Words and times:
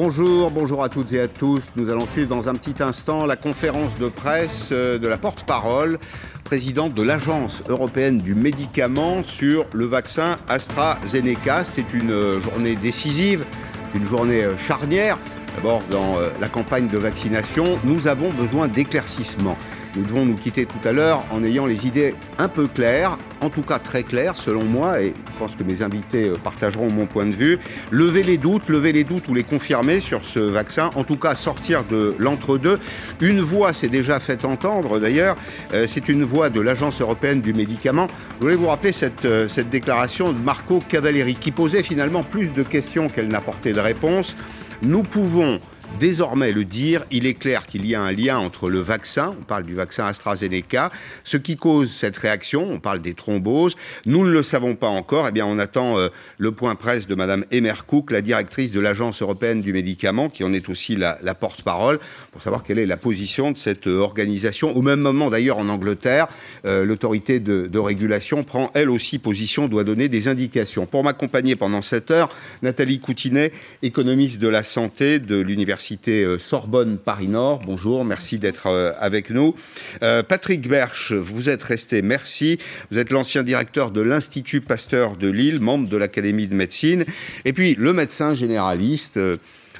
Bonjour, 0.00 0.52
bonjour 0.52 0.84
à 0.84 0.88
toutes 0.88 1.12
et 1.12 1.20
à 1.20 1.26
tous. 1.26 1.72
Nous 1.74 1.90
allons 1.90 2.06
suivre 2.06 2.28
dans 2.28 2.48
un 2.48 2.54
petit 2.54 2.80
instant 2.80 3.26
la 3.26 3.34
conférence 3.34 3.98
de 3.98 4.08
presse 4.08 4.68
euh, 4.70 4.96
de 4.96 5.08
la 5.08 5.18
porte-parole, 5.18 5.98
présidente 6.44 6.94
de 6.94 7.02
l'Agence 7.02 7.64
européenne 7.68 8.18
du 8.18 8.36
médicament 8.36 9.24
sur 9.24 9.66
le 9.72 9.86
vaccin 9.86 10.38
AstraZeneca. 10.48 11.64
C'est 11.64 11.92
une 11.92 12.12
euh, 12.12 12.40
journée 12.40 12.76
décisive, 12.76 13.44
une 13.92 14.04
journée 14.04 14.44
euh, 14.44 14.56
charnière. 14.56 15.18
D'abord, 15.56 15.82
dans 15.90 16.18
la 16.40 16.48
campagne 16.48 16.86
de 16.86 16.98
vaccination, 16.98 17.80
nous 17.82 18.06
avons 18.06 18.30
besoin 18.30 18.68
d'éclaircissements. 18.68 19.56
Nous 19.96 20.04
devons 20.04 20.26
nous 20.26 20.34
quitter 20.34 20.66
tout 20.66 20.86
à 20.86 20.92
l'heure 20.92 21.24
en 21.30 21.42
ayant 21.42 21.66
les 21.66 21.86
idées 21.86 22.14
un 22.38 22.48
peu 22.48 22.66
claires, 22.66 23.18
en 23.40 23.48
tout 23.48 23.62
cas 23.62 23.78
très 23.78 24.02
claires 24.02 24.36
selon 24.36 24.64
moi, 24.64 25.00
et 25.00 25.14
je 25.32 25.38
pense 25.38 25.56
que 25.56 25.62
mes 25.62 25.82
invités 25.82 26.28
euh, 26.28 26.34
partageront 26.34 26.90
mon 26.90 27.06
point 27.06 27.26
de 27.26 27.34
vue. 27.34 27.58
Lever 27.90 28.22
les 28.22 28.36
doutes, 28.36 28.68
lever 28.68 28.92
les 28.92 29.04
doutes 29.04 29.28
ou 29.28 29.34
les 29.34 29.44
confirmer 29.44 30.00
sur 30.00 30.24
ce 30.24 30.38
vaccin, 30.38 30.90
en 30.94 31.04
tout 31.04 31.16
cas 31.16 31.34
sortir 31.34 31.84
de 31.84 32.14
l'entre-deux. 32.18 32.78
Une 33.20 33.40
voix 33.40 33.72
s'est 33.72 33.88
déjà 33.88 34.20
fait 34.20 34.44
entendre 34.44 34.98
d'ailleurs, 34.98 35.36
euh, 35.72 35.86
c'est 35.88 36.08
une 36.08 36.24
voix 36.24 36.50
de 36.50 36.60
l'Agence 36.60 37.00
européenne 37.00 37.40
du 37.40 37.54
médicament. 37.54 38.06
Je 38.38 38.44
voulais 38.44 38.56
vous 38.56 38.66
rappeler 38.66 38.92
cette, 38.92 39.24
euh, 39.24 39.48
cette 39.48 39.70
déclaration 39.70 40.32
de 40.32 40.38
Marco 40.38 40.80
Cavalleri 40.88 41.34
qui 41.34 41.50
posait 41.50 41.82
finalement 41.82 42.22
plus 42.22 42.52
de 42.52 42.62
questions 42.62 43.08
qu'elle 43.08 43.28
n'apportait 43.28 43.72
de 43.72 43.80
réponses. 43.80 44.36
Nous 44.82 45.02
pouvons 45.02 45.60
désormais 45.98 46.52
le 46.52 46.64
dire. 46.64 47.04
Il 47.10 47.26
est 47.26 47.34
clair 47.34 47.66
qu'il 47.66 47.86
y 47.86 47.94
a 47.94 48.02
un 48.02 48.12
lien 48.12 48.38
entre 48.38 48.68
le 48.68 48.80
vaccin, 48.80 49.34
on 49.38 49.44
parle 49.44 49.64
du 49.64 49.74
vaccin 49.74 50.04
AstraZeneca, 50.04 50.90
ce 51.24 51.36
qui 51.36 51.56
cause 51.56 51.92
cette 51.92 52.16
réaction, 52.16 52.66
on 52.70 52.78
parle 52.78 53.00
des 53.00 53.14
thromboses. 53.14 53.76
Nous 54.06 54.24
ne 54.24 54.30
le 54.30 54.42
savons 54.42 54.74
pas 54.74 54.88
encore. 54.88 55.26
Eh 55.28 55.32
bien, 55.32 55.46
on 55.46 55.58
attend 55.58 55.98
euh, 55.98 56.08
le 56.38 56.52
point 56.52 56.74
presse 56.74 57.06
de 57.06 57.14
Madame 57.14 57.44
Emer 57.50 57.74
Cook, 57.86 58.10
la 58.10 58.20
directrice 58.20 58.72
de 58.72 58.80
l'Agence 58.80 59.22
européenne 59.22 59.60
du 59.60 59.72
médicament, 59.72 60.28
qui 60.28 60.44
en 60.44 60.52
est 60.52 60.68
aussi 60.68 60.96
la, 60.96 61.16
porte-parole, 61.34 61.98
pour 62.32 62.42
savoir 62.42 62.62
quelle 62.62 62.78
est 62.78 62.86
la 62.86 62.96
position 62.96 63.52
de 63.52 63.58
cette 63.58 63.86
euh, 63.86 63.98
organisation. 63.98 64.76
Au 64.76 64.82
même 64.82 65.00
moment, 65.00 65.30
d'ailleurs, 65.30 65.58
en 65.58 65.68
Angleterre, 65.68 66.28
euh, 66.64 66.84
l'autorité 66.84 67.40
de, 67.40 67.66
de, 67.66 67.78
régulation 67.78 68.44
prend 68.44 68.70
elle 68.74 68.90
aussi 68.90 69.18
position, 69.18 69.68
doit 69.68 69.84
donner 69.84 70.08
des 70.08 70.28
indications. 70.28 70.86
Pour 70.86 71.04
m'accompagner 71.04 71.56
pendant 71.56 71.82
cette 71.82 72.10
heure, 72.10 72.28
Nathalie 72.62 73.00
Coutinet, 73.00 73.52
économiste 73.82 74.40
de 74.40 74.48
la 74.48 74.62
santé 74.62 75.18
de 75.18 75.40
l'université 75.40 75.77
Euh, 76.08 76.38
Sorbonne 76.38 76.98
Paris-Nord. 76.98 77.60
Bonjour, 77.64 78.04
merci 78.04 78.38
d'être 78.38 78.66
euh, 78.66 78.92
avec 78.98 79.30
nous. 79.30 79.54
Euh, 80.02 80.22
Patrick 80.22 80.68
Berche, 80.68 81.12
vous 81.12 81.48
êtes 81.48 81.62
resté, 81.62 82.02
merci. 82.02 82.58
Vous 82.90 82.98
êtes 82.98 83.10
l'ancien 83.10 83.42
directeur 83.42 83.90
de 83.90 84.00
l'Institut 84.00 84.60
Pasteur 84.60 85.16
de 85.16 85.28
Lille, 85.28 85.60
membre 85.60 85.88
de 85.88 85.96
l'Académie 85.96 86.48
de 86.48 86.54
médecine. 86.54 87.04
Et 87.44 87.52
puis 87.52 87.74
le 87.78 87.92
médecin 87.92 88.34
généraliste 88.34 89.18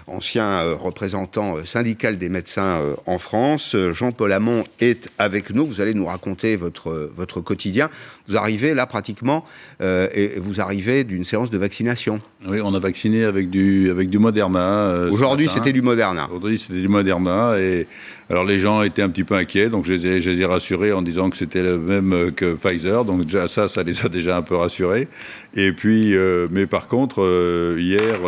ancien 0.09 0.63
représentant 0.73 1.65
syndical 1.65 2.19
des 2.19 2.29
médecins 2.29 2.81
en 3.07 3.19
France. 3.19 3.77
Jean-Paul 3.93 4.33
Hamon 4.33 4.65
est 4.81 5.09
avec 5.19 5.51
nous. 5.51 5.67
Vous 5.67 5.81
allez 5.81 5.95
nous 5.95 6.07
raconter 6.07 6.57
votre, 6.57 7.11
votre 7.17 7.41
quotidien. 7.41 7.91
Vous 8.27 8.37
arrivez 8.37 8.75
là 8.75 8.87
pratiquement, 8.87 9.45
et 9.81 10.33
vous 10.37 10.61
arrivez 10.61 11.05
d'une 11.05 11.25
séance 11.25 11.51
de 11.51 11.59
vaccination. 11.59 12.21
Oui, 12.47 12.61
on 12.63 12.75
a 12.75 12.79
vacciné 12.79 13.25
avec 13.25 13.51
du, 13.51 13.91
avec 13.91 14.11
du 14.11 14.19
Moderna. 14.19 14.89
Euh, 14.89 15.11
Aujourd'hui, 15.11 15.49
c'était 15.49 15.73
du 15.73 15.83
Moderna. 15.83 16.29
Aujourd'hui, 16.31 16.59
c'était 16.59 16.81
du 16.81 16.89
Moderna. 16.89 17.59
Et 17.59 17.87
alors, 18.31 18.45
les 18.45 18.59
gens 18.59 18.83
étaient 18.83 19.03
un 19.03 19.09
petit 19.09 19.25
peu 19.25 19.35
inquiets. 19.35 19.69
Donc, 19.69 19.85
je 19.85 19.93
les 19.93 20.07
ai, 20.07 20.21
je 20.21 20.31
les 20.31 20.43
ai 20.43 20.45
rassurés 20.45 20.93
en 20.93 21.03
disant 21.03 21.31
que 21.31 21.37
c'était 21.37 21.63
le 21.63 21.79
même 21.79 22.33
que 22.33 22.55
Pfizer. 22.55 23.05
Donc, 23.05 23.25
déjà, 23.25 23.49
ça, 23.49 23.67
ça 23.67 23.83
les 23.83 24.05
a 24.05 24.09
déjà 24.09 24.37
un 24.37 24.43
peu 24.43 24.57
rassurés. 24.57 25.09
Et 25.55 25.73
puis, 25.73 26.15
euh, 26.15 26.47
mais 26.51 26.67
par 26.67 26.87
contre, 26.87 27.23
euh, 27.23 27.77
hier, 27.79 28.21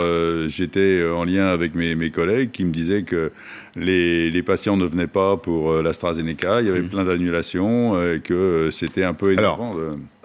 j'étais 0.49 1.05
en 1.09 1.25
lien 1.25 1.47
avec 1.47 1.70
mes, 1.75 1.95
mes, 1.95 2.11
collègues 2.11 2.51
qui 2.51 2.65
me 2.65 2.73
disaient 2.73 3.03
que 3.03 3.33
les, 3.77 4.31
les 4.31 4.43
patients 4.43 4.77
ne 4.77 4.85
venaient 4.85 5.07
pas 5.07 5.37
pour 5.37 5.75
l'AstraZeneca. 5.75 6.61
Il 6.61 6.67
y 6.67 6.71
avait 6.71 6.83
mmh. 6.83 6.89
plein 6.89 7.05
d'annulations 7.05 8.01
et 8.01 8.21
que 8.21 8.69
c'était 8.71 9.05
un 9.05 9.15
peu 9.15 9.33
énervant. 9.33 9.75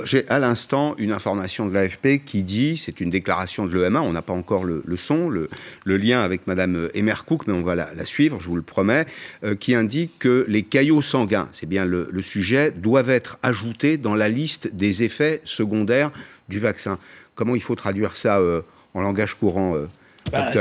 J'ai 0.03 0.27
à 0.27 0.39
l'instant 0.39 0.93
une 0.97 1.13
information 1.13 1.67
de 1.67 1.73
l'AFP 1.73 2.23
qui 2.25 2.43
dit, 2.43 2.77
c'est 2.77 2.99
une 2.99 3.09
déclaration 3.09 3.65
de 3.65 3.79
l'EMA, 3.79 4.01
on 4.01 4.11
n'a 4.11 4.21
pas 4.21 4.33
encore 4.33 4.65
le, 4.65 4.83
son, 4.97 5.29
le, 5.29 5.47
lien 5.85 6.19
avec 6.19 6.47
Madame 6.47 6.89
Emer 6.93 7.13
Cook, 7.25 7.47
mais 7.47 7.53
on 7.53 7.63
va 7.63 7.75
la, 7.75 8.05
suivre, 8.05 8.39
je 8.41 8.49
vous 8.49 8.57
le 8.57 8.61
promets, 8.61 9.05
euh, 9.43 9.55
qui 9.55 9.73
indique 9.73 10.19
que 10.19 10.45
les 10.49 10.63
caillots 10.63 11.01
sanguins, 11.01 11.47
c'est 11.53 11.67
bien 11.69 11.85
le, 11.85 12.09
sujet, 12.21 12.71
doivent 12.71 13.09
être 13.09 13.37
ajoutés 13.41 13.97
dans 13.97 14.15
la 14.15 14.27
liste 14.27 14.75
des 14.75 15.03
effets 15.03 15.41
secondaires 15.45 16.11
du 16.49 16.59
vaccin. 16.59 16.99
Comment 17.35 17.55
il 17.55 17.61
faut 17.61 17.75
traduire 17.75 18.15
ça 18.17 18.39
euh, 18.39 18.61
en 18.93 19.01
langage 19.01 19.35
courant, 19.35 19.75
euh, 19.75 19.87
bah, 20.31 20.51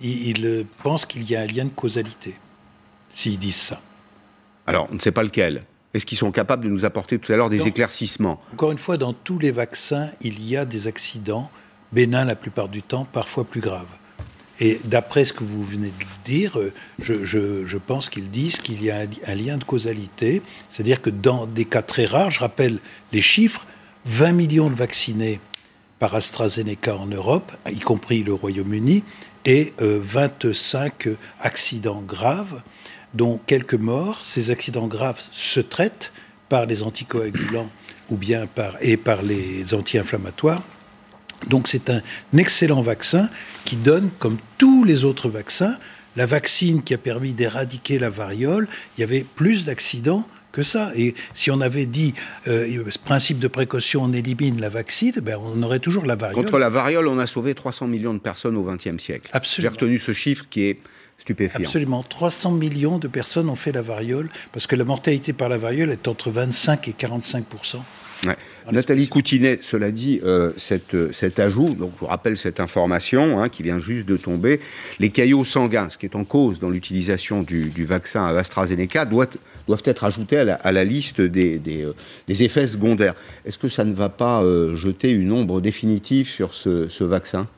Il, 0.00 0.66
pense 0.82 1.06
qu'il 1.06 1.28
y 1.28 1.36
a 1.36 1.40
un 1.40 1.46
lien 1.46 1.64
de 1.64 1.70
causalité, 1.70 2.34
s'ils 3.10 3.38
disent 3.38 3.56
ça. 3.56 3.80
Alors, 4.66 4.88
on 4.90 4.94
ne 4.94 5.00
sait 5.00 5.12
pas 5.12 5.22
lequel. 5.22 5.62
Est-ce 5.92 6.06
qu'ils 6.06 6.18
sont 6.18 6.30
capables 6.30 6.64
de 6.64 6.68
nous 6.68 6.84
apporter 6.84 7.18
tout 7.18 7.32
à 7.32 7.36
l'heure 7.36 7.50
des 7.50 7.66
éclaircissements 7.66 8.40
Encore 8.52 8.70
une 8.70 8.78
fois, 8.78 8.96
dans 8.96 9.12
tous 9.12 9.38
les 9.38 9.50
vaccins, 9.50 10.08
il 10.20 10.44
y 10.46 10.56
a 10.56 10.64
des 10.64 10.86
accidents 10.86 11.50
bénins 11.92 12.24
la 12.24 12.36
plupart 12.36 12.68
du 12.68 12.82
temps, 12.82 13.06
parfois 13.12 13.44
plus 13.44 13.60
graves. 13.60 13.88
Et 14.60 14.78
d'après 14.84 15.24
ce 15.24 15.32
que 15.32 15.42
vous 15.42 15.64
venez 15.64 15.88
de 15.88 16.04
dire, 16.24 16.58
euh, 16.58 16.72
je, 17.00 17.78
pense 17.78 18.10
qu'ils 18.10 18.30
disent 18.30 18.58
qu'il 18.58 18.84
y 18.84 18.90
a 18.90 19.06
un, 19.26 19.34
lien 19.34 19.56
de 19.56 19.64
causalité. 19.64 20.42
C'est-à-dire 20.68 21.00
que 21.00 21.08
dans 21.08 21.46
des 21.46 21.64
cas 21.64 21.82
très 21.82 22.04
rares, 22.04 22.30
je 22.30 22.40
rappelle 22.40 22.78
les 23.12 23.22
chiffres, 23.22 23.66
20 24.04 24.32
millions 24.32 24.70
de 24.70 24.74
vaccinés 24.74 25.40
par 26.00 26.14
AstraZeneca 26.16 26.96
en 26.96 27.06
Europe, 27.06 27.52
y 27.70 27.78
compris 27.78 28.24
le 28.24 28.34
Royaume-Uni, 28.34 29.04
et 29.44 29.72
25 29.78 31.06
euh, 31.06 31.16
accidents 31.40 32.02
graves 32.02 32.62
dont 33.14 33.38
quelques 33.46 33.74
morts. 33.74 34.24
Ces 34.24 34.50
accidents 34.50 34.86
graves 34.86 35.22
se 35.30 35.60
traitent 35.60 36.12
par 36.48 36.66
les 36.66 36.82
anticoagulants 36.82 37.70
ou 38.10 38.16
bien 38.16 38.46
par, 38.46 38.76
et 38.80 38.96
par 38.96 39.22
les 39.22 39.72
anti-inflammatoires. 39.72 40.62
Donc 41.46 41.68
c'est 41.68 41.90
un 41.90 42.02
excellent 42.36 42.82
vaccin 42.82 43.28
qui 43.64 43.76
donne, 43.76 44.10
comme 44.18 44.38
tous 44.58 44.84
les 44.84 45.04
autres 45.04 45.28
vaccins, 45.28 45.76
la 46.16 46.26
vaccine 46.26 46.82
qui 46.82 46.92
a 46.92 46.98
permis 46.98 47.32
d'éradiquer 47.32 47.98
la 47.98 48.10
variole, 48.10 48.68
il 48.96 49.00
y 49.00 49.04
avait 49.04 49.24
plus 49.24 49.64
d'accidents 49.64 50.26
que 50.52 50.62
ça. 50.62 50.92
Et 50.96 51.14
si 51.34 51.50
on 51.50 51.60
avait 51.60 51.86
dit 51.86 52.14
euh, 52.48 52.84
principe 53.04 53.38
de 53.38 53.48
précaution, 53.48 54.02
on 54.02 54.12
élimine 54.12 54.60
la 54.60 54.68
vaccine, 54.68 55.14
ben 55.22 55.38
on 55.42 55.62
aurait 55.62 55.78
toujours 55.78 56.04
la 56.04 56.16
variole. 56.16 56.44
Contre 56.44 56.58
la 56.58 56.68
variole, 56.68 57.08
on 57.08 57.18
a 57.18 57.26
sauvé 57.26 57.54
300 57.54 57.86
millions 57.86 58.14
de 58.14 58.18
personnes 58.18 58.56
au 58.56 58.62
XXe 58.62 59.02
siècle. 59.02 59.30
Absolument. 59.32 59.72
J'ai 59.72 59.78
retenu 59.78 59.98
ce 59.98 60.12
chiffre 60.12 60.46
qui 60.48 60.64
est 60.64 60.78
Absolument. 61.66 62.02
300 62.02 62.52
millions 62.52 62.98
de 62.98 63.08
personnes 63.08 63.48
ont 63.48 63.56
fait 63.56 63.72
la 63.72 63.82
variole, 63.82 64.30
parce 64.52 64.66
que 64.66 64.76
la 64.76 64.84
mortalité 64.84 65.32
par 65.32 65.48
la 65.48 65.58
variole 65.58 65.90
est 65.90 66.08
entre 66.08 66.30
25 66.30 66.88
et 66.88 66.92
45% 66.92 67.78
Nathalie 68.70 69.08
Coutinet, 69.08 69.58
cela 69.62 69.90
dit, 69.90 70.20
euh, 70.22 70.52
cet 70.56 71.38
ajout, 71.38 71.74
donc 71.74 71.92
je 71.94 72.00
vous 72.00 72.06
rappelle 72.06 72.36
cette 72.36 72.60
information 72.60 73.40
hein, 73.40 73.48
qui 73.48 73.62
vient 73.62 73.78
juste 73.78 74.06
de 74.06 74.16
tomber, 74.16 74.60
les 74.98 75.10
caillots 75.10 75.44
sanguins, 75.44 75.88
ce 75.90 75.98
qui 75.98 76.06
est 76.06 76.16
en 76.16 76.24
cause 76.24 76.60
dans 76.60 76.70
l'utilisation 76.70 77.42
du, 77.42 77.84
vaccin 77.84 78.24
AstraZeneca, 78.26 79.06
doivent, 79.06 79.28
doivent 79.66 79.82
être 79.84 80.04
ajoutés 80.04 80.38
à 80.38 80.72
la, 80.72 80.84
liste 80.84 81.20
des, 81.20 81.60
euh, 81.84 81.94
des, 82.28 82.42
effets 82.42 82.66
secondaires. 82.66 83.14
Est-ce 83.44 83.58
que 83.58 83.68
ça 83.68 83.84
ne 83.84 83.94
va 83.94 84.08
pas 84.08 84.42
euh, 84.42 84.76
jeter 84.76 85.10
une 85.10 85.32
ombre 85.32 85.60
définitive 85.60 86.28
sur 86.28 86.52
ce 86.54 87.04
vaccin? 87.04 87.48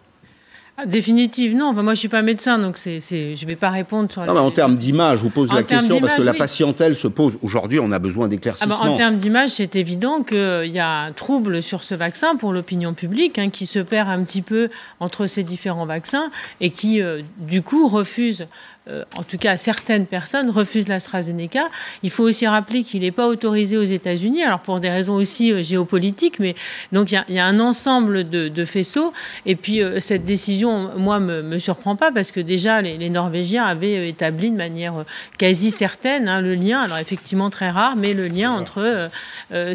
Ah, 0.83 0.87
définitive, 0.87 1.57
non. 1.57 1.73
moi, 1.73 1.95
je 1.95 1.99
suis 1.99 2.09
pas 2.09 2.23
médecin, 2.23 2.59
donc 2.59 2.77
je 2.79 2.91
ne 2.91 3.49
vais 3.49 3.57
pas 3.57 3.71
répondre 3.71 4.11
sur. 4.11 4.25
Non, 4.25 4.35
mais 4.35 4.41
en 4.41 4.51
termes 4.51 4.77
d'image, 4.77 5.19
je 5.19 5.23
vous 5.25 5.31
pose 5.31 5.53
la 5.53 5.63
question 5.63 6.01
parce 6.01 6.15
que 6.15 6.23
la 6.23 6.35
patientèle 6.35 6.97
se 6.97 7.09
pose. 7.09 7.39
Aujourd'hui, 7.43 7.79
on 7.81 7.93
a 7.93 7.99
besoin 7.99 8.29
d'éclaircissement. 8.29 8.75
Ah 8.81 8.85
bah, 8.85 8.91
en 8.91 8.97
termes 8.97 9.19
d'image, 9.19 9.51
c'est 9.51 9.77
évident 9.77 10.23
qu'il 10.23 10.73
y 10.73 10.81
a 10.81 10.89
un 10.89 11.13
trouble 11.13 11.63
sur 11.63 11.85
ce 11.85 11.95
vaccin 11.95 12.37
pour 12.37 12.53
l'opinion 12.53 12.95
publique, 12.95 13.39
hein, 13.39 13.51
qui 13.51 13.67
se 13.67 13.79
perd 13.79 14.09
un 14.09 14.23
petit 14.25 14.43
peu 14.43 14.71
entre 15.01 15.27
ces 15.27 15.43
différents 15.43 15.87
vaccins 15.87 16.31
et 16.61 16.71
qui, 16.71 17.01
euh, 17.01 17.23
du 17.39 17.63
coup, 17.63 17.89
refuse 17.89 18.47
euh, 18.89 19.05
en 19.17 19.23
tout 19.23 19.39
cas 19.39 19.57
certaines 19.57 20.07
personnes 20.07 20.51
refusent 20.51 20.89
l'AstraZeneca. 20.89 21.69
Il 22.03 22.11
faut 22.11 22.25
aussi 22.25 22.49
rappeler 22.49 22.83
qu'il 22.83 23.03
n'est 23.03 23.13
pas 23.13 23.29
autorisé 23.29 23.77
aux 23.77 23.85
États-Unis, 23.85 24.43
alors 24.43 24.59
pour 24.59 24.81
des 24.81 24.91
raisons 24.91 25.15
aussi 25.15 25.53
euh, 25.53 25.63
géopolitiques, 25.63 26.41
mais 26.41 26.57
donc 26.91 27.13
il 27.13 27.23
y, 27.29 27.39
a 27.39 27.47
un 27.47 27.61
ensemble 27.61 28.29
de, 28.29 28.65
faisceaux. 28.65 29.13
Et 29.47 29.55
puis 29.55 29.83
euh, 29.83 30.01
cette 30.01 30.25
décision, 30.25 30.91
moi, 30.97 31.21
me, 31.21 31.43
me 31.43 31.61
surprend 31.61 31.95
pas 31.95 32.11
parce 32.11 32.33
que 32.33 32.41
déjà 32.41 32.83
les, 32.83 33.09
Norvégiens 33.09 33.65
avaient 33.65 34.09
établi 34.09 34.51
de 34.51 34.57
manière 34.57 35.05
quasi 35.39 35.71
certaine 35.71 36.27
hein, 36.27 36.41
le 36.41 36.55
lien, 36.55 36.81
alors 36.81 36.99
effectivement 36.99 37.51
très 37.51 37.71
rare, 37.71 37.95
mais 37.95 38.15
le 38.15 38.27
lien 38.27 38.51
entre 38.51 39.11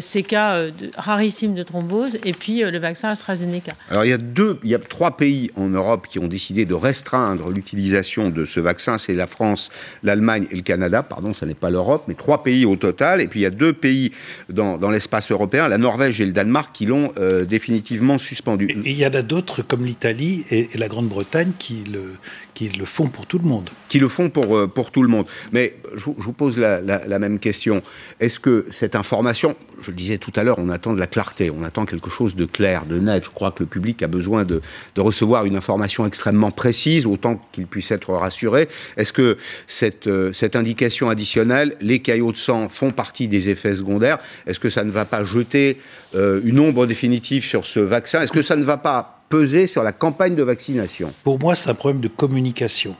ces 0.00 0.22
cas 0.22 0.64
rarissimes 0.96 1.54
de 1.54 1.62
thrombose 1.62 2.18
et 2.24 2.32
puis 2.32 2.62
le 2.62 2.78
vaccin 2.78 3.10
AstraZeneca. 3.10 3.72
Alors 3.90 4.04
il 4.04 4.10
y 4.10 4.12
a 4.12 4.18
deux, 4.18 4.58
il 4.64 4.70
y 4.70 4.74
a 4.74 4.78
trois 4.78 5.16
pays 5.16 5.50
en 5.56 5.68
Europe 5.68 6.08
qui 6.08 6.18
ont 6.18 6.26
décidé 6.26 6.64
de 6.64 6.74
restreindre 6.74 7.50
l'utilisation 7.50 8.30
de 8.30 8.44
ce 8.44 8.60
vaccin 8.60 8.97
c'est 8.98 9.14
la 9.14 9.26
France, 9.26 9.70
l'Allemagne 10.02 10.46
et 10.50 10.56
le 10.56 10.62
Canada. 10.62 11.02
Pardon, 11.02 11.32
ce 11.34 11.44
n'est 11.44 11.54
pas 11.54 11.70
l'Europe, 11.70 12.04
mais 12.08 12.14
trois 12.14 12.42
pays 12.42 12.66
au 12.66 12.76
total. 12.76 13.20
Et 13.20 13.28
puis 13.28 13.40
il 13.40 13.42
y 13.42 13.46
a 13.46 13.50
deux 13.50 13.72
pays 13.72 14.12
dans, 14.48 14.78
l'espace 14.90 15.30
européen, 15.30 15.68
la 15.68 15.78
Norvège 15.78 16.20
et 16.20 16.26
le 16.26 16.32
Danemark, 16.32 16.74
qui 16.74 16.86
l'ont 16.86 17.12
euh, 17.18 17.44
définitivement 17.44 18.18
suspendu. 18.18 18.66
Et 18.84 18.90
il 18.90 18.98
y 18.98 19.06
en 19.06 19.14
a 19.14 19.22
d'autres 19.22 19.62
comme 19.62 19.84
l'Italie 19.84 20.44
et, 20.50 20.68
la 20.74 20.88
Grande-Bretagne 20.88 21.52
qui 21.58 21.84
qui 22.58 22.68
le 22.70 22.84
font 22.84 23.06
pour 23.06 23.24
tout 23.26 23.38
le 23.38 23.48
monde. 23.48 23.70
Qui 23.88 24.00
le 24.00 24.08
font 24.08 24.30
pour, 24.30 24.56
euh, 24.56 24.66
pour 24.66 24.90
tout 24.90 25.04
le 25.04 25.08
monde. 25.08 25.26
Mais 25.52 25.76
je, 25.94 26.06
vous 26.06 26.32
pose 26.32 26.58
la, 26.58 27.18
même 27.20 27.38
question. 27.38 27.84
Est-ce 28.18 28.40
que 28.40 28.66
cette 28.72 28.96
information, 28.96 29.54
je 29.80 29.92
le 29.92 29.96
disais 29.96 30.18
tout 30.18 30.32
à 30.34 30.42
l'heure, 30.42 30.58
on 30.58 30.68
attend 30.68 30.92
de 30.92 30.98
la 30.98 31.06
clarté, 31.06 31.52
on 31.52 31.62
attend 31.62 31.86
quelque 31.86 32.10
chose 32.10 32.34
de 32.34 32.46
clair, 32.46 32.84
de 32.84 32.98
net. 32.98 33.26
Je 33.26 33.30
crois 33.30 33.52
que 33.52 33.62
le 33.62 33.68
public 33.68 34.02
a 34.02 34.08
besoin 34.08 34.44
de, 34.44 34.60
de 34.96 35.00
recevoir 35.00 35.44
une 35.44 35.54
information 35.54 36.04
extrêmement 36.04 36.50
précise, 36.50 37.06
autant 37.06 37.40
qu'il 37.52 37.68
puisse 37.68 37.92
être 37.92 38.12
rassuré. 38.12 38.68
Est-ce 38.96 39.12
que 39.12 39.38
cette, 39.68 40.08
euh, 40.08 40.32
cette 40.32 40.56
indication 40.56 41.10
additionnelle, 41.10 41.76
les 41.80 42.00
caillots 42.00 42.32
de 42.32 42.38
sang 42.38 42.68
font 42.68 42.90
partie 42.90 43.28
des 43.28 43.50
effets 43.50 43.76
secondaires? 43.76 44.18
Est-ce 44.48 44.58
que 44.58 44.68
ça 44.68 44.82
ne 44.82 44.90
va 44.90 45.04
pas 45.04 45.22
jeter 45.22 45.78
euh, 46.16 46.40
une 46.42 46.58
ombre 46.58 46.86
définitive 46.86 47.44
sur 47.44 47.64
ce 47.64 47.78
vaccin? 47.78 48.22
Est-ce 48.22 48.32
que 48.32 48.42
ça 48.42 48.56
ne 48.56 48.64
va 48.64 48.78
pas 48.78 49.17
peser 49.28 49.66
sur 49.66 49.82
la 49.82 49.92
campagne 49.92 50.34
de 50.34 50.42
vaccination 50.42 51.12
Pour 51.22 51.38
moi, 51.38 51.54
c'est 51.54 51.70
un 51.70 51.74
problème 51.74 52.00
de 52.00 52.08
communication. 52.08 52.96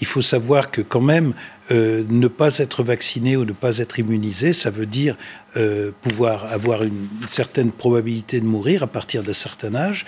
Il 0.00 0.06
faut 0.06 0.22
savoir 0.22 0.70
que 0.70 0.80
quand 0.80 1.00
même, 1.00 1.34
euh, 1.70 2.04
ne 2.08 2.28
pas 2.28 2.58
être 2.58 2.82
vacciné 2.82 3.36
ou 3.36 3.44
ne 3.44 3.52
pas 3.52 3.78
être 3.78 3.98
immunisé, 3.98 4.52
ça 4.52 4.70
veut 4.70 4.86
dire 4.86 5.16
euh, 5.56 5.90
pouvoir 6.02 6.52
avoir 6.52 6.82
une, 6.82 7.08
certaine 7.26 7.72
probabilité 7.72 8.40
de 8.40 8.46
mourir 8.46 8.82
à 8.82 8.86
partir 8.86 9.22
d'un 9.22 9.32
certain 9.32 9.74
âge 9.74 10.06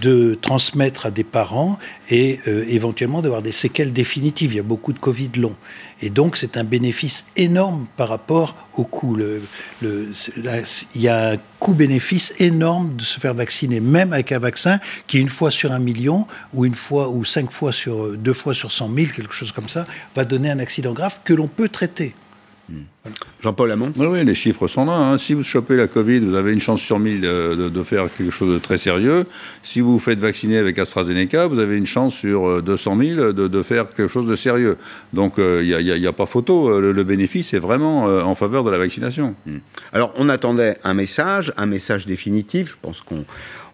de 0.00 0.38
transmettre 0.40 1.06
à 1.06 1.10
des 1.10 1.24
parents 1.24 1.78
et 2.10 2.40
euh, 2.46 2.64
éventuellement 2.68 3.22
d'avoir 3.22 3.42
des 3.42 3.52
séquelles 3.52 3.92
définitives. 3.92 4.52
Il 4.52 4.56
y 4.56 4.60
a 4.60 4.64
beaucoup 4.64 4.92
de 4.92 4.98
Covid 4.98 5.30
long. 5.36 5.56
Et 6.00 6.10
donc, 6.10 6.36
c'est 6.36 6.56
un 6.56 6.64
bénéfice 6.64 7.26
énorme 7.36 7.86
par 7.96 8.08
rapport 8.08 8.54
au 8.76 8.84
coût. 8.84 9.18
Il 9.82 10.12
y 10.94 11.08
a 11.08 11.30
un 11.32 11.36
coût-bénéfice 11.58 12.32
énorme 12.38 12.96
de 12.96 13.02
se 13.02 13.20
faire 13.20 13.34
vacciner, 13.34 13.80
même 13.80 14.12
avec 14.12 14.32
un 14.32 14.38
vaccin 14.38 14.80
qui, 15.06 15.18
une 15.18 15.28
fois 15.28 15.50
sur 15.50 15.72
un 15.72 15.78
million, 15.78 16.26
ou 16.54 16.64
une 16.64 16.74
fois, 16.74 17.08
ou 17.08 17.24
cinq 17.24 17.50
fois 17.50 17.72
sur, 17.72 18.16
deux 18.16 18.32
fois 18.32 18.54
sur 18.54 18.72
cent 18.72 18.88
mille, 18.88 19.12
quelque 19.12 19.34
chose 19.34 19.52
comme 19.52 19.68
ça, 19.68 19.84
va 20.14 20.24
donner 20.24 20.50
un 20.50 20.58
accident 20.58 20.92
grave 20.92 21.20
que 21.24 21.34
l'on 21.34 21.48
peut 21.48 21.68
traiter. 21.68 22.14
Jean-Paul 23.40 23.70
Hamon 23.70 23.92
oui, 23.96 24.24
les 24.24 24.34
chiffres 24.34 24.66
sont 24.68 24.84
là. 24.84 24.92
Hein. 24.92 25.18
Si 25.18 25.34
vous 25.34 25.42
chopez 25.42 25.76
la 25.76 25.86
Covid, 25.86 26.20
vous 26.20 26.34
avez 26.34 26.52
une 26.52 26.60
chance 26.60 26.80
sur 26.80 26.98
mille 26.98 27.22
de, 27.22 27.82
faire 27.82 28.04
quelque 28.12 28.30
chose 28.30 28.52
de 28.52 28.58
très 28.58 28.76
sérieux. 28.76 29.24
Si 29.62 29.80
vous 29.80 29.92
vous 29.92 29.98
faites 29.98 30.20
vacciner 30.20 30.58
avec 30.58 30.78
AstraZeneca, 30.78 31.46
vous 31.46 31.58
avez 31.58 31.76
une 31.76 31.86
chance 31.86 32.14
sur 32.14 32.62
200 32.62 32.98
euh, 33.00 33.14
000 33.16 33.32
de, 33.32 33.62
faire 33.62 33.92
quelque 33.94 34.08
chose 34.08 34.26
de 34.26 34.34
sérieux. 34.34 34.76
Donc 35.12 35.34
il 35.38 35.42
euh, 35.42 35.98
n'y 35.98 36.06
a, 36.06 36.12
pas 36.12 36.26
photo. 36.26 36.68
Euh, 36.68 36.92
le, 36.92 37.04
bénéfice 37.04 37.54
est 37.54 37.58
vraiment 37.58 38.04
en 38.04 38.34
faveur 38.34 38.62
de 38.64 38.70
la 38.70 38.78
vaccination. 38.78 39.34
Hmm. 39.46 39.58
Alors 39.92 40.12
on 40.16 40.28
attendait 40.28 40.76
un 40.84 40.94
message, 40.94 41.52
un 41.56 41.66
message 41.66 42.06
définitif. 42.06 42.72
Je 42.72 42.76
pense 42.80 43.00
qu'on 43.00 43.24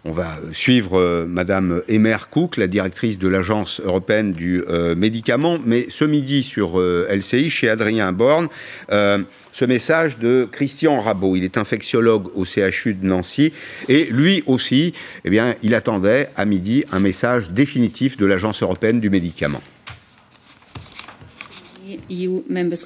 on 0.07 0.11
va 0.11 0.39
suivre 0.53 0.97
euh, 0.97 1.25
Madame 1.27 1.81
Emer 1.89 2.17
Cook, 2.31 2.57
la 2.57 2.67
directrice 2.67 3.19
de 3.19 3.27
l'Agence 3.27 3.81
européenne 3.83 4.31
du 4.31 4.63
euh, 4.69 4.95
médicament, 4.95 5.57
mais 5.65 5.87
ce 5.89 6.05
midi 6.05 6.43
sur 6.43 6.79
euh, 6.79 7.07
LCI, 7.11 7.49
chez 7.49 7.69
Adrien 7.69 8.13
Borne, 8.13 8.47
ce 8.89 9.65
message 9.65 10.19
de 10.19 10.47
Christian 10.49 11.01
Rabot. 11.01 11.35
Il 11.35 11.43
est 11.43 11.57
infectiologue 11.57 12.27
au 12.35 12.45
CHU 12.45 12.93
de 12.93 13.05
Nancy 13.05 13.51
et 13.89 14.05
lui 14.05 14.43
aussi, 14.45 14.93
eh 15.25 15.29
bien, 15.31 15.55
il 15.63 15.73
attendait 15.73 16.29
à 16.35 16.45
midi 16.45 16.85
un 16.91 16.99
message 16.99 17.49
définitif 17.51 18.17
de 18.17 18.27
l'Agence 18.27 18.61
européenne 18.61 18.99
du 18.99 19.09
médicament. 19.09 19.61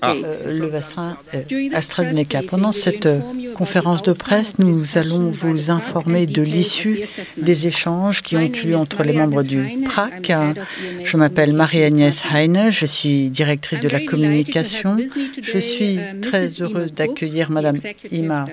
Ah. 0.02 0.14
Euh, 0.14 0.60
le 0.60 0.68
vaccin 0.68 1.18
euh, 1.34 1.70
AstraZeneca. 1.74 2.42
Pendant 2.48 2.72
cette 2.72 3.06
euh, 3.06 3.20
conférence 3.56 4.04
de 4.04 4.14
presse, 4.14 4.54
nous 4.58 4.98
allons 4.98 5.32
vous 5.32 5.70
informer 5.70 6.26
de 6.26 6.42
l'issue 6.42 7.02
des 7.38 7.68
échanges 7.68 8.22
qui 8.22 8.38
ont 8.38 8.42
eu 8.42 8.50
lieu 8.50 8.76
entre 8.76 9.04
les 9.04 9.14
membres 9.14 9.44
du 9.44 9.64
PRAC. 9.86 10.32
Je 11.04 11.18
m'appelle 11.18 11.54
Marie-Agnès 11.54 12.24
Heine, 12.34 12.72
je 12.72 12.86
suis 12.86 13.30
directrice 13.30 13.80
de 13.80 13.90
la 13.90 14.06
communication. 14.06 14.98
Je 15.42 15.58
suis 15.58 16.00
très 16.22 16.48
heureuse 16.62 16.94
d'accueillir 16.94 17.52
Madame 17.52 17.76
Ima 18.12 18.46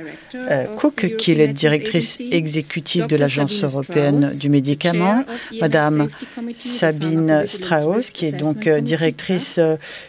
Cook, 0.76 1.16
qui 1.16 1.32
est 1.32 1.36
la 1.36 1.46
directrice 1.46 2.20
exécutive 2.30 3.06
de 3.06 3.16
l'Agence 3.16 3.62
européenne 3.62 4.32
du 4.38 4.48
médicament, 4.48 5.24
Madame 5.60 6.08
Sabine 6.54 7.44
Strauss, 7.46 8.10
qui 8.10 8.26
est 8.26 8.32
donc 8.32 8.68
directrice 8.68 9.58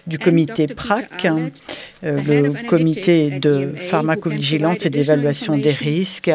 du 0.07 0.19
comité 0.19 0.38
PRAC, 0.47 1.25
euh, 1.25 1.49
le 2.03 2.67
comité 2.67 3.39
de 3.39 3.73
pharmacovigilance 3.89 4.85
et 4.85 4.89
d'évaluation 4.89 5.57
des 5.57 5.71
risques, 5.71 6.31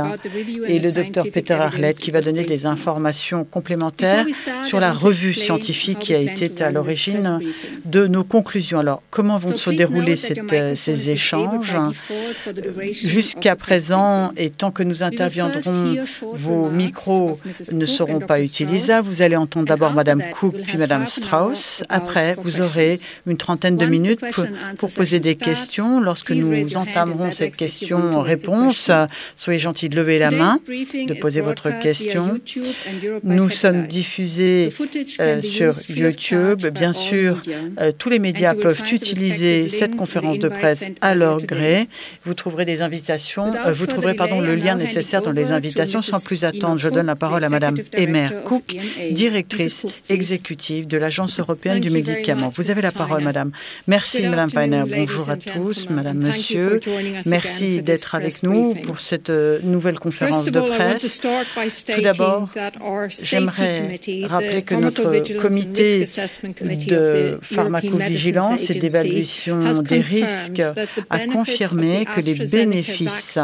et 0.67 0.79
le 0.79 0.93
docteur 0.93 1.25
Peter 1.33 1.55
Arlett 1.55 1.99
qui 1.99 2.11
va 2.11 2.21
donner 2.21 2.45
des 2.45 2.67
informations 2.67 3.45
complémentaires 3.45 4.27
sur 4.67 4.81
la 4.81 4.93
revue 4.93 5.35
scientifique 5.35 5.99
qui 5.99 6.15
a 6.15 6.19
été 6.19 6.63
à 6.63 6.71
l'origine 6.71 7.41
de 7.85 8.07
nos 8.07 8.25
conclusions. 8.25 8.81
Alors, 8.81 9.03
comment 9.11 9.39
vont 9.39 9.57
se 9.57 9.71
dérouler 9.71 10.17
euh, 10.53 10.75
ces 10.77 11.11
échanges 11.11 11.77
Jusqu'à 12.93 13.57
présent, 13.57 14.33
et 14.37 14.51
tant 14.51 14.71
que 14.71 14.83
nous 14.83 15.03
interviendrons, 15.03 15.97
vos 16.35 16.69
micros 16.69 17.39
ne 17.73 17.87
seront 17.87 18.21
pas 18.21 18.41
utilisables. 18.41 19.09
Vous 19.09 19.23
allez 19.23 19.37
entendre 19.37 19.67
d'abord 19.67 19.93
Madame 19.93 20.23
Cook 20.33 20.55
puis 20.65 20.79
Madame 20.79 21.07
Strauss. 21.07 21.83
Après, 21.89 22.37
vous 22.43 22.61
aurez 22.61 23.01
une 23.27 23.37
trentaine 23.37 23.77
de 23.77 23.87
minutes 23.87 24.21
pour, 24.79 24.91
poser 24.91 25.21
des 25.21 25.37
questions. 25.37 25.54
Lorsque 26.03 26.33
nous 26.33 26.77
entamerons 26.77 27.31
cette 27.33 27.57
question-réponse, 27.57 28.91
soyez 29.37 29.59
gentils 29.59 29.89
de 29.89 29.97
lever 29.97 30.19
la 30.19 30.31
main, 30.31 30.59
de 30.69 31.15
poser 31.15 31.41
votre 31.41 31.71
question. 31.81 32.41
Nous 33.23 33.51
sommes 33.51 33.87
diffusés 33.87 34.73
euh, 35.21 35.43
sur 35.43 35.75
YouTube. 35.89 36.67
Bien 36.67 36.93
sûr, 36.93 37.41
euh, 37.81 37.93
tous 37.97 38.11
les 38.11 38.19
médias 38.19 38.55
peuvent 38.55 38.83
utiliser 38.91 39.69
cette 39.69 39.97
conférence 39.97 40.39
de 40.39 40.49
presse 40.49 40.85
à 41.01 41.15
leur 41.15 41.39
gré. 41.39 41.89
Vous 42.25 42.35
trouverez 42.35 42.65
des 42.65 42.83
invitations, 42.83 43.53
euh, 43.67 43.73
vous 43.73 43.87
trouverez 43.87 44.15
pardon, 44.15 44.41
le 44.41 44.55
lien 44.55 44.75
nécessaire 44.75 45.23
dans 45.23 45.33
les 45.33 45.51
invitations. 45.51 46.03
Sans 46.03 46.21
plus 46.21 46.45
attendre, 46.45 46.79
je 46.79 46.89
donne 46.89 47.07
la 47.07 47.17
parole 47.17 47.45
à 47.45 47.49
Madame 47.49 47.77
Emer 47.97 48.29
Cook, 48.45 48.75
directrice 49.11 49.87
exécutive 50.09 50.87
de 50.87 50.97
l'Agence 50.97 51.39
européenne 51.39 51.81
du 51.81 51.91
médicament. 51.91 52.53
Vous 52.55 52.71
avez 52.71 52.83
la 52.83 52.93
parole, 52.93 53.23
Madame. 53.23 53.53
Merci, 53.87 54.27
Madame 54.27 54.51
Feiner. 54.51 54.85
Bonjour 54.89 55.31
à 55.31 55.37
tous, 55.53 55.89
Madame, 55.91 56.19
Monsieur. 56.19 56.81
Merci 57.27 57.83
d'être 57.83 58.15
avec 58.15 58.43
nous 58.43 58.75
pour 58.75 59.01
cette 59.01 59.31
euh, 59.31 59.59
nouvelle 59.63 59.99
conférence 59.99 60.45
de 60.45 60.61
presse. 60.61 61.21
Tout 61.21 62.01
d'abord, 62.01 62.49
j'aimerais 63.21 63.99
rappeler 64.25 64.63
que 64.63 64.75
notre 64.75 65.41
comité 65.41 66.07
de 66.87 67.39
pharmacovigilance 67.43 68.71
et 68.71 68.75
d'évaluation 68.75 69.83
des 69.83 70.01
risques 70.01 70.63
a 71.11 71.19
confirmé 71.27 72.07
que 72.15 72.21
les 72.21 72.35
bénéfices 72.35 73.39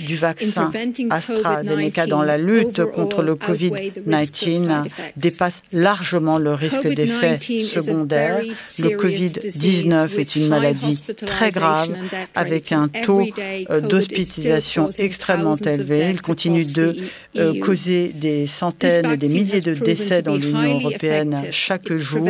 du 0.00 0.16
vaccin 0.16 0.70
AstraZeneca 1.10 2.06
dans 2.06 2.22
la 2.22 2.38
lutte 2.38 2.84
contre 2.84 3.22
le 3.22 3.34
COVID-19 3.34 4.88
dépassent 5.16 5.62
largement 5.72 6.38
le 6.38 6.54
risque 6.54 6.88
d'effets 6.88 7.38
secondaires. 7.64 8.42
Le 8.78 8.90
COVID-19 8.90 10.18
est 10.18 10.36
une 10.36 10.48
maladie 10.48 11.02
très 11.34 11.50
grave 11.50 11.90
avec 12.34 12.72
un 12.72 12.88
taux 12.88 13.26
euh, 13.70 13.80
d'hospitalisation 13.80 14.90
extrêmement 14.98 15.56
élevé. 15.56 16.10
Il 16.10 16.20
continue 16.20 16.64
de 16.64 16.96
euh, 17.36 17.58
causer 17.60 18.12
des 18.14 18.46
centaines 18.46 19.10
et 19.12 19.16
des 19.16 19.28
milliers 19.28 19.60
de 19.60 19.74
décès 19.74 20.22
dans 20.22 20.36
l'Union 20.36 20.80
européenne 20.80 21.44
chaque 21.50 21.92
jour. 21.92 22.28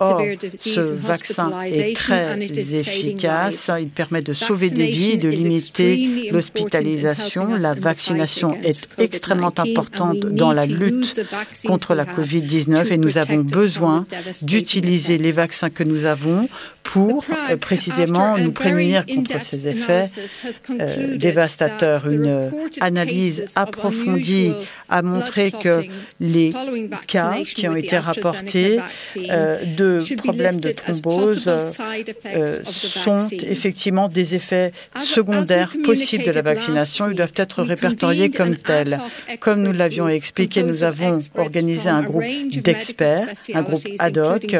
Or, 0.00 0.22
ce 0.60 0.80
vaccin 0.80 1.62
est 1.62 1.96
très 1.96 2.40
efficace. 2.40 3.70
Il 3.80 3.90
permet 3.90 4.22
de 4.22 4.32
sauver 4.32 4.70
des 4.70 4.86
vies, 4.86 5.18
de 5.18 5.28
limiter 5.28 6.30
l'hospitalisation. 6.30 7.56
La 7.56 7.74
vaccination 7.74 8.56
est 8.62 8.88
extrêmement 8.98 9.52
importante 9.58 10.20
dans 10.20 10.52
la 10.52 10.66
lutte 10.66 11.20
contre 11.66 11.94
la 11.94 12.04
COVID-19 12.04 12.92
et 12.92 12.98
nous 12.98 13.18
avons 13.18 13.38
besoin 13.38 14.06
d'utiliser 14.42 15.18
les 15.18 15.32
vaccins 15.32 15.70
que 15.70 15.84
nous 15.84 16.04
avons 16.04 16.48
pour 16.82 17.24
euh, 17.50 17.56
nous 18.36 18.52
prémunir 18.52 19.06
contre 19.06 19.40
ces 19.40 19.66
effets 19.68 20.06
euh, 20.70 21.16
dévastateurs. 21.16 22.08
Une 22.08 22.50
analyse 22.80 23.46
approfondie 23.54 24.54
a 24.88 25.02
montré 25.02 25.50
que 25.50 25.82
les 26.20 26.52
cas 27.06 27.36
qui 27.44 27.68
ont 27.68 27.76
été 27.76 27.98
rapportés 27.98 28.80
euh, 29.30 29.58
de 29.76 30.04
problèmes 30.16 30.60
de 30.60 30.70
thrombose 30.70 31.50
sont 32.74 33.28
effectivement 33.30 34.08
des 34.08 34.34
effets 34.34 34.72
secondaires 35.02 35.72
possibles 35.84 36.24
de 36.24 36.30
la 36.30 36.42
vaccination. 36.42 37.10
Ils 37.10 37.16
doivent 37.16 37.32
être 37.36 37.62
répertoriés 37.62 38.30
comme 38.30 38.56
tels. 38.56 38.98
Comme 39.40 39.62
nous 39.62 39.72
l'avions 39.72 40.08
expliqué, 40.08 40.62
nous 40.62 40.82
avons 40.82 41.22
organisé 41.36 41.88
un 41.88 42.02
groupe 42.02 42.24
d'experts, 42.62 43.28
un 43.54 43.62
groupe 43.62 43.86
ad 43.98 44.18
hoc 44.18 44.56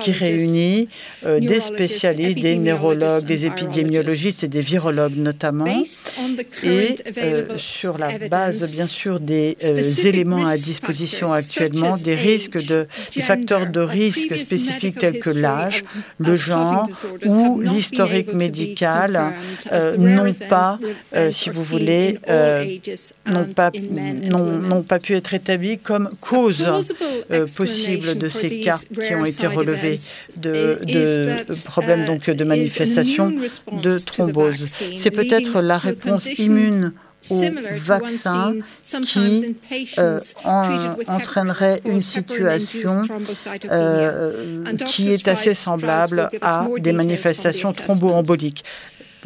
qui 0.00 0.12
réunit 0.12 0.88
des 1.24 1.60
spécialistes, 1.60 2.38
des 2.40 2.56
neurologues, 2.56 3.07
des 3.22 3.46
épidémiologistes 3.46 4.44
et 4.44 4.48
des 4.48 4.60
virologues 4.60 5.16
notamment, 5.16 5.66
et 6.62 6.96
sur 7.56 7.98
la 7.98 8.18
base 8.28 8.70
bien 8.70 8.86
sûr 8.86 9.20
des 9.20 9.56
éléments 10.06 10.46
à 10.46 10.56
disposition 10.56 11.32
actuellement, 11.32 11.96
des 11.96 12.14
risques 12.14 12.64
de, 12.64 12.86
des 13.14 13.22
facteurs 13.22 13.66
de 13.66 13.80
risque 13.80 14.36
spécifiques 14.36 14.98
tels 14.98 15.20
que 15.20 15.30
l'âge, 15.30 15.84
le 16.18 16.36
genre 16.36 16.88
ou 17.24 17.60
l'historique 17.60 18.32
médical 18.32 19.32
n'ont 19.96 20.34
pas, 20.48 20.78
si 21.30 21.50
vous 21.50 21.62
voulez, 21.62 22.18
n'ont 23.26 23.44
pas, 23.54 23.70
pas 24.88 24.98
pu 24.98 25.14
être 25.16 25.34
établis 25.34 25.78
comme 25.78 26.10
cause 26.20 26.66
possible 27.56 28.16
de 28.16 28.28
ces 28.28 28.60
cas 28.60 28.78
qui 29.06 29.14
ont 29.14 29.24
été 29.24 29.46
relevés 29.46 30.00
de, 30.36 30.78
de 30.84 31.44
problèmes 31.64 32.04
donc 32.06 32.28
de 32.30 32.44
manifestation 32.88 33.32
de 33.82 33.98
thrombose. 33.98 34.66
C'est 34.96 35.10
peut-être 35.10 35.60
la 35.60 35.78
réponse 35.78 36.26
immune 36.38 36.92
au 37.30 37.42
vaccin 37.76 38.54
qui 39.02 39.56
euh, 39.98 40.20
entraînerait 40.44 41.80
une 41.84 42.02
situation 42.02 43.02
euh, 43.70 44.64
qui 44.86 45.12
est 45.12 45.28
assez 45.28 45.54
semblable 45.54 46.30
à 46.40 46.66
des 46.78 46.92
manifestations 46.92 47.72
thromboemboliques. 47.72 48.64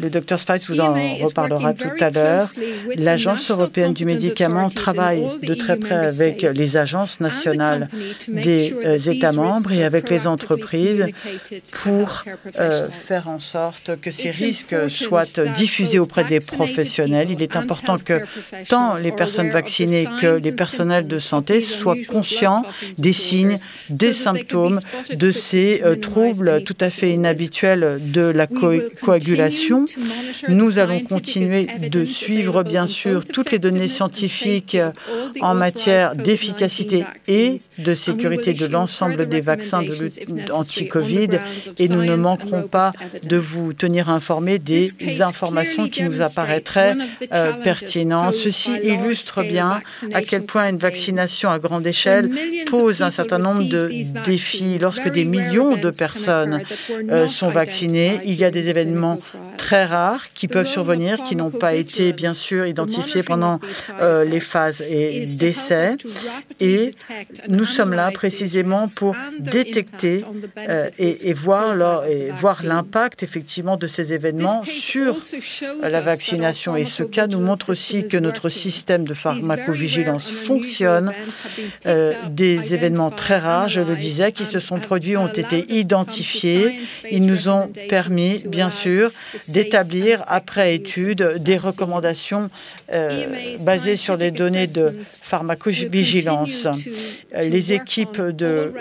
Le 0.03 0.11
docteur 0.11 0.41
Spice 0.41 0.69
vous 0.69 0.81
en 0.81 0.95
reparlera 0.95 1.75
tout 1.75 1.89
à 2.01 2.11
l'heure. 2.11 2.49
L'Agence 2.97 3.53
européenne 3.53 3.93
du 3.93 4.05
médicament 4.05 4.69
travaille 4.69 5.25
de 5.43 5.55
très 5.55 5.77
près 5.77 5.95
avec 5.95 6.43
les 6.43 6.77
agences 6.77 7.21
nationales 7.21 7.89
des 8.27 8.75
euh, 8.85 8.99
États 8.99 9.31
membres 9.31 9.71
et 9.71 9.85
avec 9.85 10.11
les 10.11 10.27
entreprises 10.27 11.07
pour 11.85 12.25
euh, 12.59 12.91
faire 12.91 13.29
en 13.29 13.39
sorte 13.39 13.93
que 14.01 14.11
ces 14.11 14.33
risques 14.33 14.91
soient 14.91 15.25
diffusés 15.55 16.01
auprès 16.01 16.25
des 16.25 16.41
professionnels. 16.41 17.31
Il 17.31 17.41
est 17.41 17.55
important 17.55 17.97
que 17.97 18.21
tant 18.69 18.97
les 18.97 19.13
personnes 19.13 19.51
vaccinées 19.51 20.09
que 20.21 20.37
les 20.37 20.53
personnels 20.53 21.07
de 21.07 21.21
santé 21.21 21.63
soient 21.63 21.97
conscients 22.09 22.65
des 22.99 23.13
signes, 23.13 23.59
des 23.89 24.13
symptômes 24.13 24.81
de 25.15 25.31
ces 25.31 25.83
euh, 25.85 25.95
troubles 25.95 26.65
tout 26.65 26.79
à 26.81 26.91
fait 26.91 27.13
inhabituels 27.13 28.01
de 28.01 28.23
la 28.23 28.49
coagulation 28.49 29.87
nous 30.49 30.79
allons 30.79 31.01
continuer 31.01 31.67
de 31.91 32.05
suivre, 32.05 32.63
bien 32.63 32.87
sûr, 32.87 33.25
toutes 33.25 33.51
les 33.51 33.59
données 33.59 33.89
scientifiques 33.89 34.79
en 35.41 35.55
matière 35.55 36.17
d'efficacité 36.17 37.05
et 37.29 37.61
de 37.79 37.95
sécurité 37.95 38.53
de 38.53 38.67
l'ensemble 38.67 39.27
des 39.29 39.41
vaccins 39.41 39.83
anti-Covid 40.53 41.39
et 41.79 41.89
nous 41.89 42.03
ne 42.05 42.17
manquerons 42.17 42.63
pas 42.63 42.93
de 43.23 43.37
vous 43.37 43.73
tenir 43.73 44.09
informés 44.09 44.59
des 44.59 44.93
informations 45.21 45.89
qui 45.89 46.03
nous 46.03 46.21
apparaîtraient 46.21 46.95
euh, 47.33 47.53
pertinentes. 47.53 48.35
Ceci 48.35 48.73
illustre 48.83 49.43
bien 49.43 49.81
à 50.13 50.23
quel 50.23 50.45
point 50.45 50.69
une 50.69 50.79
vaccination 50.79 51.51
à 51.51 51.59
grande 51.59 51.87
échelle 51.87 52.31
pose 52.71 53.03
un 53.03 53.11
certain 53.11 53.39
nombre 53.39 53.65
de 53.65 53.91
défis. 54.25 54.79
Lorsque 54.79 55.11
des 55.11 55.25
millions 55.25 55.77
de 55.77 55.91
personnes 55.91 56.63
euh, 57.11 57.29
sont 57.29 57.51
vaccinées, 57.51 58.21
il 58.25 58.35
y 58.35 58.45
a 58.45 58.51
des 58.51 58.69
événements 58.69 59.19
très 59.57 59.72
rares 59.73 60.33
qui 60.35 60.49
peuvent 60.49 60.67
survenir, 60.67 61.23
qui 61.25 61.37
n'ont 61.37 61.51
pas 61.51 61.75
été 61.75 62.13
bien 62.13 62.35
sûr 62.35 62.67
identifiés 62.67 63.23
pendant 63.23 63.61
euh, 64.01 64.25
les 64.25 64.41
phases 64.41 64.83
et 64.89 65.27
d'essai. 65.27 65.97
Et 66.61 66.95
nous 67.49 67.65
sommes 67.65 67.95
là 67.95 68.11
précisément 68.11 68.89
pour 68.89 69.17
détecter 69.39 70.25
euh, 70.59 70.89
et, 70.99 71.33
voir 71.33 72.07
et 72.07 72.31
voir 72.31 72.63
l'impact 72.65 73.23
effectivement 73.23 73.77
de 73.77 73.87
ces 73.87 74.13
événements 74.13 74.63
sur 74.65 75.17
la 75.83 76.01
vaccination. 76.01 76.77
Et 76.77 76.85
ce 76.85 77.03
cas 77.03 77.27
nous 77.27 77.41
montre 77.41 77.71
aussi 77.71 78.07
que 78.07 78.17
notre 78.17 78.49
système 78.49 79.05
de 79.05 79.15
pharmacovigilance 79.15 80.31
fonctionne. 80.31 81.13
Euh, 81.87 82.13
des 82.31 82.75
événements 82.75 83.11
très 83.11 83.39
rares, 83.39 83.69
je 83.69 83.81
le 83.81 83.97
disais, 83.97 84.33
qui 84.33 84.45
se 84.45 84.61
sont 84.61 84.81
produits 84.81 85.17
ont 85.17 85.29
été 85.29 85.65
identifiés. 85.73 86.79
Ils 87.11 87.25
nous 87.25 87.49
ont 87.49 87.71
permis, 87.89 88.43
bien 88.47 88.71
sûr, 88.71 89.11
d'établir, 89.63 90.25
après 90.27 90.75
étude, 90.75 91.39
des 91.39 91.57
recommandations 91.57 92.51
euh, 92.93 93.57
basées 93.61 93.97
sur 93.97 94.19
des 94.19 94.31
données 94.31 94.67
de 94.67 94.95
pharmacovigilance. 95.07 96.69
Les 97.43 97.73
équipes 97.73 98.21
de, 98.21 98.73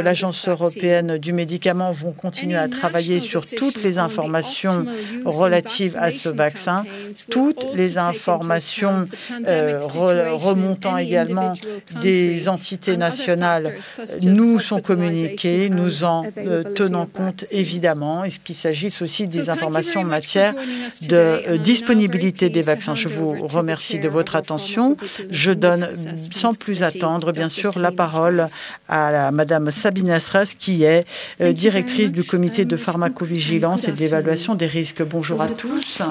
l'Agence 0.00 0.48
européenne 0.48 1.18
du 1.18 1.32
médicament 1.32 1.92
vont 1.92 2.12
continuer 2.12 2.56
à 2.56 2.68
travailler 2.68 3.20
sur 3.20 3.46
toutes 3.46 3.82
les 3.82 3.98
informations 3.98 4.86
relatives 5.24 5.96
à 5.98 6.10
ce 6.10 6.28
vaccin, 6.28 6.84
toutes 7.30 7.66
les 7.74 7.98
informations 7.98 9.08
euh, 9.46 9.80
remontant 9.82 10.96
également 10.96 11.54
des 12.00 12.48
entités 12.48 12.96
nationales 12.96 13.74
nous 14.22 14.60
sont 14.60 14.80
communiquées, 14.80 15.68
nous 15.68 16.04
en 16.04 16.24
euh, 16.38 16.62
tenons 16.74 17.06
compte 17.06 17.44
évidemment, 17.50 18.24
et 18.24 18.30
qu'il 18.30 18.54
s'agisse 18.54 19.02
aussi 19.02 19.28
des 19.28 19.48
informations 19.48 19.65
en 19.66 20.04
matière 20.04 20.54
de 21.02 21.16
euh, 21.16 21.56
disponibilité 21.58 22.48
des 22.50 22.62
vaccins? 22.62 22.94
Je 22.94 23.08
vous 23.08 23.46
remercie 23.46 23.98
de 23.98 24.08
votre 24.08 24.36
attention. 24.36 24.96
Je 25.30 25.52
donne 25.52 25.88
sans 26.30 26.54
plus 26.54 26.82
attendre, 26.82 27.32
bien 27.32 27.48
sûr, 27.48 27.78
la 27.78 27.92
parole 27.92 28.48
à 28.88 29.10
la, 29.10 29.30
Madame 29.30 29.70
Sabine 29.70 30.10
Asras, 30.10 30.54
qui 30.58 30.84
est 30.84 31.06
euh, 31.40 31.52
directrice 31.52 32.12
du 32.12 32.24
comité 32.24 32.64
de 32.64 32.76
pharmacovigilance 32.76 33.88
et 33.88 33.92
d'évaluation 33.92 34.54
des 34.54 34.66
risques. 34.66 35.02
Bonjour 35.02 35.42
à 35.42 35.48
tous. 35.48 36.02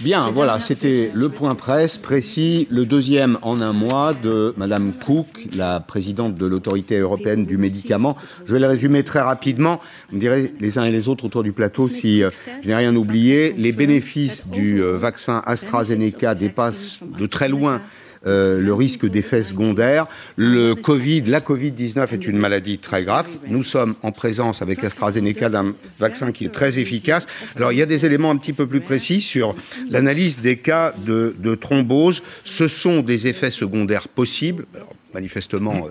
Bien, 0.00 0.30
voilà, 0.30 0.60
c'était 0.60 1.10
le 1.14 1.28
point 1.28 1.54
presse 1.54 1.98
précis, 1.98 2.66
le 2.70 2.86
deuxième 2.86 3.38
en 3.42 3.60
un 3.60 3.72
mois 3.72 4.14
de 4.14 4.54
Madame 4.56 4.92
Cook, 4.92 5.46
la 5.54 5.80
présidente 5.80 6.34
de 6.34 6.46
l'autorité 6.46 6.98
européenne 6.98 7.46
du 7.46 7.56
médicament. 7.58 8.16
Je 8.44 8.52
vais 8.52 8.60
le 8.60 8.66
résumer 8.66 9.02
très 9.02 9.20
rapidement. 9.20 9.80
Vous 10.10 10.16
me 10.16 10.20
direz 10.20 10.54
les 10.60 10.78
uns 10.78 10.84
et 10.84 10.90
les 10.90 11.08
autres 11.08 11.24
autour 11.24 11.42
du 11.42 11.52
plateau 11.52 11.88
si 11.88 12.22
euh, 12.22 12.30
je 12.62 12.68
n'ai 12.68 12.74
rien 12.74 12.87
oublié. 12.94 13.54
Les 13.56 13.72
bénéfices 13.72 14.46
du 14.46 14.82
euh, 14.82 14.96
vaccin 14.96 15.42
AstraZeneca 15.46 16.34
dépassent 16.34 17.00
de 17.18 17.26
très 17.26 17.48
loin 17.48 17.80
euh, 18.26 18.60
le 18.60 18.74
risque 18.74 19.06
d'effets 19.06 19.42
secondaires. 19.42 20.06
Le 20.36 20.74
Covid, 20.74 21.22
la 21.22 21.40
Covid-19 21.40 22.14
est 22.14 22.26
une 22.26 22.38
maladie 22.38 22.78
très 22.78 23.04
grave. 23.04 23.28
Nous 23.46 23.62
sommes 23.62 23.94
en 24.02 24.12
présence 24.12 24.60
avec 24.60 24.82
AstraZeneca 24.82 25.48
d'un 25.48 25.72
vaccin 25.98 26.32
qui 26.32 26.44
est 26.44 26.52
très 26.52 26.78
efficace. 26.78 27.26
Alors 27.56 27.72
il 27.72 27.78
y 27.78 27.82
a 27.82 27.86
des 27.86 28.06
éléments 28.06 28.30
un 28.30 28.36
petit 28.36 28.52
peu 28.52 28.66
plus 28.66 28.80
précis 28.80 29.20
sur 29.20 29.54
l'analyse 29.90 30.38
des 30.38 30.56
cas 30.56 30.92
de, 31.06 31.34
de 31.38 31.54
thrombose. 31.54 32.22
Ce 32.44 32.66
sont 32.66 33.00
des 33.00 33.28
effets 33.28 33.52
secondaires 33.52 34.08
possibles. 34.08 34.66
manifestement, 35.14 35.88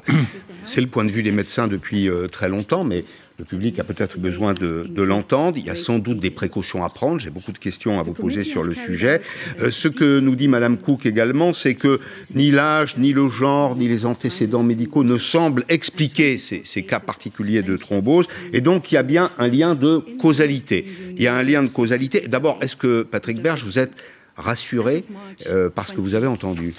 c'est 0.66 0.82
le 0.82 0.88
point 0.88 1.06
de 1.06 1.12
vue 1.12 1.24
des 1.24 1.32
médecins 1.32 1.68
depuis 1.68 2.10
très 2.30 2.50
longtemps, 2.50 2.84
mais 2.84 3.06
le 3.38 3.46
public 3.46 3.80
a 3.80 3.84
peut-être 3.84 4.18
besoin 4.18 4.54
de, 4.54 5.02
l'entendre. 5.02 5.58
Il 5.58 5.66
y 5.66 5.70
a 5.70 5.76
sans 5.76 6.00
doute 6.00 6.20
des 6.20 6.32
précautions 6.32 6.84
à 6.84 6.90
prendre. 6.90 7.20
J'ai 7.20 7.30
beaucoup 7.30 7.52
de 7.52 7.60
questions 7.60 8.00
à 8.00 8.04
vous 8.04 8.14
poser 8.14 8.44
sur 8.44 8.64
le 8.64 8.74
sujet. 8.74 9.22
Euh, 9.62 9.70
ce 9.70 9.88
que 9.88 10.20
nous 10.20 10.36
dit 10.36 10.48
Madame 10.48 10.78
Cook 10.78 11.06
également, 11.06 11.54
c'est 11.54 11.76
que 11.76 12.00
ni 12.34 12.50
l'âge, 12.50 12.98
ni 12.98 13.14
le 13.14 13.30
genre, 13.30 13.76
ni 13.76 13.88
les 13.88 14.06
antécédents 14.06 14.64
médicaux 14.64 15.04
ne 15.04 15.18
semblent 15.18 15.64
expliquer 15.70 16.40
ces, 16.40 16.64
ces, 16.66 16.84
cas 16.84 17.00
particuliers 17.00 17.62
de 17.62 17.78
thrombose. 17.78 18.28
Et 18.54 18.62
donc, 18.62 18.92
il 18.92 18.96
y 18.96 18.98
a 18.98 19.04
bien 19.04 19.30
un 19.38 19.48
lien 19.48 19.76
de 19.76 20.04
causalité. 20.20 20.86
Il 21.16 21.22
y 21.22 21.28
a 21.28 21.36
un 21.36 21.44
lien 21.44 21.62
de 21.62 21.70
causalité. 21.70 22.28
D'abord, 22.28 22.58
est-ce 22.62 22.76
que, 22.76 23.04
Patrick 23.04 23.42
Berge, 23.42 23.64
vous 23.64 23.78
êtes 23.78 23.94
rassuré 24.36 25.04
euh, 25.48 25.70
par 25.70 25.88
ce 25.88 25.94
que 25.94 26.02
vous 26.02 26.16
avez 26.16 26.28
entendu? 26.28 26.74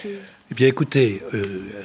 Eh 0.50 0.54
bien, 0.54 0.66
écoutez, 0.66 1.22
euh, 1.34 1.42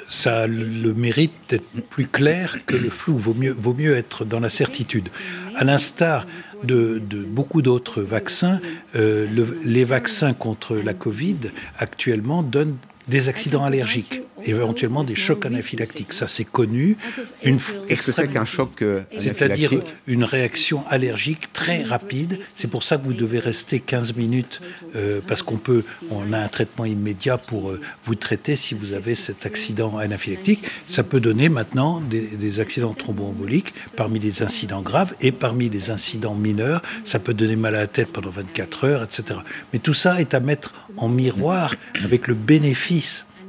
ça 0.07 0.43
a 0.43 0.47
le 0.47 0.93
mérite 0.93 1.33
d'être 1.49 1.81
plus 1.89 2.07
clair 2.07 2.65
que 2.65 2.77
le 2.77 2.89
flou. 2.89 3.17
Vaut 3.17 3.33
mieux, 3.33 3.51
vaut 3.51 3.73
mieux 3.73 3.95
être 3.95 4.23
dans 4.23 4.39
la 4.39 4.49
certitude. 4.49 5.09
À 5.55 5.65
l'instar 5.65 6.25
de, 6.63 7.01
beaucoup 7.27 7.61
d'autres 7.61 8.01
vaccins, 8.01 8.61
euh, 8.95 9.27
les 9.65 9.83
vaccins 9.83 10.33
contre 10.33 10.77
la 10.77 10.93
Covid 10.93 11.37
actuellement 11.77 12.41
donnent 12.41 12.77
des 13.07 13.29
accidents 13.29 13.63
allergiques 13.63 14.23
éventuellement 14.45 15.03
des 15.03 15.15
chocs 15.15 15.45
anaphylactiques. 15.45 16.13
Ça, 16.13 16.27
c'est 16.27 16.43
connu. 16.43 16.97
Une 17.43 17.59
Qu'est-ce 17.87 18.07
que 18.07 18.11
c'est 18.11 18.27
qu'un 18.27 18.45
choc 18.45 18.81
euh, 18.81 19.01
C'est-à-dire 19.17 19.71
une 20.07 20.23
réaction 20.23 20.83
allergique 20.89 21.53
très 21.53 21.83
rapide. 21.83 22.39
C'est 22.53 22.67
pour 22.67 22.83
ça 22.83 22.97
que 22.97 23.03
vous 23.03 23.13
devez 23.13 23.39
rester 23.39 23.79
15 23.79 24.15
minutes 24.15 24.61
euh, 24.95 25.21
parce 25.25 25.41
qu'on 25.41 25.57
peut, 25.57 25.83
on 26.11 26.33
a 26.33 26.39
un 26.39 26.47
traitement 26.47 26.85
immédiat 26.85 27.37
pour 27.37 27.69
euh, 27.69 27.79
vous 28.05 28.15
traiter 28.15 28.55
si 28.55 28.73
vous 28.73 28.93
avez 28.93 29.15
cet 29.15 29.45
accident 29.45 29.97
anaphylactique. 29.97 30.63
Ça 30.87 31.03
peut 31.03 31.19
donner 31.19 31.49
maintenant 31.49 32.01
des, 32.01 32.59
accidents 32.59 32.93
thromboemboliques 32.93 33.73
parmi 33.95 34.19
les 34.19 34.43
incidents 34.43 34.81
graves 34.81 35.13
et 35.21 35.31
parmi 35.31 35.69
les 35.69 35.89
incidents 35.89 36.35
mineurs. 36.35 36.81
Ça 37.03 37.19
peut 37.19 37.33
donner 37.33 37.55
mal 37.55 37.75
à 37.75 37.79
la 37.79 37.87
tête 37.87 38.09
pendant 38.09 38.29
24 38.29 38.83
heures, 38.85 39.03
etc. 39.03 39.39
Mais 39.71 39.79
tout 39.79 39.93
ça 39.93 40.21
est 40.21 40.33
à 40.33 40.39
mettre 40.39 40.73
en 40.97 41.09
miroir 41.09 41.73
avec 42.03 42.27
le 42.27 42.35
bénéfice 42.35 42.92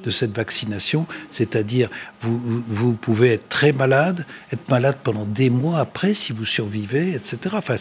de 0.04 0.10
cette 0.10 0.36
vaccination, 0.36 1.06
c'est-à-dire 1.30 1.88
vous, 2.20 2.62
vous 2.68 2.92
pouvez 2.92 3.30
être 3.32 3.48
très 3.48 3.72
malade, 3.72 4.26
être 4.52 4.68
malade 4.68 4.98
pendant 5.02 5.24
des 5.24 5.50
mois 5.50 5.78
après 5.78 6.12
si 6.14 6.32
vous 6.32 6.44
survivez, 6.44 7.14
etc. 7.14 7.38
Enfin, 7.54 7.76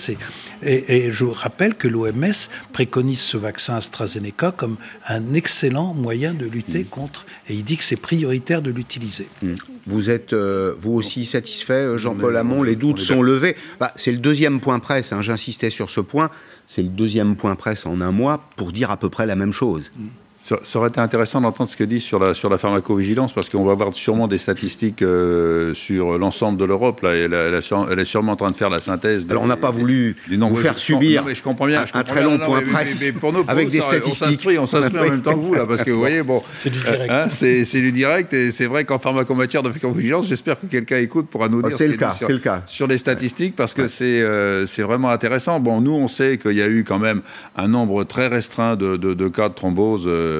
et, 0.62 0.96
et 0.96 1.12
je 1.12 1.25
rappelle 1.25 1.75
que 1.75 1.88
l'OMS 1.88 2.50
préconise 2.72 3.20
ce 3.20 3.38
vaccin 3.38 3.75
AstraZeneca 3.75 4.51
comme 4.51 4.77
un 5.08 5.34
excellent 5.34 5.93
moyen 5.93 6.34
de 6.34 6.46
lutter 6.46 6.84
mm. 6.84 6.88
contre, 6.88 7.25
et 7.50 7.53
il 7.53 7.63
dit 7.63 7.77
que 7.77 7.84
c'est 7.84 7.98
prioritaire 7.98 8.62
de 8.62 8.72
l'utiliser. 8.72 9.27
Mm. 9.41 9.53
Vous 9.86 10.10
êtes 10.10 10.32
euh, 10.32 10.74
vous 10.79 10.93
aussi 10.93 11.25
satisfait, 11.25 11.74
euh, 11.74 11.98
Jean-Paul 11.98 12.38
Hamon 12.38 12.63
Les 12.63 12.77
doutes 12.77 13.00
sont 13.00 13.22
levés. 13.22 13.58
Bah, 13.82 13.91
c'est 13.98 14.13
le 14.13 14.20
deuxième 14.20 14.62
point 14.62 14.79
presse, 14.79 15.12
hein, 15.12 15.22
j'insistais 15.22 15.70
sur 15.70 15.89
ce 15.89 16.00
point, 16.00 16.29
c'est 16.67 16.84
le 16.84 16.89
deuxième 16.89 17.36
point 17.36 17.55
presse 17.55 17.86
en 17.86 18.00
un 18.00 18.12
mois 18.12 18.50
pour 18.55 18.72
dire 18.72 18.91
à 18.91 18.98
peu 18.98 19.10
près 19.10 19.25
la 19.25 19.36
même 19.36 19.51
chose. 19.51 19.91
Mm. 19.98 20.23
Ça, 20.43 20.57
aurait 20.75 20.89
été 20.89 21.00
intéressant 21.00 21.39
d'entendre 21.39 21.69
ce 21.69 21.77
que 21.77 21.85
dit 21.85 22.01
sur 22.01 22.19
la, 22.19 22.33
sur 22.33 22.50
la 22.50 22.57
pharmacovigilance, 22.57 23.31
parce 23.31 23.47
qu'on 23.47 23.63
va 23.63 23.71
avoir 23.71 23.93
sûrement 23.93 24.27
des 24.27 24.38
statistiques 24.38 25.01
euh, 25.01 25.73
sur 25.73 26.17
l'ensemble 26.17 26.57
de 26.57 26.65
l'Europe. 26.65 27.00
Là, 27.01 27.15
elle, 27.15 27.33
elle, 27.33 28.00
est 28.00 28.05
sûrement 28.05 28.33
en 28.33 28.35
train 28.35 28.51
de 28.51 28.57
faire 28.57 28.69
la 28.69 28.79
synthèse. 28.79 29.25
Alors, 29.29 29.43
on 29.43 29.47
n'a 29.47 29.55
pas 29.55 29.71
voulu 29.71 30.17
vous 30.29 30.55
faire 30.57 30.77
subir 30.77 31.23
je 31.33 31.41
comprends 31.41 31.67
bien, 31.67 31.85
un, 31.93 32.03
très 32.03 32.23
long 32.23 32.38
point 32.38 32.62
presse 32.62 33.05
pour 33.21 33.31
nous, 33.31 33.45
avec 33.47 33.69
des 33.69 33.79
statistiques. 33.79 34.50
On 34.59 34.65
s'instruit 34.65 35.00
en 35.00 35.12
même 35.12 35.21
temps 35.21 35.33
que 35.33 35.39
vous, 35.39 35.53
là, 35.53 35.65
parce 35.65 35.81
que 35.81 35.91
vous 35.93 36.00
voyez, 36.00 36.23
bon, 36.23 36.43
c'est 36.57 36.69
du 36.69 36.79
direct. 36.79 37.09
Hein, 37.09 37.27
c'est 37.29 37.81
du 37.81 37.93
direct, 37.93 38.33
et 38.33 38.51
c'est 38.51 38.65
vrai 38.65 38.83
qu'en 38.83 39.00
pharmacomatière 39.00 39.63
de 39.63 39.69
pharmacovigilance, 39.69 40.27
j'espère 40.27 40.59
que 40.59 40.65
quelqu'un 40.65 40.97
écoute 40.97 41.27
pour 41.27 41.47
nous 41.47 41.62
ah, 41.63 41.69
dire 41.69 41.77
ce 41.77 41.83
le 41.85 41.93
cas, 41.93 42.12
sur, 42.12 42.27
le 42.27 42.38
cas. 42.39 42.63
sur 42.65 42.88
les 42.88 42.97
statistiques, 42.97 43.55
parce 43.55 43.73
que 43.73 43.88
c'est 43.88 44.21
euh, 44.21 44.65
c'est 44.65 44.83
vraiment 44.83 45.09
intéressant. 45.09 45.62
Bon, 45.62 45.79
nous, 45.79 45.93
on 45.93 46.09
sait 46.09 46.38
qu'il 46.38 46.57
y 46.57 46.62
a 46.62 46.67
eu 46.67 46.83
quand 46.83 47.00
même 47.00 47.21
un 47.55 47.69
nombre 47.69 48.03
très 48.03 48.27
restreint 48.27 48.75
de, 48.75 48.97
de, 48.97 49.27
cas 49.29 49.47
de 49.47 49.53
thrombose. 49.53 50.03
Euh, 50.05 50.32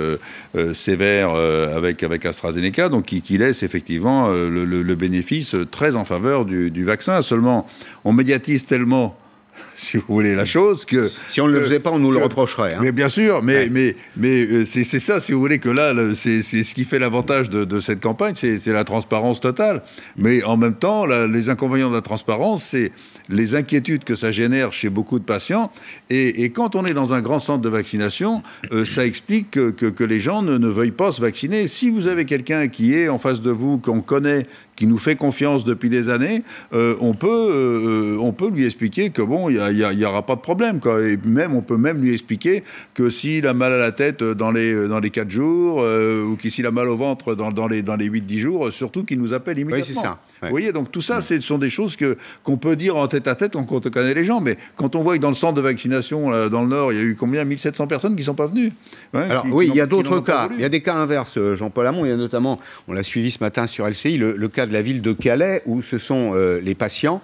sévère 0.74 1.32
euh, 1.36 1.78
avec, 1.78 2.26
AstraZeneca, 2.26 2.90
donc 2.90 3.06
qui, 3.06 3.38
laisse 3.38 3.64
effectivement 3.64 4.28
euh, 4.30 4.50
le, 4.50 4.96
bénéfice 4.96 5.56
très 5.72 5.96
en 5.96 6.06
faveur 6.06 6.46
du 6.46 6.84
vaccin. 6.84 7.22
Seulement, 7.22 7.68
on 8.04 8.14
médiatise 8.14 8.66
tellement 8.66 9.18
si 9.76 9.98
vous 9.98 10.06
voulez 10.08 10.36
la 10.36 10.46
chose 10.46 10.86
que 10.86 11.10
si 11.30 11.42
on 11.42 11.48
ne 11.48 11.54
le 11.54 11.62
faisait 11.62 11.80
pas 11.80 11.92
on 11.92 12.00
nous 12.00 12.12
le 12.12 12.20
reprocherait 12.20 12.76
hein. 12.76 12.80
mais 12.82 12.92
bien 12.92 13.10
sûr 13.10 13.42
mais 13.42 13.70
mais 13.70 13.96
mais 14.18 14.46
euh, 14.46 14.66
c'est 14.66 14.84
ça 14.84 15.20
si 15.20 15.32
vous 15.32 15.40
voulez 15.40 15.60
que 15.60 15.70
là 15.70 15.94
c'est 16.16 16.42
ce 16.42 16.74
qui 16.74 16.86
fait 16.86 17.00
l'avantage 17.00 17.50
de, 17.50 17.66
de, 17.66 17.80
cette 17.80 18.02
campagne 18.02 18.36
c'est 18.36 18.68
la 18.68 18.84
transparence 18.84 19.40
totale 19.40 19.82
mais 20.18 20.44
en 20.44 20.58
même 20.58 20.76
temps 20.76 21.06
les 21.06 21.50
inconvénients 21.50 21.90
de 21.90 21.96
la 21.96 22.02
transparence 22.02 22.64
c'est 22.64 22.92
les 23.30 23.56
inquiétudes 23.56 24.04
que 24.04 24.16
ça 24.16 24.32
génère 24.32 24.74
chez 24.74 24.90
beaucoup 24.90 25.20
de 25.20 25.24
patients. 25.24 25.72
Et, 26.10 26.50
quand 26.50 26.76
on 26.76 26.86
est 26.86 26.94
dans 26.94 27.14
un 27.14 27.22
grand 27.22 27.40
centre 27.40 27.62
de 27.62 27.70
vaccination, 27.70 28.44
euh, 28.72 28.86
ça 28.86 29.06
explique 29.06 29.52
que, 29.52 30.04
les 30.04 30.20
gens 30.20 30.42
ne, 30.42 30.68
veuillent 30.68 30.92
pas 30.92 31.12
se 31.12 31.22
vacciner. 31.22 31.68
Si 31.68 31.90
vous 31.90 32.08
avez 32.08 32.26
quelqu'un 32.26 32.68
qui 32.68 32.94
est 32.94 33.10
en 33.10 33.18
face 33.18 33.42
de 33.42 33.52
vous, 33.52 33.78
qu'on 33.78 34.02
connaît, 34.02 34.48
qui 34.76 34.88
nous 34.88 34.98
fait 34.98 35.16
confiance 35.16 35.64
depuis 35.64 35.90
des 35.90 36.10
années, 36.10 36.44
euh, 36.74 36.96
on, 37.00 37.14
peut, 37.14 37.28
euh, 37.30 38.18
on 38.20 38.34
peut 38.34 38.50
lui 38.50 38.66
expliquer 38.66 39.12
que 39.12 39.22
bon, 39.22 39.50
il 39.50 39.60
n'y 39.72 40.06
aura 40.06 40.26
pas 40.26 40.36
de 40.36 40.42
problème. 40.42 40.80
Quoi. 40.80 41.08
Et 41.08 41.18
même, 41.24 41.56
on 41.56 41.62
peut 41.62 41.78
même 41.78 42.02
lui 42.02 42.14
expliquer 42.14 42.64
que 42.94 43.10
s'il 43.10 43.48
a 43.48 43.54
mal 43.54 43.72
à 43.72 43.78
la 43.78 43.92
tête 43.92 44.24
dans 44.24 44.52
les, 44.52 44.88
dans 44.88 45.00
les 45.00 45.10
4 45.10 45.30
jours, 45.30 45.78
ou 45.78 46.36
qu'il 46.36 46.66
a 46.66 46.72
mal 46.72 46.90
au 46.90 46.98
ventre 46.98 47.36
dans, 47.36 47.52
dans 47.52 47.68
les, 47.68 47.84
dans 47.84 47.96
les 47.96 48.10
8-10 48.10 48.38
jours, 48.38 48.74
surtout 48.74 49.04
qu'il 49.04 49.20
nous 49.20 49.34
appelle 49.34 49.60
immédiatement. 49.60 49.88
Oui, 49.88 49.94
c'est 49.96 50.02
ça. 50.02 50.20
Vous 50.42 50.50
voyez, 50.50 50.72
donc 50.74 50.92
tout 50.92 51.02
ça, 51.02 51.22
ce 51.22 51.40
sont 51.40 51.58
des 51.58 51.70
choses 51.70 51.96
que, 51.96 52.18
qu'on 52.44 52.58
peut 52.58 52.76
dire 52.76 52.98
en 52.98 53.08
tête 53.08 53.28
à 53.28 53.36
tête 53.36 53.54
quand 53.54 53.72
on 53.72 53.80
connaît 53.80 54.14
les 54.14 54.24
gens. 54.24 54.42
Mais 54.42 54.58
quand 54.76 54.96
on 54.96 55.04
voit 55.04 55.16
que 55.16 55.22
dans 55.22 55.30
le 55.30 55.36
centre 55.36 55.54
de 55.54 55.62
vaccination, 55.62 56.50
dans 56.50 56.64
le 56.64 56.68
Nord, 56.68 56.92
il 56.92 56.98
y 56.98 57.02
a 57.02 57.04
eu 57.04 57.16
combien? 57.16 57.44
1700 57.46 57.88
personnes 57.88 58.16
qui 58.16 58.22
ne 58.22 58.26
sont 58.26 58.36
pas 58.36 58.48
venues 58.48 58.72
Alors 59.14 59.46
oui, 59.52 59.68
il 59.70 59.76
y 59.76 59.82
a 59.82 59.86
d'autres 59.86 60.20
cas. 60.20 60.50
Il 60.54 60.62
y 60.62 60.66
a 60.66 60.70
des 60.70 60.82
cas 60.82 60.96
inverses, 60.96 61.38
euh, 61.38 61.56
Jean-Paul 61.56 61.88
Hamon. 61.88 62.06
Il 62.06 62.10
y 62.10 62.12
a 62.12 62.18
notamment, 62.18 62.60
on 62.88 62.94
l'a 62.94 63.04
suivi 63.04 63.32
ce 63.32 63.40
matin 63.42 63.68
sur 63.68 63.88
LCI, 63.88 64.18
le, 64.18 64.48
cas 64.48 64.66
de 64.66 64.74
la 64.74 64.82
ville 64.82 65.02
de 65.02 65.14
Calais, 65.14 65.62
où 65.66 65.82
ce 65.82 65.98
sont 65.98 66.32
euh, 66.34 66.60
les 66.62 66.76
patients 66.76 67.22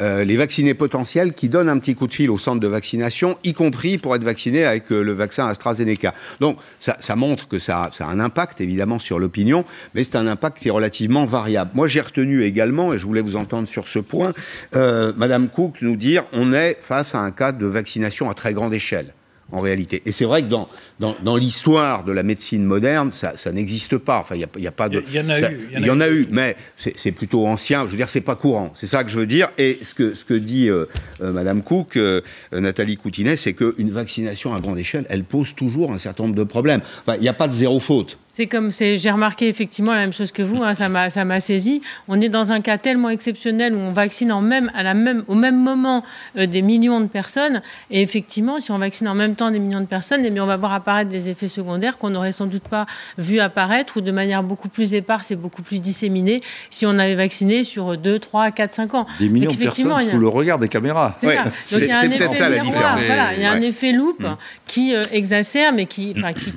euh, 0.00 0.24
les 0.24 0.36
vaccinés 0.36 0.74
potentiels 0.74 1.32
qui 1.32 1.48
donnent 1.48 1.68
un 1.68 1.78
petit 1.78 1.94
coup 1.94 2.06
de 2.06 2.14
fil 2.14 2.30
au 2.30 2.38
centre 2.38 2.60
de 2.60 2.68
vaccination, 2.68 3.38
y 3.44 3.52
compris 3.52 3.98
pour 3.98 4.14
être 4.14 4.24
vaccinés 4.24 4.64
avec 4.64 4.90
euh, 4.92 5.02
le 5.02 5.12
vaccin 5.12 5.46
AstraZeneca. 5.46 6.14
Donc 6.40 6.58
ça, 6.78 7.16
montre 7.16 7.48
que 7.48 7.58
ça, 7.58 7.90
a 7.98 8.04
un 8.04 8.20
impact 8.20 8.60
évidemment 8.60 8.98
sur 8.98 9.18
l'opinion, 9.18 9.64
mais 9.94 10.04
c'est 10.04 10.16
un 10.16 10.26
impact 10.26 10.58
qui 10.58 10.68
est 10.68 10.72
relativement 10.72 11.24
variable. 11.24 11.70
Moi 11.74 11.88
j'ai 11.88 12.00
retenu 12.00 12.44
également, 12.44 12.92
et 12.92 12.98
je 12.98 13.06
voulais 13.06 13.20
vous 13.20 13.36
entendre 13.36 13.68
sur 13.68 13.88
ce 13.88 13.98
point, 13.98 14.32
euh, 14.76 15.12
Madame 15.16 15.48
Cook 15.48 15.76
nous 15.82 15.96
dire 15.96 16.24
on 16.32 16.52
est 16.52 16.78
face 16.80 17.14
à 17.14 17.20
un 17.20 17.30
cas 17.30 17.52
de 17.52 17.66
vaccination 17.66 18.30
à 18.30 18.34
très 18.34 18.54
grande 18.54 18.74
échelle 18.74 19.12
en 19.52 19.60
réalité. 19.60 20.02
Et 20.06 20.12
c'est 20.12 20.24
vrai 20.24 20.42
que 20.42 20.48
dans, 20.48 20.68
dans, 20.98 21.36
l'histoire 21.36 22.04
de 22.04 22.12
la 22.12 22.22
médecine 22.22 22.64
moderne, 22.64 23.10
ça, 23.10 23.34
n'existe 23.52 23.98
pas. 23.98 24.18
Enfin, 24.20 24.36
il 24.36 24.46
n'y 24.60 24.66
a, 24.66 24.72
pas 24.72 24.88
de. 24.88 25.02
Il 25.08 25.14
y 25.14 25.20
en 25.20 25.28
a 25.28 25.40
eu. 25.40 25.68
Il 25.72 25.86
y, 25.86 25.90
en 25.90 26.00
a, 26.00 26.08
eu, 26.08 26.26
mais 26.30 26.56
c'est 26.76 27.12
plutôt 27.12 27.46
ancien. 27.46 27.86
Je 27.86 27.90
veux 27.90 27.96
dire, 27.96 28.08
c'est 28.08 28.20
pas 28.20 28.36
courant. 28.36 28.70
C'est 28.74 28.86
ça 28.86 29.04
que 29.04 29.10
je 29.10 29.18
veux 29.18 29.26
dire. 29.26 29.48
Et 29.58 29.78
ce 29.82 29.94
que, 29.94 30.14
ce 30.14 30.24
que 30.24 30.34
dit 30.34 30.68
euh, 30.68 30.86
euh, 31.20 31.32
Madame 31.32 31.62
Cook, 31.62 31.96
euh, 31.96 32.20
Nathalie 32.52 32.96
Coutinet, 32.96 33.36
c'est 33.36 33.54
qu'une 33.54 33.90
vaccination 33.90 34.54
à 34.54 34.60
grande 34.60 34.78
échelle, 34.78 35.06
elle 35.08 35.24
pose 35.24 35.54
toujours 35.54 35.92
un 35.92 35.98
certain 35.98 36.24
nombre 36.24 36.36
de 36.36 36.44
problèmes. 36.44 36.80
Enfin, 37.06 37.16
il 37.16 37.22
n'y 37.22 37.28
a 37.28 37.34
pas 37.34 37.48
de 37.48 37.52
zéro 37.52 37.80
faute. 37.80 38.18
C'est 38.40 38.46
comme 38.46 38.70
j'ai 38.70 39.10
remarqué 39.10 39.48
effectivement 39.48 39.92
la 39.92 40.00
même 40.00 40.14
chose 40.14 40.32
que 40.32 40.42
vous, 40.42 40.62
hein, 40.62 40.72
ça 40.72 40.88
m'a 40.88 41.40
saisi. 41.40 41.82
On 42.08 42.18
est 42.22 42.30
dans 42.30 42.52
un 42.52 42.62
cas 42.62 42.78
tellement 42.78 43.10
exceptionnel 43.10 43.74
où 43.74 43.78
on 43.78 43.92
vaccine 43.92 44.32
en 44.32 44.40
même, 44.40 44.70
à 44.74 44.82
la 44.82 44.94
même, 44.94 45.24
au 45.28 45.34
même 45.34 45.62
moment 45.62 46.02
des 46.34 46.62
millions 46.62 47.02
de 47.02 47.06
personnes. 47.06 47.60
Et 47.90 48.00
effectivement, 48.00 48.58
si 48.58 48.70
on 48.70 48.78
vaccine 48.78 49.08
en 49.08 49.14
même 49.14 49.34
temps 49.34 49.50
des 49.50 49.58
millions 49.58 49.82
de 49.82 49.86
personnes, 49.86 50.22
eh 50.24 50.30
bien, 50.30 50.42
on 50.42 50.46
va 50.46 50.56
voir 50.56 50.72
apparaître 50.72 51.10
des 51.10 51.28
effets 51.28 51.48
secondaires 51.48 51.98
qu'on 51.98 52.08
n'aurait 52.08 52.32
sans 52.32 52.46
doute 52.46 52.62
pas 52.62 52.86
vu 53.18 53.40
apparaître 53.40 53.98
ou 53.98 54.00
de 54.00 54.10
manière 54.10 54.42
beaucoup 54.42 54.70
plus 54.70 54.94
éparse 54.94 55.30
et 55.32 55.36
beaucoup 55.36 55.60
plus 55.60 55.78
disséminée 55.78 56.40
si 56.70 56.86
on 56.86 56.98
avait 56.98 57.16
vacciné 57.16 57.62
sur 57.62 57.98
2, 57.98 58.18
3, 58.18 58.52
4, 58.52 58.72
5 58.74 58.94
ans. 58.94 59.06
Des 59.18 59.28
millions 59.28 59.50
de 59.50 59.56
personnes 59.58 60.00
sous 60.00 60.18
le 60.18 60.28
regard 60.28 60.58
des 60.58 60.68
caméras. 60.68 61.14
C'est 61.20 61.36
Donc 61.36 61.82
il 61.82 61.86
y 61.88 61.90
a 61.90 61.98
un 61.98 62.02
effet 62.04 62.32
ça, 62.32 62.48
la 62.48 62.62
Voilà, 62.62 63.34
il 63.36 63.42
y 63.42 63.44
a 63.44 63.52
un 63.52 63.60
effet 63.60 63.92
loupe 63.92 64.22
mm. 64.22 64.36
qui 64.66 64.94
euh, 64.94 65.02
exacerbe 65.12 65.78
et 65.78 65.84
qui, 65.84 66.14
qui, 66.14 66.54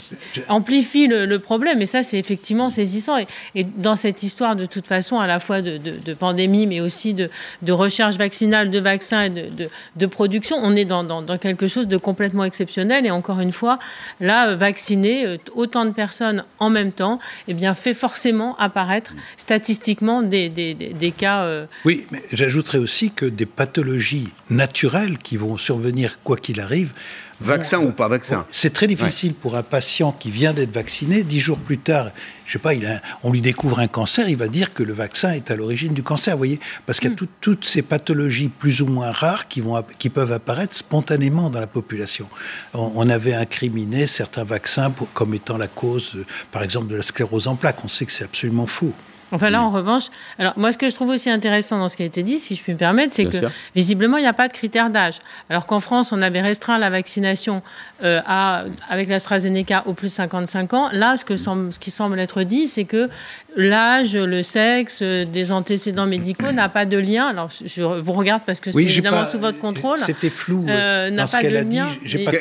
amplifie 0.47 1.07
le, 1.07 1.39
problème. 1.39 1.72
Et 1.81 1.85
ça, 1.85 2.03
c'est 2.03 2.17
effectivement 2.17 2.69
saisissant. 2.69 3.17
Et, 3.55 3.63
dans 3.63 3.95
cette 3.95 4.23
histoire, 4.23 4.55
de 4.55 4.65
toute 4.65 4.87
façon, 4.87 5.19
à 5.19 5.27
la 5.27 5.39
fois 5.39 5.61
de, 5.61 6.13
pandémie, 6.13 6.67
mais 6.67 6.79
aussi 6.79 7.13
de, 7.13 7.29
recherche 7.71 8.17
vaccinale, 8.17 8.71
de 8.71 8.79
vaccins 8.79 9.23
et 9.23 9.29
de, 9.29 10.05
production, 10.05 10.57
on 10.61 10.75
est 10.75 10.85
dans, 10.85 11.37
quelque 11.37 11.67
chose 11.67 11.87
de 11.87 11.97
complètement 11.97 12.43
exceptionnel. 12.43 13.05
Et 13.05 13.11
encore 13.11 13.39
une 13.39 13.51
fois, 13.51 13.79
là, 14.19 14.49
euh, 14.49 14.55
vacciner 14.55 15.25
euh, 15.25 15.37
autant 15.55 15.85
de 15.85 15.91
personnes 15.91 16.43
en 16.59 16.69
même 16.69 16.91
temps, 16.91 17.19
eh 17.47 17.53
bien, 17.53 17.73
fait 17.73 17.93
forcément 17.93 18.55
apparaître 18.57 19.13
statistiquement 19.37 20.21
des, 20.21 20.49
des, 20.49 21.11
cas. 21.11 21.43
Euh, 21.43 21.65
oui, 21.85 22.05
mais 22.11 22.23
j'ajouterais 22.31 22.77
aussi 22.77 23.11
que 23.11 23.25
des 23.25 23.45
pathologies 23.45 24.29
naturelles 24.49 25.17
qui 25.17 25.37
vont 25.37 25.57
survenir 25.57 26.19
quoi 26.23 26.37
qu'il 26.37 26.59
arrive 26.59 26.93
Vaccin 27.43 27.79
ou 27.79 27.91
pas 27.91 28.07
vaccin 28.07 28.45
C'est 28.49 28.71
très 28.71 28.87
difficile 28.87 29.33
pour 29.33 29.57
un 29.57 29.63
patient 29.63 30.13
qui 30.13 30.31
vient 30.31 30.53
d'être 30.53 30.73
vacciné, 30.73 31.23
dix 31.23 31.39
jours 31.39 31.59
plus 31.59 31.77
tard, 31.77 32.11
je 32.45 32.53
sais 32.53 32.59
pas, 32.59 32.73
il 32.73 33.01
on 33.23 33.31
lui 33.31 33.41
découvre 33.41 33.79
un 33.79 33.87
cancer, 33.87 34.29
il 34.29 34.37
va 34.37 34.47
dire 34.47 34.73
que 34.73 34.81
le 34.81 34.93
vaccin 34.93 35.31
est 35.31 35.51
à 35.51 35.55
l'origine 35.55 35.93
du 35.93 36.03
cancer, 36.03 36.35
vous 36.35 36.39
voyez 36.39 36.59
Parce 36.85 36.99
qu'il 36.99 37.09
y 37.09 37.13
a 37.13 37.15
hmm. 37.15 37.27
toutes 37.41 37.65
ces 37.65 37.81
pathologies 37.81 38.49
plus 38.49 38.81
ou 38.81 38.87
moins 38.87 39.11
rares 39.11 39.47
qui, 39.47 39.59
vont, 39.61 39.83
qui 39.97 40.09
peuvent 40.09 40.31
apparaître 40.31 40.75
spontanément 40.75 41.49
dans 41.49 41.59
la 41.59 41.67
population. 41.67 42.27
On, 42.73 43.09
avait 43.09 43.33
incriminé 43.33 44.07
certains 44.07 44.45
vaccins 44.45 44.93
comme 45.13 45.33
étant 45.33 45.57
la 45.57 45.67
cause, 45.67 46.25
par 46.51 46.63
exemple, 46.63 46.87
de 46.87 46.95
la 46.95 47.03
sclérose 47.03 47.47
en 47.47 47.55
plaques. 47.55 47.83
On 47.83 47.89
sait 47.89 48.05
que 48.05 48.11
c'est 48.11 48.23
absolument 48.23 48.65
faux. 48.65 48.93
Enfin 49.33 49.49
là, 49.49 49.63
en 49.63 49.71
revanche, 49.71 50.05
alors 50.37 50.53
moi, 50.57 50.71
ce 50.71 50.77
que 50.77 50.89
je 50.89 50.95
trouve 50.95 51.09
aussi 51.09 51.29
intéressant 51.29 51.79
dans 51.79 51.89
ce 51.89 51.97
qui 51.97 52.03
a 52.03 52.05
été 52.05 52.21
dit, 52.21 52.39
si 52.39 52.55
je 52.55 52.61
puis 52.61 52.73
me 52.73 52.77
permettre, 52.77 53.13
c'est 53.15 53.25
que 53.25 53.47
visiblement, 53.75 54.17
il 54.17 54.21
n'y 54.21 54.27
a 54.27 54.33
pas 54.33 54.47
de 54.47 54.53
critère 54.53 54.91
d'âge. 54.91 55.17
Alors 55.49 55.65
qu'en 55.65 55.79
France, 55.79 56.11
on 56.11 56.21
avait 56.21 56.41
restreint 56.41 56.77
la 56.77 56.91
vaccination 56.91 57.63
euh, 58.03 58.21
à, 58.27 58.65
avec 58.89 59.09
l'AstraZeneca 59.09 59.83
au 59.87 59.93
plus 59.93 60.07
de 60.07 60.13
55 60.13 60.73
ans. 60.73 60.89
Là, 60.91 61.17
ce, 61.17 61.25
que 61.25 61.35
semble, 61.35 61.73
ce 61.73 61.79
qui 61.79 61.89
semble 61.89 62.19
être 62.19 62.43
dit, 62.43 62.67
c'est 62.67 62.83
que 62.83 63.09
l'âge, 63.55 64.15
le 64.15 64.43
sexe, 64.43 64.99
euh, 65.01 65.25
des 65.25 65.51
antécédents 65.51 66.05
médicaux 66.05 66.51
n'a 66.53 66.69
pas 66.69 66.85
de 66.85 66.97
lien. 66.97 67.25
Alors, 67.25 67.49
je 67.49 67.81
vous 67.81 68.13
regarde 68.13 68.43
parce 68.45 68.59
que 68.59 68.71
c'est 68.71 68.83
évidemment 68.83 69.25
sous 69.25 69.39
votre 69.39 69.59
contrôle. 69.59 69.97
C'était 69.97 70.29
flou 70.29 70.67
euh, 70.69 71.09
dans 71.09 71.25
ce 71.25 71.37
qu'elle 71.37 71.57
a 71.57 71.63
dit. 71.63 71.79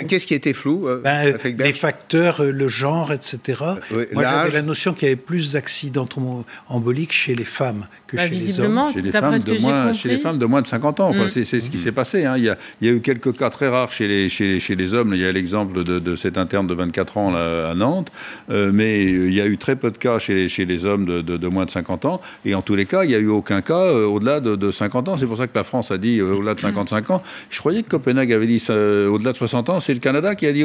Qu'est-ce 0.09 0.27
qui 0.27 0.35
était 0.35 0.53
flou 0.53 0.87
ben, 1.03 1.35
Les 1.59 1.73
facteurs, 1.73 2.43
le 2.43 2.69
genre, 2.69 3.13
etc. 3.13 3.39
Moi, 4.13 4.25
j'avais 4.25 4.51
la 4.51 4.63
notion 4.63 4.93
qu'il 4.93 5.09
y 5.09 5.11
avait 5.11 5.17
plus 5.17 5.53
d'accidents 5.53 6.07
en 6.69 6.81
embolique 6.83 7.13
chez 7.13 7.37
les 7.37 7.45
femmes 7.45 7.87
que 8.13 8.17
bah, 8.17 8.29
chez 8.29 8.35
les 8.35 8.61
hommes. 8.61 8.81
Chez 8.93 9.01
les, 9.01 9.11
femmes 9.11 9.39
de 9.39 9.59
moins, 9.61 9.93
chez 9.93 10.09
les 10.09 10.19
femmes 10.19 10.39
de 10.39 10.47
moins 10.47 10.63
de 10.63 10.67
50 10.67 11.01
ans. 11.01 11.09
Enfin, 11.09 11.25
mm. 11.25 11.29
C'est 11.29 11.45
ce 11.45 11.71
qui 11.71 11.79
s'est 11.79 11.93
passé. 11.93 12.25
Hein. 12.25 12.35
Il, 12.37 12.45
y 12.45 12.49
a, 12.49 12.57
il, 12.81 12.89
y 12.89 12.91
a, 12.91 12.95
eu 12.95 13.01
quelques 13.01 13.37
cas 13.37 13.51
très 13.51 13.69
rares 13.69 13.93
chez 13.93 14.07
les, 14.07 14.29
chez, 14.29 14.61
chez 14.61 14.77
les 14.77 14.95
hommes. 14.95 15.13
Il 15.15 15.21
y 15.21 15.25
a 15.25 15.33
l'exemple 15.33 15.83
de, 15.83 15.99
de, 15.99 16.15
cet 16.15 16.39
interne 16.39 16.67
de 16.67 16.75
24 16.75 17.19
ans 17.19 17.31
là, 17.31 17.71
à 17.71 17.75
Nantes. 17.75 18.13
Euh, 18.51 18.71
mais 18.73 19.05
il 19.05 19.33
y 19.33 19.41
a 19.41 19.47
eu 19.47 19.59
très 19.59 19.77
peu 19.77 19.91
de 19.91 19.99
cas 19.99 20.19
chez 20.19 20.35
les, 20.35 20.49
chez 20.49 20.65
les 20.65 20.87
hommes 20.87 21.07
de, 21.07 21.21
de, 21.23 21.49
moins 21.49 21.65
de 21.65 21.71
50 21.71 22.05
ans. 22.05 22.21
Et 22.45 22.55
en 22.55 22.63
tous 22.63 22.75
les 22.75 22.87
cas, 22.87 23.05
il 23.05 23.09
n'y 23.09 23.15
a 23.15 23.19
eu 23.19 23.29
aucun 23.29 23.63
cas 23.63 23.75
euh, 23.75 24.07
au-delà 24.07 24.41
de, 24.41 24.71
50 24.71 25.09
ans. 25.09 25.17
C'est 25.17 25.27
pour 25.27 25.37
ça 25.37 25.47
que 25.47 25.57
la 25.57 25.65
France 25.65 25.91
a 25.91 25.99
dit 25.99 26.19
euh, 26.19 26.35
au-delà 26.35 26.55
de 26.55 26.61
55 26.61 27.11
ans. 27.11 27.23
Je 27.51 27.59
croyais 27.59 27.83
que 27.83 27.89
Copenhague 27.89 28.33
avait 28.33 28.47
dit 28.47 28.65
au-delà 28.71 29.33
de 29.33 29.37
60 29.37 29.69
ans. 29.69 29.81
C'est 29.81 29.95
le 29.95 30.01
Canada 30.01 30.35
qui 30.35 30.47
a 30.47 30.53
dit 30.53 30.65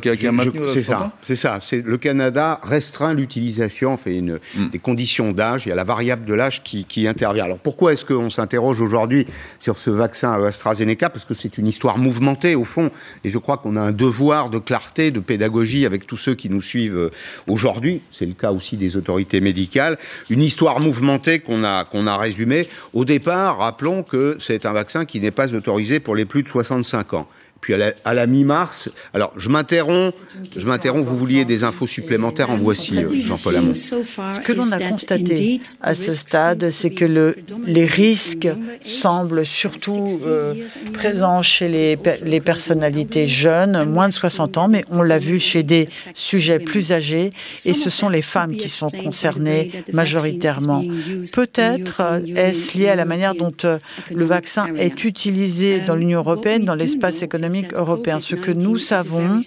qui, 0.00 0.08
a, 0.08 0.16
qui 0.16 0.26
a 0.26 0.32
maintenu 0.32 0.60
C'est 0.68 0.82
ça. 0.82 1.12
C'est 1.22 1.36
ça. 1.36 1.58
Le 1.72 1.96
Canada 1.98 2.60
restreint 2.62 3.14
l'utilisation, 3.14 3.96
fait 3.96 4.16
une, 4.16 4.38
mm. 4.56 4.68
des 4.70 4.78
conditions 4.78 5.32
d'âge. 5.32 5.66
Il 5.66 5.70
y 5.70 5.72
a 5.72 5.74
la 5.74 5.84
variable 5.84 6.24
de 6.24 6.34
l'âge 6.34 6.62
qui, 6.62 6.83
qui 6.88 7.06
intervient. 7.08 7.44
Alors 7.44 7.58
pourquoi 7.58 7.92
est-ce 7.92 8.04
qu'on 8.04 8.30
s'interroge 8.30 8.80
aujourd'hui 8.80 9.26
sur 9.60 9.78
ce 9.78 9.90
vaccin 9.90 10.32
AstraZeneca? 10.44 11.10
Parce 11.10 11.24
que 11.24 11.34
c'est 11.34 11.58
une 11.58 11.66
histoire 11.66 11.98
mouvementée 11.98 12.54
au 12.54 12.64
fond, 12.64 12.90
et 13.24 13.30
je 13.30 13.38
crois 13.38 13.56
qu'on 13.56 13.76
a 13.76 13.80
un 13.80 13.92
devoir 13.92 14.50
de 14.50 14.58
clarté, 14.58 15.10
de 15.10 15.20
pédagogie 15.20 15.86
avec 15.86 16.06
tous 16.06 16.16
ceux 16.16 16.34
qui 16.34 16.50
nous 16.50 16.62
suivent 16.62 16.96
euh, 16.96 17.10
aujourd'hui. 17.48 18.02
C'est 18.10 18.26
le 18.26 18.34
cas 18.34 18.52
aussi 18.52 18.76
des 18.76 18.96
autorités 18.96 19.40
médicales. 19.40 19.98
Une 20.30 20.42
histoire 20.42 20.80
mouvementée 20.80 21.40
qu'on 21.40 21.64
a 21.64 21.84
qu'on 21.84 22.06
a 22.06 22.16
résumée. 22.16 22.68
Au 22.92 23.04
départ, 23.04 23.58
rappelons 23.58 24.02
que 24.02 24.36
c'est 24.38 24.66
un 24.66 24.72
vaccin 24.72 25.04
qui 25.04 25.20
n'est 25.20 25.30
pas 25.30 25.52
autorisé 25.52 26.00
pour 26.00 26.14
les 26.14 26.24
plus 26.24 26.42
de 26.42 26.48
65 26.48 27.14
ans 27.14 27.28
puis 27.64 27.72
à 27.72 28.12
la, 28.14 28.26
mi-mars. 28.26 28.90
Alors, 29.14 29.32
je 29.38 29.48
m'interromps, 29.48 30.14
je 30.54 30.66
m'interromps, 30.66 31.06
vous 31.06 31.16
vouliez 31.16 31.46
des 31.46 31.64
infos 31.64 31.86
supplémentaires, 31.86 32.50
en 32.50 32.58
voici, 32.58 32.98
euh, 32.98 33.08
Jean-Paul 33.24 33.56
Hamon. 33.56 33.74
Ce 33.74 34.40
que 34.40 34.52
l'on 34.52 34.70
a 34.70 34.78
constaté 34.78 35.60
à 35.80 35.94
ce 35.94 36.10
stade, 36.10 36.70
c'est 36.70 36.90
que 36.90 37.06
le, 37.06 37.36
les 37.66 37.86
risques 37.86 38.48
semblent 38.84 39.46
surtout 39.46 40.20
euh, 40.26 40.52
présents 40.92 41.40
chez 41.40 41.70
les, 41.70 41.98
les 42.22 42.40
personnalités 42.42 43.26
jeunes, 43.26 43.88
moins 43.88 44.10
de 44.10 44.12
60 44.12 44.58
ans, 44.58 44.68
mais 44.68 44.84
on 44.90 45.00
l'a 45.00 45.18
vu 45.18 45.40
chez 45.40 45.62
des 45.62 45.86
sujets 46.12 46.58
plus 46.58 46.92
âgés, 46.92 47.30
et 47.64 47.72
ce 47.72 47.88
sont 47.88 48.10
les 48.10 48.20
femmes 48.20 48.56
qui 48.56 48.68
sont 48.68 48.90
concernées 48.90 49.70
majoritairement. 49.90 50.84
Peut-être 51.32 52.20
est-ce 52.36 52.76
lié 52.76 52.90
à 52.90 52.96
la 52.96 53.06
manière 53.06 53.34
dont 53.34 53.54
euh, 53.64 53.78
le 54.14 54.24
vaccin 54.26 54.66
est 54.74 55.04
utilisé 55.04 55.80
dans 55.80 55.96
l'Union 55.96 56.18
européenne, 56.18 56.66
dans 56.66 56.74
l'espace 56.74 57.22
économique 57.22 57.53
européen. 57.74 58.20
Ce 58.20 58.34
que 58.34 58.50
nous 58.50 58.78
savons, 58.78 59.40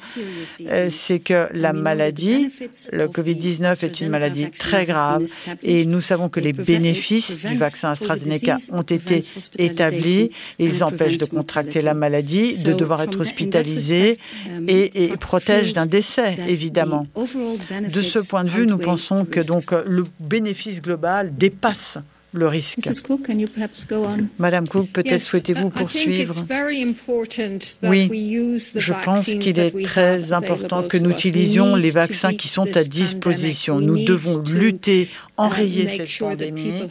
euh, 0.67 0.89
c'est 0.89 1.19
que 1.19 1.47
la 1.53 1.73
maladie, 1.73 2.49
le 2.91 3.07
Covid-19 3.07 3.85
est 3.85 4.01
une 4.01 4.09
maladie 4.09 4.49
très 4.51 4.85
grave 4.85 5.25
et 5.63 5.85
nous 5.85 6.01
savons 6.01 6.29
que 6.29 6.39
les 6.39 6.53
bénéfices 6.53 7.41
du 7.45 7.55
vaccin 7.55 7.91
AstraZeneca 7.91 8.57
ont 8.71 8.83
été 8.83 9.21
établis. 9.57 10.31
Ils 10.59 10.83
empêchent 10.83 11.17
de 11.17 11.25
contracter 11.25 11.81
la 11.81 11.93
maladie, 11.93 12.63
de 12.63 12.73
devoir 12.73 13.01
être 13.01 13.19
hospitalisé 13.19 14.17
et, 14.67 15.05
et 15.05 15.17
protègent 15.17 15.73
d'un 15.73 15.85
décès, 15.85 16.37
évidemment. 16.47 17.07
De 17.91 18.01
ce 18.01 18.19
point 18.19 18.43
de 18.43 18.49
vue, 18.49 18.65
nous 18.67 18.77
pensons 18.77 19.25
que 19.25 19.39
donc 19.39 19.71
le 19.71 20.05
bénéfice 20.19 20.81
global 20.81 21.35
dépasse 21.35 21.97
le 22.33 22.47
risque. 22.47 22.79
Madame 24.37 24.67
Cook, 24.67 24.89
peut-être 24.91 25.21
souhaitez-vous 25.21 25.69
poursuivre? 25.69 26.35
Oui, 27.83 28.09
je 28.75 28.93
pense 29.05 29.25
qu'il 29.25 29.59
est 29.59 29.83
très 29.83 30.31
important 30.33 30.83
que 30.83 30.97
nous 30.97 31.11
utilisions 31.11 31.75
les 31.75 31.91
vaccins 31.91 32.33
qui 32.33 32.47
sont 32.47 32.75
à 32.75 32.83
disposition. 32.83 33.79
Nous 33.79 34.03
devons 34.03 34.43
lutter, 34.43 35.09
enrayer 35.37 35.87
cette 35.87 36.17
pandémie. 36.19 36.83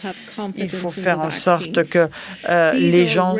Il 0.57 0.71
faut 0.71 0.89
faire 0.89 1.21
en 1.21 1.31
sorte 1.31 1.85
que 1.85 2.09
euh, 2.49 2.73
les 2.73 3.07
gens 3.07 3.37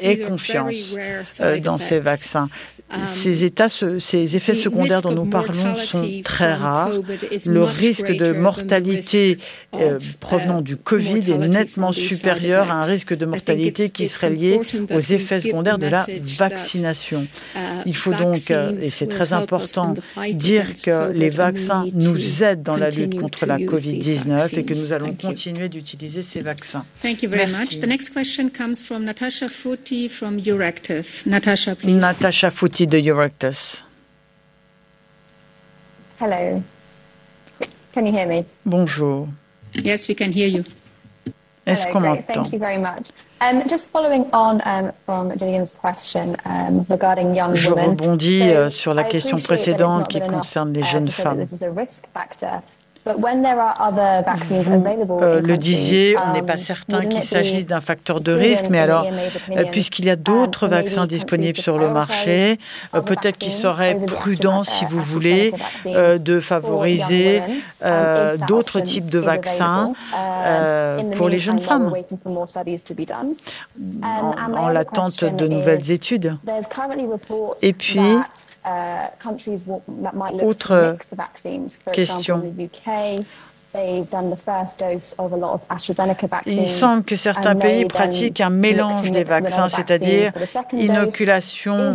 aient 0.00 0.18
confiance 0.18 0.96
euh, 1.40 1.60
dans 1.60 1.78
ces 1.78 2.00
vaccins. 2.00 2.48
Ces, 3.04 3.44
états, 3.44 3.68
ces 3.68 4.36
effets 4.36 4.54
secondaires 4.54 5.02
dont 5.02 5.12
nous 5.12 5.26
parlons 5.26 5.76
sont 5.76 6.08
très 6.24 6.54
rares. 6.54 6.90
Le 7.46 7.62
risque 7.62 8.10
de 8.10 8.32
mortalité 8.32 9.38
euh, 9.74 9.98
provenant 10.20 10.62
du 10.62 10.76
Covid 10.76 11.30
est 11.30 11.38
nettement 11.38 11.92
supérieur 11.92 12.70
à 12.70 12.82
un 12.82 12.84
risque 12.84 13.14
de 13.14 13.26
mortalité 13.26 13.90
qui 13.90 14.08
serait 14.08 14.30
lié 14.30 14.60
aux 14.90 15.00
effets 15.00 15.40
secondaires 15.40 15.78
de 15.78 15.86
la 15.86 16.06
vaccination. 16.38 17.26
Il 17.84 17.94
faut 17.94 18.14
donc, 18.14 18.50
euh, 18.50 18.78
et 18.80 18.90
c'est 18.90 19.06
très 19.06 19.32
important, 19.32 19.94
dire 20.32 20.66
que 20.82 21.12
les 21.12 21.30
vaccins 21.30 21.86
nous 21.92 22.42
aident 22.42 22.62
dans 22.62 22.76
la 22.76 22.90
lutte 22.90 23.20
contre 23.20 23.44
la 23.46 23.58
Covid-19 23.58 24.58
et 24.58 24.64
que 24.64 24.74
nous 24.74 24.92
allons 24.92 25.14
continuer 25.14 25.68
d'utiliser 25.68 26.22
ces 26.22 26.42
vaccins. 26.42 26.84
Merci. 27.04 27.80
Natasha 29.08 29.48
Fouti 29.48 30.08
from 30.08 30.40
Natasha, 31.26 31.74
please. 31.74 31.94
Natasha 31.94 32.50
Fouti 32.78 32.86
de 32.86 32.98
Euryctus. 32.98 33.82
Hello. 36.20 36.62
Can 37.92 38.06
you 38.06 38.12
hear 38.12 38.28
me? 38.28 38.44
Bonjour. 38.64 39.26
Yes, 39.74 40.08
we 40.08 40.14
can 40.14 40.30
hear 40.30 40.46
you. 40.46 40.62
Est-ce 41.66 41.88
qu'on 41.88 42.00
m'entend? 42.00 42.44
Thank 42.44 42.52
you 42.52 42.60
very 42.60 42.78
much. 42.78 43.10
Um, 43.40 43.66
just 43.68 43.88
following 43.90 44.26
on 44.32 44.60
um, 44.64 44.92
from 45.04 45.36
Gillian's 45.36 45.72
question 45.72 46.36
um, 46.44 46.86
regarding 46.88 47.34
young 47.34 47.54
Je 47.54 47.68
rebondis 47.68 48.42
euh, 48.42 48.70
sur 48.70 48.94
la 48.94 49.02
question 49.02 49.38
précédente 49.38 50.06
qui 50.06 50.20
concerne 50.20 50.72
les 50.72 50.82
uh, 50.82 50.84
jeunes 50.84 51.08
femmes. 51.08 51.46
Vous 53.16 53.26
euh, 55.22 55.40
le 55.40 55.56
disiez, 55.56 56.16
on 56.18 56.32
n'est 56.32 56.42
pas 56.42 56.54
um, 56.54 56.58
certain 56.58 57.06
qu'il 57.06 57.22
s'agisse 57.22 57.66
d'un 57.66 57.80
facteur 57.80 58.20
de 58.20 58.32
risque, 58.32 58.66
mais 58.70 58.78
alors, 58.78 59.06
euh, 59.50 59.64
puisqu'il 59.70 60.04
y 60.04 60.10
a 60.10 60.16
d'autres 60.16 60.64
um, 60.64 60.70
vaccins 60.70 61.06
disponibles 61.06 61.60
sur 61.60 61.78
le 61.78 61.88
marché, 61.88 62.58
euh, 62.94 63.00
peut-être 63.00 63.38
qu'il 63.38 63.52
serait 63.52 63.94
prudent, 63.94 64.64
si 64.64 64.84
vous 64.84 65.00
voulez, 65.00 65.52
de 65.84 66.40
favoriser 66.40 67.42
d'autres 68.46 68.80
types 68.80 69.08
de 69.08 69.18
vaccins 69.18 69.92
pour 71.16 71.28
les 71.28 71.38
jeunes 71.38 71.60
femmes 71.60 71.92
en, 74.02 74.54
en 74.54 74.68
l'attente 74.68 75.24
de 75.24 75.48
nouvelles 75.48 75.90
études. 75.90 76.36
Et 77.62 77.72
puis, 77.72 78.00
autre 80.42 80.96
question. 81.92 82.42
Il 86.46 86.66
semble 86.66 87.04
que 87.04 87.16
certains 87.16 87.54
pays 87.54 87.84
pratiquent 87.84 88.40
un 88.40 88.50
mélange 88.50 89.10
des 89.10 89.24
vaccins, 89.24 89.68
c'est-à-dire 89.68 90.32
inoculation 90.72 91.94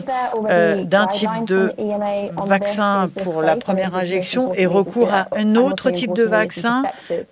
euh, 0.50 0.84
d'un 0.84 1.08
type 1.08 1.46
de 1.46 1.74
e 1.80 2.48
vaccin 2.48 3.08
pour 3.24 3.42
la 3.42 3.56
première 3.56 3.96
injection 3.96 4.54
et 4.54 4.66
recours 4.66 5.14
à 5.14 5.28
un 5.36 5.56
autre 5.56 5.90
type 5.92 6.14
de 6.14 6.24
vaccin 6.24 6.84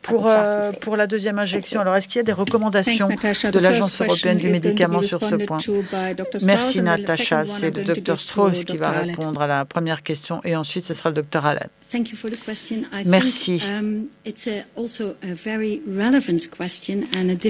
pour, 0.01 0.25
euh, 0.27 0.71
pour 0.79 0.97
la 0.97 1.07
deuxième 1.07 1.39
injection. 1.39 1.81
Alors, 1.81 1.95
est-ce 1.95 2.07
qu'il 2.07 2.17
y 2.17 2.19
a 2.19 2.23
des 2.23 2.31
recommandations 2.31 3.09
de 3.09 3.59
l'Agence 3.59 4.01
européenne 4.01 4.37
du 4.37 4.49
médicament 4.49 5.01
sur 5.01 5.19
ce 5.21 5.35
point? 5.35 5.59
Merci, 6.43 6.81
Natacha. 6.81 7.45
C'est 7.45 7.75
le 7.75 7.83
docteur 7.83 8.19
Strauss 8.19 8.63
qui 8.63 8.77
va 8.77 8.91
répondre 8.91 9.41
à 9.41 9.47
la 9.47 9.65
première 9.65 10.03
question 10.03 10.41
et 10.43 10.55
ensuite 10.55 10.85
ce 10.85 10.93
sera 10.93 11.09
le 11.09 11.15
docteur 11.15 11.45
Allen. 11.45 11.67
Merci. 13.05 13.61
Um, 13.69 14.07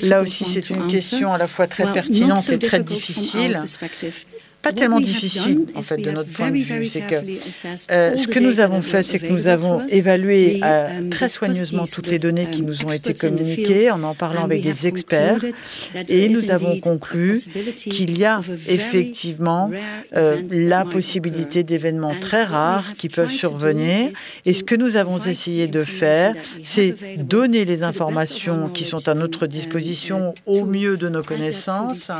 Là 0.03 0.21
aussi, 0.21 0.45
c'est 0.45 0.69
une 0.69 0.87
question 0.87 1.33
à 1.33 1.37
la 1.37 1.47
fois 1.47 1.67
très 1.67 1.91
pertinente 1.91 2.49
et 2.49 2.59
très 2.59 2.83
difficile 2.83 3.61
pas 4.61 4.73
tellement 4.73 4.99
difficile, 4.99 5.65
en 5.75 5.81
fait, 5.81 5.97
de 5.97 6.11
notre 6.11 6.29
point 6.29 6.51
de 6.51 6.57
vue. 6.57 6.87
C'est 6.87 7.01
que 7.01 7.15
euh, 7.91 8.15
ce 8.15 8.27
que 8.27 8.39
nous 8.39 8.59
avons 8.59 8.81
fait, 8.81 9.03
c'est 9.03 9.19
que 9.19 9.27
nous 9.27 9.47
avons 9.47 9.85
évalué 9.87 10.59
euh, 10.63 10.99
um, 10.99 11.09
très 11.09 11.29
soigneusement 11.29 11.85
toutes 11.87 12.07
les 12.07 12.19
données 12.19 12.49
qui 12.51 12.61
um, 12.61 12.67
nous 12.67 12.85
ont 12.85 12.91
été 12.91 13.13
communiquées 13.13 13.89
en 13.89 14.03
en 14.03 14.13
parlant 14.13 14.43
avec 14.43 14.61
des 14.61 14.87
experts 14.87 15.43
et 16.07 16.29
nous 16.29 16.51
avons 16.51 16.79
conclu 16.79 17.39
qu'il 17.75 18.17
y 18.17 18.25
a 18.25 18.41
effectivement 18.67 19.71
euh, 20.15 20.41
la 20.51 20.85
possibilité 20.85 21.63
d'événements 21.63 22.15
très 22.19 22.43
rares 22.43 22.93
qui 22.97 23.09
peuvent 23.09 23.31
survenir. 23.31 24.11
Et 24.45 24.53
ce 24.53 24.63
que 24.63 24.75
nous 24.75 24.95
avons 24.95 25.17
essayé 25.17 25.67
de 25.67 25.83
faire, 25.83 26.35
c'est 26.63 26.95
donner 27.17 27.65
les 27.65 27.83
informations 27.83 28.69
qui 28.69 28.83
sont 28.83 29.07
à 29.07 29.15
notre 29.15 29.47
disposition 29.47 30.33
au 30.45 30.65
mieux 30.65 30.97
de 30.97 31.09
nos 31.09 31.23
connaissances. 31.23 32.11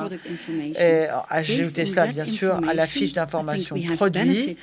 Et 0.79 1.05
ajouter 1.29 1.85
cela, 1.85 2.07
bien 2.07 2.25
sûr 2.25 2.30
à 2.67 2.73
la 2.73 2.87
fiche 2.87 3.13
d'information 3.13 3.75
produit. 3.95 4.57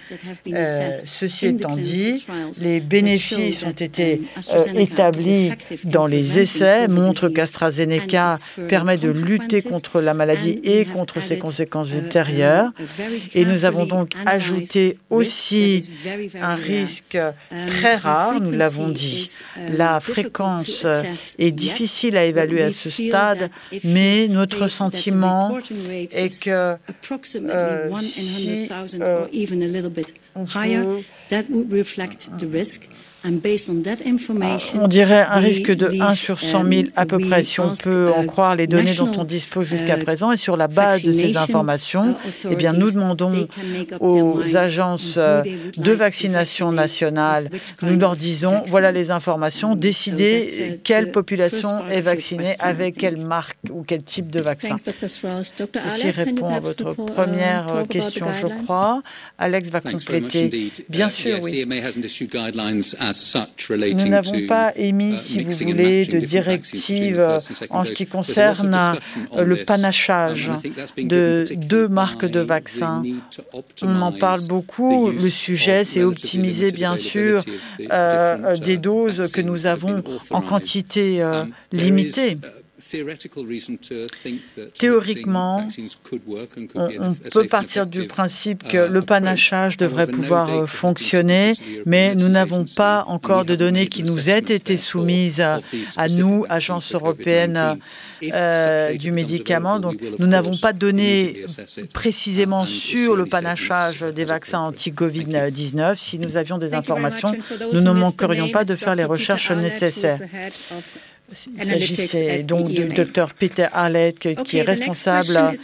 Euh, 0.52 0.92
ceci 1.04 1.46
étant 1.46 1.76
dit, 1.76 2.24
les 2.60 2.80
bénéfices 2.80 3.62
ont 3.64 3.70
été 3.70 4.22
euh, 4.52 4.64
établis 4.74 5.52
dans 5.84 6.06
les 6.06 6.38
essais, 6.38 6.88
montrent 6.88 7.28
qu'AstraZeneca 7.28 8.36
permet 8.68 8.98
de 8.98 9.10
lutter 9.10 9.62
contre 9.62 10.00
la 10.00 10.14
maladie 10.14 10.60
et 10.64 10.84
contre 10.84 11.20
ses 11.20 11.38
conséquences 11.38 11.90
ultérieures. 11.90 12.72
Et 13.34 13.44
nous 13.44 13.64
avons 13.64 13.86
donc 13.86 14.12
ajouté 14.26 14.98
aussi 15.10 15.88
un 16.40 16.54
risque 16.54 17.18
très 17.66 17.96
rare, 17.96 18.40
nous 18.40 18.52
l'avons 18.52 18.88
dit. 18.88 19.30
La 19.76 20.00
fréquence 20.00 20.86
est 21.38 21.52
difficile 21.52 22.16
à 22.16 22.24
évaluer 22.24 22.62
à 22.62 22.70
ce 22.70 22.90
stade, 22.90 23.50
mais 23.84 24.28
notre 24.28 24.68
sentiment 24.68 25.58
est 26.10 26.40
que 26.42 26.76
Uh, 27.58 27.88
one 27.88 28.04
in 28.04 28.68
100,000 28.68 29.02
or 29.02 29.06
uh, 29.06 29.28
even 29.30 29.62
a 29.62 29.68
little 29.68 29.90
bit 29.90 30.18
higher, 30.48 30.84
mm-hmm. 30.84 31.28
that 31.30 31.50
would 31.50 31.70
reflect 31.72 32.20
the 32.38 32.46
risk. 32.46 32.88
On 33.24 34.88
dirait 34.88 35.26
un 35.28 35.38
risque 35.38 35.72
de 35.72 36.00
1 36.00 36.14
sur 36.14 36.40
100 36.40 36.64
000 36.64 36.82
à 36.94 37.04
peu 37.04 37.18
près, 37.18 37.42
si 37.42 37.58
on 37.58 37.74
peut 37.74 38.10
en 38.16 38.24
croire 38.26 38.54
les 38.54 38.66
données 38.66 38.94
dont 38.94 39.10
on 39.16 39.24
dispose 39.24 39.66
jusqu'à 39.66 39.96
présent. 39.96 40.30
Et 40.32 40.36
sur 40.36 40.56
la 40.56 40.68
base 40.68 41.02
de 41.02 41.12
ces 41.12 41.36
informations, 41.36 42.14
eh 42.48 42.54
bien, 42.54 42.72
nous 42.72 42.90
demandons 42.90 43.48
aux 44.00 44.56
agences 44.56 45.16
euh, 45.18 45.42
de 45.76 45.92
vaccination 45.92 46.70
nationale, 46.70 47.50
nous 47.82 47.98
leur 47.98 48.16
disons, 48.16 48.62
voilà 48.66 48.92
les 48.92 49.10
informations, 49.10 49.74
décidez 49.74 50.80
quelle 50.84 51.10
population 51.10 51.86
est 51.88 52.00
vaccinée 52.00 52.54
avec 52.60 52.96
quelle 52.96 53.18
marque 53.18 53.58
ou 53.70 53.82
quel 53.82 54.02
type 54.02 54.30
de 54.30 54.40
vaccin. 54.40 54.76
Ceci 55.88 56.10
répond 56.10 56.54
à 56.54 56.60
votre 56.60 56.94
première 56.94 57.84
question, 57.88 58.26
je 58.32 58.46
crois. 58.64 59.02
Alex 59.38 59.70
va 59.70 59.80
compléter. 59.80 60.70
Bien 60.88 61.08
sûr, 61.08 61.40
oui. 61.42 61.66
Nous 63.70 64.08
n'avons 64.08 64.46
pas 64.46 64.72
émis, 64.76 65.12
uh, 65.12 65.16
si 65.16 65.42
vous 65.42 65.52
voulez, 65.52 66.06
de 66.06 66.18
directive 66.18 67.38
en 67.70 67.84
ce 67.84 67.92
qui 67.92 68.06
concerne 68.06 68.76
euh, 69.36 69.44
le 69.44 69.64
panachage 69.64 70.50
de 70.96 71.44
deux 71.56 71.88
marques 71.88 72.24
de 72.24 72.40
vaccins. 72.40 73.02
On 73.82 74.00
en 74.00 74.12
parle 74.12 74.46
beaucoup. 74.46 75.10
Le 75.10 75.28
sujet, 75.28 75.84
c'est 75.84 76.02
optimiser, 76.02 76.72
bien 76.72 76.96
sûr, 76.96 77.42
euh, 77.90 78.56
des 78.56 78.76
doses 78.76 79.30
que 79.32 79.40
nous 79.40 79.66
avons 79.66 80.02
en 80.30 80.40
quantité 80.40 81.22
euh, 81.22 81.42
um, 81.42 81.50
limitée. 81.72 82.38
Théoriquement, 84.78 85.68
on, 86.74 87.14
peut 87.30 87.46
partir 87.46 87.86
du 87.86 88.06
principe 88.06 88.66
que 88.66 88.78
le 88.78 89.02
panachage 89.02 89.76
devrait 89.76 90.06
pouvoir 90.06 90.50
euh, 90.50 90.66
fonctionner, 90.66 91.54
mais 91.84 92.14
nous 92.14 92.28
n'avons 92.28 92.64
pas 92.64 93.04
encore 93.06 93.44
de 93.44 93.54
données 93.54 93.88
qui 93.88 94.04
nous 94.04 94.30
aient 94.30 94.38
été 94.38 94.76
soumises 94.76 95.40
à 95.40 96.08
nous, 96.08 96.46
Agence 96.48 96.94
européenne 96.94 97.78
euh, 98.22 98.96
du 98.96 99.12
médicament. 99.12 99.80
Donc, 99.80 100.00
nous 100.18 100.26
n'avons 100.26 100.56
pas 100.56 100.72
de 100.72 100.78
données 100.78 101.44
précisément 101.92 102.64
sur 102.64 103.16
le 103.16 103.26
panachage 103.26 104.00
des 104.00 104.24
vaccins 104.24 104.60
anti-Covid-19. 104.60 105.96
Si 105.96 106.18
nous 106.18 106.36
avions 106.36 106.58
des 106.58 106.72
informations, 106.72 107.36
nous 107.72 107.82
ne 107.82 107.92
manquerions 107.92 108.48
pas 108.48 108.64
de 108.64 108.76
faire 108.76 108.94
les 108.94 109.04
recherches 109.04 109.50
nécessaires. 109.50 110.20
Il 111.30 111.62
s'agissait 111.62 112.42
donc 112.42 112.68
du 112.68 112.86
docteur 112.86 113.34
Peter 113.34 113.66
Arlett, 113.72 114.18
qui 114.18 114.58
est 114.58 114.62
responsable 114.62 115.56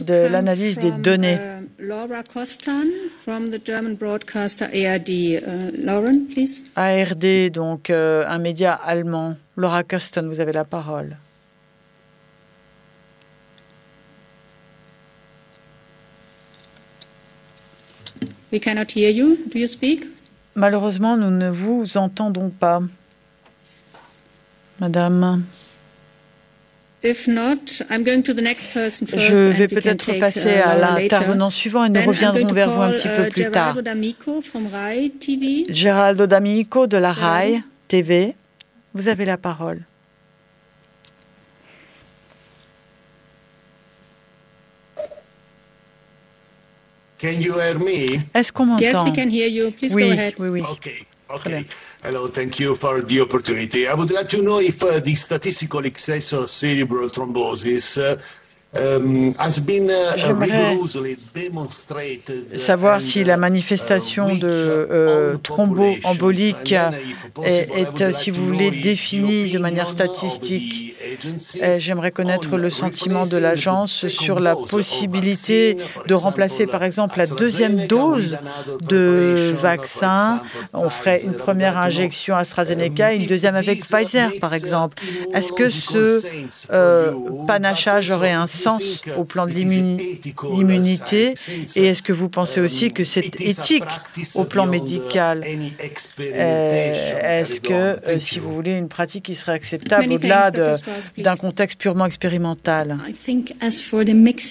de 0.00 0.28
l'analyse 0.28 0.78
des 0.78 0.92
données. 0.92 1.34
Uh, 1.34 1.66
Laura 1.78 2.22
Kostan 2.22 2.86
from 3.22 3.50
the 3.50 3.60
German 3.62 3.96
broadcaster 3.96 4.64
ARD. 4.64 5.08
Uh, 5.10 5.70
Lauren, 5.76 6.26
please. 6.32 6.62
ARD, 6.74 7.50
donc 7.52 7.90
euh, 7.90 8.24
un 8.26 8.38
média 8.38 8.72
allemand. 8.72 9.36
Laura 9.56 9.82
Kostan, 9.82 10.26
vous 10.26 10.40
avez 10.40 10.52
la 10.52 10.64
parole. 10.64 11.16
We 18.52 18.60
cannot 18.60 18.96
hear 18.96 19.10
you. 19.10 19.36
Do 19.52 19.58
you 19.58 19.66
speak? 19.66 20.04
Malheureusement, 20.54 21.16
nous 21.16 21.30
ne 21.30 21.50
vous 21.50 21.96
entendons 21.96 22.50
pas. 22.50 22.82
Madame. 24.80 25.44
Je 27.02 27.08
vais 29.52 29.68
peut-être 29.68 30.18
passer 30.18 30.56
uh, 30.56 30.62
à 30.62 30.76
l'intervenant 30.76 31.50
suivant 31.50 31.84
et 31.84 31.90
nous 31.90 32.02
reviendrons 32.02 32.52
vers 32.52 32.70
vous 32.70 32.80
un 32.80 32.92
petit 32.92 33.08
peu 33.08 33.26
uh, 33.26 33.30
plus 33.30 33.50
tard. 33.50 33.76
Geraldo 35.70 36.26
D'Amico 36.26 36.86
de 36.86 36.96
la 36.96 37.12
RAI 37.12 37.62
TV, 37.88 38.34
vous 38.94 39.08
avez 39.08 39.24
la 39.24 39.38
parole. 39.38 39.80
Est-ce 47.22 48.52
qu'on 48.52 48.66
m'entend? 48.66 49.04
Oui, 49.90 50.12
oui, 50.38 50.48
oui. 50.48 50.62
Okay. 51.28 51.66
Hello, 52.02 52.28
thank 52.28 52.58
you 52.58 52.74
for 52.74 53.02
the 53.02 53.20
opportunity. 53.20 53.86
I 53.86 53.92
would 53.92 54.10
like 54.10 54.30
to 54.30 54.40
know 54.40 54.58
if 54.58 54.82
uh, 54.82 55.00
the 55.00 55.14
statistical 55.14 55.84
excess 55.84 56.32
of 56.32 56.50
cerebral 56.50 57.10
thrombosis 57.10 57.98
uh, 57.98 58.16
Um, 58.72 59.30
uh, 59.30 60.16
J'aimerais 60.16 60.78
savoir 62.56 63.02
si 63.02 63.24
la 63.24 63.36
manifestation 63.36 64.36
de 64.36 64.46
euh, 64.48 65.36
thromboembolique 65.42 66.76
est, 67.42 68.12
si 68.12 68.30
vous 68.30 68.46
voulez, 68.46 68.70
définie 68.70 69.50
de 69.50 69.58
manière 69.58 69.88
statistique. 69.88 70.94
J'aimerais 71.78 72.10
connaître 72.10 72.56
le 72.56 72.70
sentiment 72.70 73.26
de 73.26 73.36
l'agence 73.36 74.08
sur 74.08 74.40
la 74.40 74.54
possibilité 74.54 75.76
de 76.06 76.14
remplacer, 76.14 76.66
par 76.66 76.82
exemple, 76.82 77.18
la 77.18 77.26
deuxième 77.26 77.86
dose 77.86 78.38
de 78.88 79.54
vaccin. 79.60 80.42
On 80.72 80.90
ferait 80.90 81.22
une 81.22 81.34
première 81.34 81.78
injection 81.78 82.34
AstraZeneca 82.36 83.14
et 83.14 83.16
une 83.16 83.26
deuxième 83.26 83.56
avec 83.56 83.80
Pfizer, 83.80 84.30
par 84.40 84.54
exemple. 84.54 85.02
Est-ce 85.34 85.52
que 85.52 85.70
ce 85.70 86.22
euh, 86.70 87.12
panachage 87.46 88.10
aurait 88.10 88.32
un 88.32 88.46
sens 88.46 89.02
au 89.16 89.24
plan 89.24 89.46
de 89.46 89.52
l'immunité? 89.52 91.34
Et 91.76 91.86
est-ce 91.86 92.02
que 92.02 92.12
vous 92.12 92.28
pensez 92.28 92.60
aussi 92.60 92.92
que 92.92 93.04
c'est 93.04 93.40
éthique 93.40 93.84
au 94.34 94.44
plan 94.44 94.66
médical? 94.66 95.44
Euh, 96.20 97.40
Est-ce 97.40 97.60
que, 97.60 97.72
euh, 97.72 98.18
si 98.18 98.38
vous 98.38 98.52
voulez, 98.52 98.72
une 98.72 98.88
pratique 98.88 99.24
qui 99.24 99.34
serait 99.34 99.52
acceptable 99.52 100.12
au-delà 100.12 100.50
d'un 101.18 101.36
contexte 101.36 101.78
purement 101.78 102.06
expérimental 102.06 102.98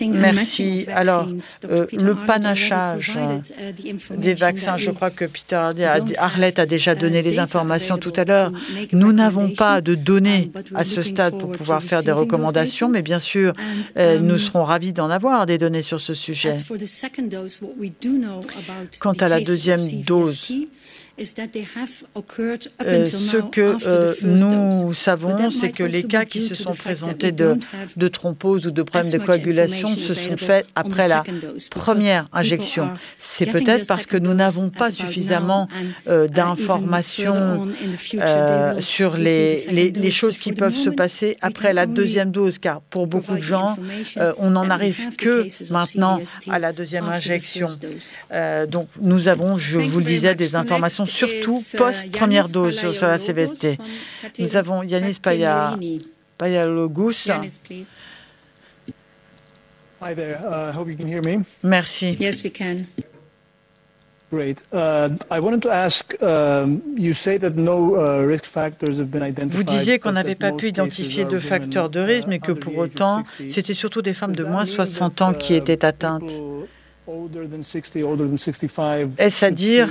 Merci. 0.07 0.85
Alors, 0.93 1.27
euh, 1.69 1.87
le 1.93 2.25
panachage 2.25 3.17
uh, 3.17 4.17
des 4.17 4.33
vaccins, 4.33 4.77
je 4.77 4.91
crois 4.91 5.09
que 5.09 5.25
Peter 5.25 5.61
Arlett 6.17 6.59
a 6.59 6.65
déjà 6.65 6.95
donné 6.95 7.21
les 7.21 7.39
informations 7.39 7.97
tout 7.97 8.13
à 8.15 8.25
l'heure. 8.25 8.51
Nous 8.91 9.13
n'avons 9.13 9.49
pas 9.49 9.81
de 9.81 9.95
données 9.95 10.51
um, 10.55 10.61
à 10.75 10.83
ce 10.83 11.03
stade 11.03 11.37
pour 11.37 11.51
pouvoir 11.51 11.83
faire 11.83 12.03
des 12.03 12.11
recommandations, 12.11 12.89
mais 12.89 13.01
bien 13.01 13.19
sûr, 13.19 13.53
euh, 13.97 14.19
nous 14.19 14.35
um, 14.35 14.39
serons 14.39 14.63
ravis 14.63 14.93
d'en 14.93 15.09
avoir 15.09 15.45
des 15.45 15.57
données 15.57 15.81
sur 15.81 15.99
ce 15.99 16.13
sujet. 16.13 16.53
Quant 18.99 19.13
à 19.13 19.29
la 19.29 19.41
deuxième 19.41 20.01
dose, 20.01 20.51
euh, 21.19 23.05
ce 23.05 23.37
que 23.37 23.77
euh, 23.85 24.13
nous 24.21 24.93
savons, 24.93 25.51
c'est 25.51 25.71
que 25.71 25.83
les 25.83 26.03
cas 26.03 26.25
qui 26.25 26.41
se 26.41 26.55
sont 26.55 26.73
présentés 26.73 27.31
de, 27.31 27.57
de 27.97 28.07
thrombose 28.07 28.67
ou 28.67 28.71
de 28.71 28.83
problèmes 28.83 29.11
de 29.11 29.17
coagulation 29.17 29.89
se 29.97 30.13
sont 30.13 30.37
faits 30.37 30.65
après 30.75 31.07
la 31.07 31.23
première 31.71 32.27
injection. 32.31 32.91
C'est 33.17 33.47
peut-être 33.47 33.87
parce 33.87 34.05
que 34.05 34.17
nous 34.17 34.33
n'avons 34.33 34.69
pas 34.69 34.91
suffisamment 34.91 35.67
euh, 36.07 36.27
uh, 36.27 36.29
d'informations 36.29 37.67
sur 38.79 39.17
les, 39.17 39.65
les, 39.71 39.91
les, 39.91 40.11
choses 40.11 40.37
qui 40.37 40.53
peuvent 40.53 40.75
se 40.75 40.89
passer 40.89 41.37
après 41.41 41.73
la 41.73 41.85
deuxième 41.85 42.31
dose, 42.31 42.59
car 42.59 42.81
pour 42.81 43.07
beaucoup 43.07 43.35
de 43.35 43.41
gens, 43.41 43.77
on 44.37 44.51
n'en 44.51 44.69
arrive 44.69 45.15
que 45.17 45.47
maintenant 45.71 46.19
à 46.49 46.59
la 46.59 46.71
deuxième 46.71 47.05
injection. 47.09 47.67
donc 48.69 48.87
nous 49.01 49.27
avons, 49.27 49.57
je 49.57 49.79
vous 49.79 49.99
le 49.99 50.05
disais, 50.05 50.35
des 50.35 50.55
informations 50.55 51.05
surtout 51.09 51.59
uh, 51.59 51.77
post-première 51.77 52.47
dose 52.49 52.79
sur 52.79 53.07
la 53.07 53.17
CVST. 53.19 53.77
Nous 54.39 54.55
avons 54.55 54.83
Yanis 54.83 55.19
Payalogus. 56.37 57.29
Hi 60.01 60.15
there. 60.15 60.39
Uh, 60.41 60.71
hope 60.71 60.87
you 60.87 60.95
can 60.95 61.07
hear 61.07 61.21
me. 61.21 61.43
Merci. 61.61 62.15
Yes, 62.19 62.41
we 62.43 62.49
can. 62.49 62.87
Great. 64.31 64.63
Uh, 64.71 65.09
I 65.31 65.39
wanted 65.39 65.61
to 65.63 65.71
ask, 65.71 66.13
um, 66.21 66.81
you 66.95 67.13
say 67.13 67.37
that 67.39 67.55
no 67.55 67.95
uh, 67.95 68.23
risk 68.23 68.45
factors 68.45 68.97
have 68.97 69.09
been 69.09 69.23
identified. 69.23 69.57
Vous 69.57 69.63
disiez 69.63 69.97
qu'on 69.99 70.11
n'avait 70.11 70.35
pas 70.35 70.51
pu 70.51 70.67
identifier 70.67 71.25
de 71.25 71.39
facteurs 71.39 71.89
de 71.89 71.99
risque, 71.99 72.27
mais 72.27 72.39
que 72.39 72.51
pour 72.51 72.77
autant, 72.77 73.23
c'était 73.49 73.73
surtout 73.73 74.01
des 74.01 74.13
femmes 74.13 74.35
de 74.35 74.43
moins 74.43 74.63
de 74.63 74.69
60 74.69 75.21
ans 75.21 75.33
qui 75.33 75.55
étaient 75.55 75.83
atteintes? 75.83 76.31
Est-ce 79.17 79.45
à 79.45 79.51
dire 79.51 79.89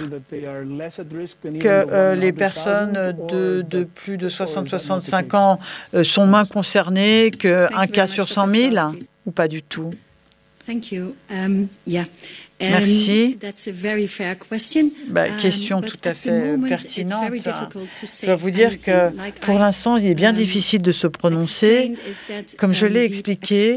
que 1.60 1.66
euh, 1.66 2.14
les 2.14 2.32
personnes 2.32 3.14
de, 3.28 3.64
de 3.68 3.84
plus 3.84 4.16
de 4.16 4.28
60-65 4.28 5.36
ans 5.36 5.58
euh, 5.94 6.04
sont 6.04 6.26
moins 6.26 6.44
concernées 6.44 7.30
qu'un 7.30 7.86
cas 7.86 8.06
sur 8.06 8.28
100 8.28 8.48
000 8.48 8.76
ou 9.26 9.30
pas 9.32 9.48
du 9.48 9.62
tout? 9.62 9.92
Merci. 12.60 13.36
Bah, 15.08 15.28
question 15.30 15.80
tout 15.80 15.98
à 16.04 16.14
fait 16.14 16.56
pertinente. 16.68 17.32
Je 17.32 18.26
dois 18.26 18.36
vous 18.36 18.50
dire 18.50 18.80
que 18.82 19.10
pour 19.42 19.58
l'instant, 19.58 19.96
il 19.96 20.06
est 20.06 20.14
bien 20.14 20.32
difficile 20.32 20.82
de 20.82 20.92
se 20.92 21.06
prononcer. 21.06 21.92
Comme 22.56 22.72
je 22.72 22.86
l'ai 22.86 23.04
expliqué, 23.04 23.76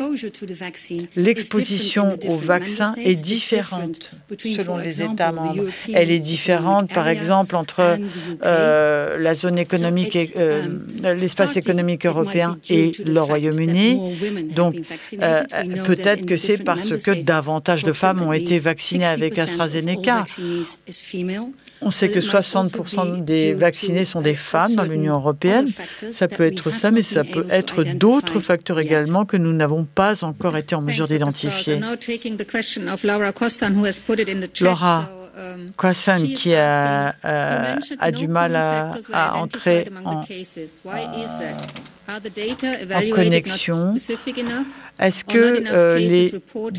l'exposition 1.15 2.17
au 2.27 2.37
vaccin 2.37 2.95
est 3.03 3.15
différente 3.15 4.13
selon 4.43 4.77
les 4.77 5.03
États 5.03 5.31
membres. 5.31 5.65
Elle 5.93 6.09
est 6.09 6.19
différente, 6.19 6.91
par 6.91 7.07
exemple, 7.07 7.55
entre 7.55 7.99
euh, 8.43 9.17
la 9.19 9.35
zone 9.35 9.59
économique, 9.59 10.17
euh, 10.37 10.63
l'espace 11.15 11.55
économique 11.55 12.05
européen 12.05 12.57
et 12.69 12.93
le 13.05 13.21
Royaume-Uni. 13.21 14.49
Donc, 14.55 14.75
euh, 15.21 15.43
peut-être 15.83 16.25
que 16.25 16.37
c'est 16.37 16.57
parce 16.57 16.97
que 16.97 17.11
davantage 17.11 17.83
de 17.83 17.93
femmes 17.93 18.23
ont 18.23 18.33
été 18.33 18.57
vaccinées 18.57 18.70
vaccinés 18.71 19.05
avec 19.05 19.37
AstraZeneca. 19.37 20.25
On 21.81 21.91
sait 21.91 22.09
que 22.09 22.19
60% 22.19 23.23
des 23.25 23.53
vaccinés 23.53 24.05
sont 24.05 24.21
des 24.21 24.35
femmes 24.35 24.75
dans 24.75 24.83
l'Union 24.83 25.15
européenne. 25.15 25.69
Ça 26.11 26.27
peut 26.27 26.45
être 26.45 26.71
ça, 26.71 26.91
mais 26.91 27.03
ça 27.03 27.23
peut 27.23 27.47
être 27.49 27.83
d'autres 27.83 28.39
facteurs 28.39 28.79
également 28.79 29.25
que 29.25 29.37
nous 29.37 29.53
n'avons 29.53 29.83
pas 29.83 30.23
encore 30.23 30.55
été 30.57 30.75
en 30.75 30.81
mesure 30.81 31.07
d'identifier. 31.07 31.79
Laura 34.61 35.09
Croissant 35.77 36.17
qui 36.35 36.53
a, 36.53 37.15
euh, 37.25 37.75
a, 37.99 38.11
du 38.11 38.27
mal 38.27 38.55
à, 38.55 38.93
à 39.13 39.37
entrer 39.37 39.87
en, 40.05 40.25
en 42.11 43.09
connexion. 43.15 43.95
Est-ce 44.99 45.25
que 45.25 45.63
euh, 45.73 45.97
les 45.97 46.31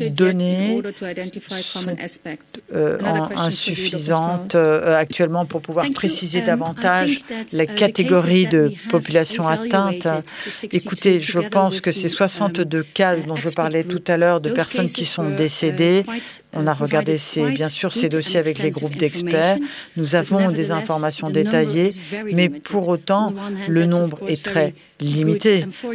données 0.09 0.81
sont 1.61 1.95
euh, 2.73 2.97
insuffisantes 3.35 4.55
euh, 4.55 4.97
actuellement 4.97 5.45
pour 5.45 5.61
pouvoir 5.61 5.85
préciser 5.93 6.39
um, 6.39 6.45
davantage 6.45 7.21
la 7.51 7.65
uh, 7.65 7.67
catégorie 7.67 8.47
de 8.47 8.71
population 8.89 9.47
atteinte. 9.47 10.07
Écoutez, 10.71 11.19
je 11.19 11.39
pense 11.39 11.81
que 11.81 11.91
ces 11.91 12.07
62 12.07 12.77
um, 12.79 12.83
cas 12.93 13.15
dont 13.17 13.35
je 13.35 13.49
parlais 13.49 13.83
tout 13.83 14.03
à 14.07 14.15
l'heure 14.15 14.39
de 14.39 14.51
personnes 14.51 14.89
qui 14.89 15.05
sont 15.05 15.29
uh, 15.29 15.35
décédées, 15.35 16.05
on 16.53 16.65
a 16.65 16.73
regardé 16.73 17.17
ces, 17.17 17.51
bien 17.51 17.69
sûr 17.69 17.91
ces 17.91 18.07
dossiers 18.07 18.39
avec 18.39 18.59
les 18.59 18.69
groupes 18.69 18.95
d'experts. 18.95 19.57
Nous 19.97 20.15
avons 20.15 20.51
des 20.51 20.71
informations 20.71 21.29
détaillées, 21.29 21.91
mais 22.31 22.47
pour 22.47 22.87
autant, 22.87 23.33
le 23.67 23.85
nombre 23.85 24.19
est 24.29 24.41
très 24.41 24.73
limité, 25.03 25.22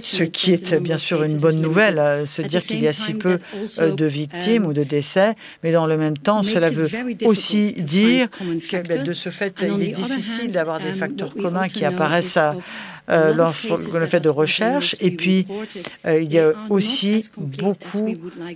ce 0.03 0.23
qui 0.23 0.53
est 0.53 0.75
bien 0.81 0.99
sûr 0.99 1.23
une 1.23 1.39
bonne 1.39 1.61
nouvelle, 1.61 1.99
euh, 1.99 2.27
se 2.27 2.43
dire 2.43 2.63
qu'il 2.63 2.81
y 2.81 2.89
a 2.89 2.93
si 2.93 3.15
peu 3.15 3.39
euh, 3.79 3.91
de 3.91 4.07
victimes 4.07 4.67
ou 4.67 4.73
de 4.73 4.85
décès, 4.85 5.35
mais 5.63 5.73
dans 5.73 5.87
le 5.87 5.97
même 5.97 6.17
temps, 6.17 6.43
cela 6.43 6.71
veut 6.71 6.89
aussi 7.25 7.73
dire 7.75 8.29
que 8.31 8.87
ben, 8.87 9.03
de 9.03 9.13
ce 9.13 9.31
fait, 9.31 9.55
il 9.63 9.83
est 9.83 9.93
difficile 9.93 10.51
d'avoir 10.51 10.81
des 10.81 10.93
facteurs 10.93 11.35
communs 11.35 11.69
qui 11.69 11.85
apparaissent 11.85 12.37
à 12.37 12.57
euh, 13.11 13.33
le 13.95 14.07
fait 14.07 14.21
de 14.21 14.29
recherche. 14.29 14.97
Et 15.01 15.11
puis, 15.11 15.47
euh, 16.07 16.21
il 16.21 16.33
y 16.33 16.39
a 16.39 16.53
aussi 16.69 17.29
beaucoup 17.37 18.13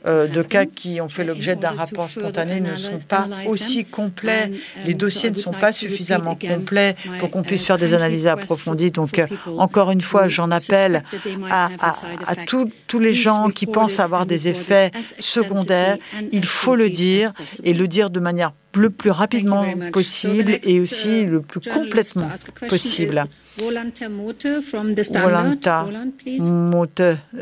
euh, 0.06 0.26
de 0.26 0.42
cas 0.42 0.66
qui 0.66 1.00
ont 1.00 1.08
fait 1.08 1.24
l'objet 1.24 1.56
d'un 1.56 1.70
rapport 1.70 2.08
spontané 2.08 2.60
ne 2.60 2.76
sont 2.76 2.98
pas 2.98 3.28
aussi 3.46 3.84
complets. 3.84 4.50
Les 4.84 4.94
dossiers 4.94 5.30
ne 5.30 5.36
sont 5.36 5.52
pas 5.52 5.72
suffisamment 5.72 6.36
complets 6.36 6.96
pour 7.18 7.30
qu'on 7.30 7.42
puisse 7.42 7.66
faire 7.66 7.78
des 7.78 7.94
analyses 7.94 8.26
approfondies. 8.26 8.90
Donc, 8.90 9.20
encore 9.58 9.90
une 9.90 10.02
fois, 10.02 10.28
j'en 10.28 10.50
appelle 10.50 11.02
à, 11.48 11.70
à, 11.80 11.96
à 12.26 12.36
tous 12.46 12.98
les 12.98 13.14
gens 13.14 13.48
qui 13.48 13.66
pensent 13.66 14.00
avoir 14.00 14.26
des 14.26 14.48
effets 14.48 14.90
secondaires. 15.18 15.96
Il 16.32 16.44
faut 16.44 16.76
le 16.76 16.90
dire 16.90 17.32
et 17.64 17.74
le 17.74 17.88
dire 17.88 18.10
de 18.10 18.20
manière 18.20 18.52
le 18.76 18.90
plus 18.90 19.10
rapidement 19.10 19.66
possible 19.92 20.58
et 20.62 20.80
aussi 20.80 21.24
le 21.24 21.40
plus 21.40 21.60
complètement 21.60 22.30
possible. 22.68 23.24
Volanta 23.58 24.08
Mote 24.08 24.46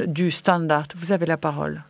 du 0.06 0.30
Standard. 0.30 0.86
Vous 0.96 1.12
avez 1.12 1.26
la 1.26 1.36
parole. 1.36 1.82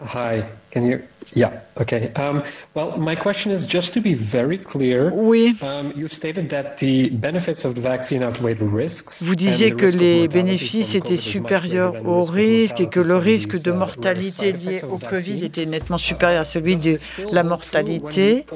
Hi, 0.00 0.42
can 0.70 0.84
you 0.84 1.00
Yeah. 1.34 1.50
Okay. 1.78 2.10
Um, 2.14 2.42
well, 2.74 2.96
my 2.96 3.14
question 3.14 3.52
is 3.52 3.66
just 3.66 3.92
to 3.94 4.00
be 4.00 4.14
very 4.14 4.58
clear. 4.58 5.10
Oui. 5.12 5.54
Um, 5.60 5.92
you've 5.94 6.12
stated 6.12 6.48
that 6.50 6.78
the 6.78 7.10
benefits 7.10 7.64
of 7.66 7.74
the 7.74 7.82
vaccine 7.82 8.22
outweigh 8.24 8.54
the 8.54 8.64
risks. 8.64 9.22
Vous 9.22 9.34
disiez 9.34 9.72
que 9.72 9.86
les 9.86 10.28
bénéfices 10.28 10.94
étaient 10.94 11.18
supérieurs 11.18 11.94
aux 12.06 12.24
risques 12.24 12.80
et 12.80 12.88
que 12.88 13.00
le 13.00 13.16
risque 13.16 13.60
de 13.60 13.72
mortalité 13.72 14.52
lié 14.52 14.82
au 14.90 14.98
Covid 14.98 15.44
était 15.44 15.66
nettement 15.66 15.98
supérieur 15.98 16.42
à 16.42 16.44
celui 16.44 16.76
de 16.76 16.98
la 17.30 17.42
mortalité 17.42 18.46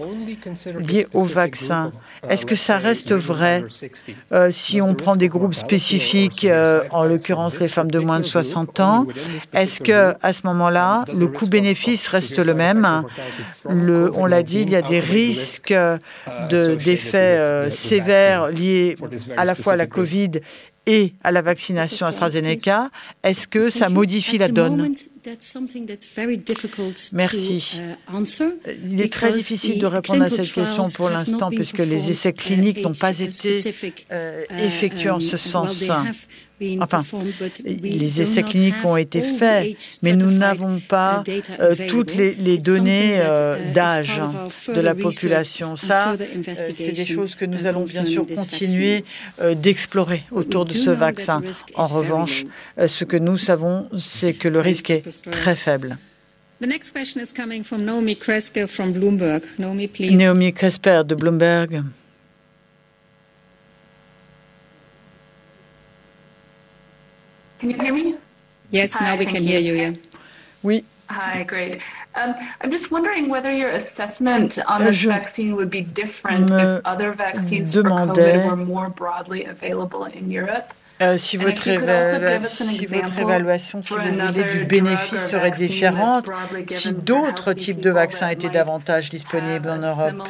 liée 0.78 1.06
au 1.12 1.24
vaccin. 1.24 1.92
Est-ce 2.28 2.46
que 2.46 2.56
ça 2.56 2.78
reste 2.78 3.12
vrai 3.12 3.64
euh, 4.32 4.50
si 4.50 4.80
on 4.80 4.94
prend 4.94 5.16
des 5.16 5.28
groupes 5.28 5.54
spécifiques, 5.54 6.44
euh, 6.44 6.82
en 6.90 7.04
l'occurrence 7.04 7.58
les 7.60 7.68
femmes 7.68 7.90
de 7.90 7.98
moins 7.98 8.20
de 8.20 8.24
60 8.24 8.80
ans 8.80 9.06
Est-ce 9.52 9.80
que 9.80 10.14
à 10.22 10.32
ce 10.32 10.46
moment-là, 10.46 11.04
le 11.14 11.26
coût-bénéfice 11.26 12.08
reste 12.08 12.38
le 12.38 12.54
même 12.54 12.59
le, 13.68 14.10
on 14.14 14.26
l'a 14.26 14.42
dit, 14.42 14.62
il 14.62 14.70
y 14.70 14.76
a 14.76 14.82
des 14.82 15.00
risques 15.00 15.74
d'effets 16.50 17.38
euh, 17.38 17.70
sévères 17.70 18.50
liés 18.50 18.96
à 19.36 19.44
la 19.44 19.54
fois 19.54 19.74
à 19.74 19.76
la 19.76 19.86
Covid 19.86 20.30
et 20.86 21.14
à 21.22 21.32
la 21.32 21.42
vaccination 21.42 22.06
AstraZeneca. 22.06 22.90
Est-ce 23.22 23.46
que 23.48 23.70
ça 23.70 23.88
modifie 23.88 24.38
la 24.38 24.48
donne 24.48 24.94
Merci. 27.12 27.80
Il 28.84 29.00
est 29.00 29.12
très 29.12 29.32
difficile 29.32 29.78
de 29.78 29.86
répondre 29.86 30.22
à 30.22 30.30
cette 30.30 30.52
question 30.52 30.84
pour 30.90 31.08
l'instant 31.08 31.50
puisque 31.50 31.78
les 31.78 32.10
essais 32.10 32.32
cliniques 32.32 32.82
n'ont 32.82 32.92
pas 32.92 33.18
été 33.18 33.62
euh, 34.12 34.44
effectués 34.58 35.10
en 35.10 35.20
ce 35.20 35.36
sens. 35.36 35.90
Enfin, 36.80 37.04
les 37.64 38.20
essais 38.20 38.42
cliniques 38.42 38.84
ont 38.84 38.96
été 38.96 39.22
faits, 39.22 39.98
mais 40.02 40.12
nous 40.12 40.30
n'avons 40.30 40.80
pas 40.80 41.24
euh, 41.58 41.74
toutes 41.88 42.14
les, 42.14 42.58
données 42.58 43.18
euh, 43.20 43.56
uh, 43.56 43.72
d'âge 43.72 44.20
de 44.68 44.80
la 44.80 44.94
population. 44.94 45.76
Ça, 45.76 46.12
euh, 46.12 46.54
c'est 46.54 46.92
des 46.92 47.06
choses 47.06 47.34
que 47.34 47.46
nous 47.46 47.66
allons 47.66 47.84
bien 47.84 48.04
sûr 48.04 48.26
continuer 48.26 49.04
d'explorer 49.56 50.22
autour 50.30 50.66
de 50.66 50.72
ce 50.72 50.90
vaccin. 50.90 51.40
En 51.74 51.86
revanche, 51.86 52.44
ce 52.86 53.04
que 53.04 53.16
nous 53.16 53.38
savons, 53.38 53.88
c'est 53.98 54.34
que 54.34 54.48
le 54.48 54.60
risque 54.60 54.90
est 54.90 55.19
très 55.22 55.54
faible. 55.56 55.96
Naomi 60.16 60.52
Cresper 60.52 61.04
de 61.04 61.14
Bloomberg. 61.14 61.84
Can 67.58 67.70
you 67.70 67.76
hear 67.78 67.94
me? 67.94 68.14
Yes, 68.70 68.92
Hi, 68.94 69.04
now 69.04 69.18
we 69.18 69.26
can 69.26 69.42
hear 69.42 69.60
you. 69.60 69.74
Yeah. 69.74 69.94
Oui. 70.62 70.84
Hi, 71.08 71.42
great. 71.42 71.80
Um, 72.14 72.34
I'm 72.60 72.70
just 72.70 72.90
wondering 72.90 73.28
whether 73.28 73.52
your 73.52 73.70
assessment 73.70 74.58
on 74.66 74.84
this 74.84 74.96
Je 74.98 75.08
vaccine 75.08 75.56
would 75.56 75.70
be 75.70 75.82
different 75.82 76.50
if 76.50 76.82
other 76.84 77.12
vaccines 77.12 77.72
for 77.72 77.82
COVID 77.82 78.46
were 78.46 78.56
more 78.56 78.88
broadly 78.88 79.44
available 79.44 80.04
in 80.04 80.30
Europe. 80.30 80.72
Euh, 81.00 81.16
si, 81.16 81.38
votre 81.38 81.62
si 81.62 82.86
votre 82.86 83.18
évaluation, 83.18 83.82
si 83.82 83.94
vous 83.94 84.00
voulez, 84.00 84.44
du 84.52 84.64
bénéfice 84.64 85.28
serait 85.28 85.50
différente 85.50 86.26
si 86.68 86.92
d'autres 86.92 87.54
types 87.54 87.80
de 87.80 87.90
vaccins 87.90 88.28
étaient 88.28 88.50
davantage 88.50 89.08
disponibles 89.08 89.70
en 89.70 89.78
Europe. 89.78 90.28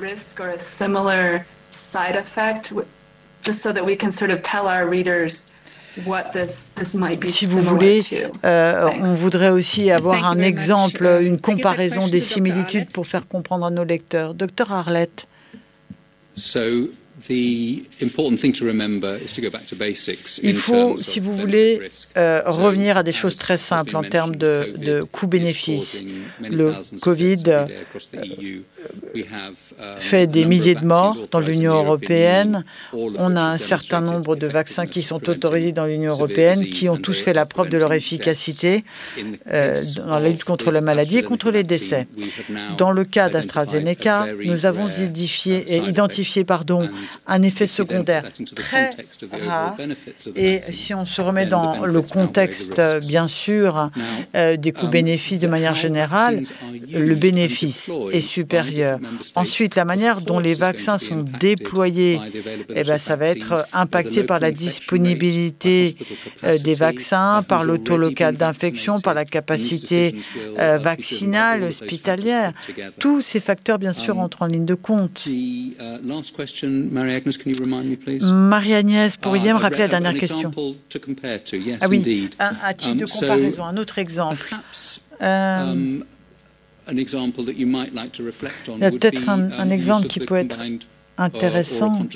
Risk 0.00 0.38
or 0.38 0.46
a 0.54 0.58
similar 0.58 1.44
side 1.70 2.14
effect, 2.14 2.72
just 3.42 3.62
so 3.62 3.72
that 3.72 3.82
we 3.84 3.96
can 3.96 4.12
sort 4.12 4.30
of 4.30 4.42
tell 4.42 4.66
our 4.66 4.88
readers 4.88 5.48
si 7.24 7.46
vous 7.46 7.60
voulez, 7.60 8.02
euh, 8.44 8.90
on 9.00 9.14
voudrait 9.14 9.50
aussi 9.50 9.90
avoir 9.90 10.26
un 10.26 10.38
exemple, 10.38 11.06
une 11.22 11.40
comparaison 11.40 12.06
des 12.08 12.20
similitudes 12.20 12.90
pour 12.90 13.06
faire 13.06 13.26
comprendre 13.26 13.66
à 13.66 13.70
nos 13.70 13.84
lecteurs. 13.84 14.34
Docteur 14.34 14.72
Arlette. 14.72 15.26
Il 20.42 20.56
faut, 20.56 20.98
si 20.98 21.20
vous 21.20 21.36
voulez, 21.36 21.80
euh, 22.16 22.42
revenir 22.46 22.96
à 22.96 23.02
des 23.02 23.12
choses 23.12 23.36
très 23.36 23.56
simples 23.56 23.96
en 23.96 24.02
termes 24.02 24.36
de, 24.36 24.74
de 24.76 25.02
coûts-bénéfices. 25.02 26.04
Le 26.40 26.74
Covid 27.00 27.42
euh, 27.48 27.66
e 29.16 29.98
fait 29.98 30.26
des 30.26 30.44
milliers 30.44 30.74
de 30.74 30.84
morts 30.84 31.16
dans 31.30 31.40
l'Union 31.40 31.74
européenne. 31.74 32.64
On 32.92 33.36
a 33.36 33.42
un 33.42 33.58
certain 33.58 34.00
nombre 34.00 34.36
de 34.36 34.46
vaccins 34.46 34.86
qui 34.86 35.02
sont 35.02 35.28
autorisés 35.28 35.72
dans 35.72 35.86
l'Union 35.86 36.12
européenne, 36.12 36.66
qui 36.66 36.88
ont 36.88 36.96
tous 36.96 37.18
fait 37.20 37.32
la 37.32 37.46
preuve 37.46 37.68
de 37.68 37.78
leur 37.78 37.92
efficacité 37.92 38.84
euh, 39.52 39.76
dans 39.96 40.18
la 40.18 40.28
lutte 40.28 40.44
contre 40.44 40.70
la 40.70 40.80
maladie 40.80 41.18
et 41.18 41.22
contre 41.22 41.50
les 41.50 41.64
décès. 41.64 42.06
Dans 42.76 42.92
le 42.92 43.04
cas 43.04 43.28
d'AstraZeneca, 43.28 44.26
nous 44.44 44.66
avons 44.66 44.86
identifié, 44.88 45.64
identifié 45.88 46.44
pardon, 46.44 46.88
un 47.26 47.42
effet 47.42 47.66
secondaire 47.66 48.24
très 48.54 48.90
rare. 49.46 49.76
Et 50.36 50.60
si 50.70 50.94
on 50.94 51.06
se 51.06 51.20
remet 51.20 51.46
dans 51.46 51.84
le 51.84 52.02
contexte, 52.02 52.80
bien 53.06 53.26
sûr, 53.26 53.90
euh, 54.34 54.56
des 54.56 54.72
coûts-bénéfices 54.72 55.40
de 55.40 55.46
manière 55.46 55.74
générale, 55.74 56.44
le 56.90 57.14
bénéfice 57.14 57.90
est 58.12 58.20
supérieur. 58.20 58.98
Ensuite, 59.34 59.74
la 59.76 59.84
manière 59.84 60.20
dont 60.20 60.38
les 60.38 60.54
vaccins 60.54 60.98
sont 60.98 61.24
déployés, 61.40 62.20
eh 62.74 62.84
ben, 62.84 62.98
ça 62.98 63.16
va 63.16 63.26
être 63.26 63.66
impacté 63.72 64.24
par 64.24 64.40
la 64.40 64.50
disponibilité 64.50 65.96
euh, 66.44 66.58
des 66.58 66.74
vaccins, 66.74 67.44
par 67.46 67.64
le 67.64 67.78
taux 67.78 67.96
local 67.96 68.36
d'infection, 68.36 69.00
par 69.00 69.14
la 69.14 69.24
capacité 69.24 70.14
euh, 70.58 70.78
vaccinale, 70.78 71.64
hospitalière. 71.64 72.52
Tous 72.98 73.22
ces 73.22 73.40
facteurs, 73.40 73.78
bien 73.78 73.92
sûr, 73.92 74.18
entrent 74.18 74.42
en 74.42 74.46
ligne 74.46 74.64
de 74.64 74.74
compte. 74.74 75.28
Marie-Agnès, 78.22 79.16
pourriez-vous 79.16 79.58
me 79.58 79.62
rappeler 79.62 79.80
la 79.80 79.88
dernière 79.88 80.14
question? 80.14 80.50
Ah 81.80 81.88
oui, 81.88 82.30
un, 82.38 82.72
titre 82.74 82.96
de 82.96 83.04
comparaison, 83.06 83.64
un 83.64 83.76
autre 83.76 83.98
exemple. 83.98 84.54
Euh, 85.22 86.00
il 86.90 87.04
y 88.80 88.84
a 88.84 88.90
peut-être 88.90 89.28
un, 89.28 89.70
exemple 89.70 90.06
qui 90.06 90.20
peut 90.20 90.36
être 90.36 90.56
intéressant. 91.18 92.06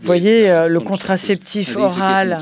Vous 0.00 0.06
voyez, 0.06 0.50
euh, 0.50 0.68
le 0.68 0.80
contraceptif 0.80 1.76
oral 1.76 2.38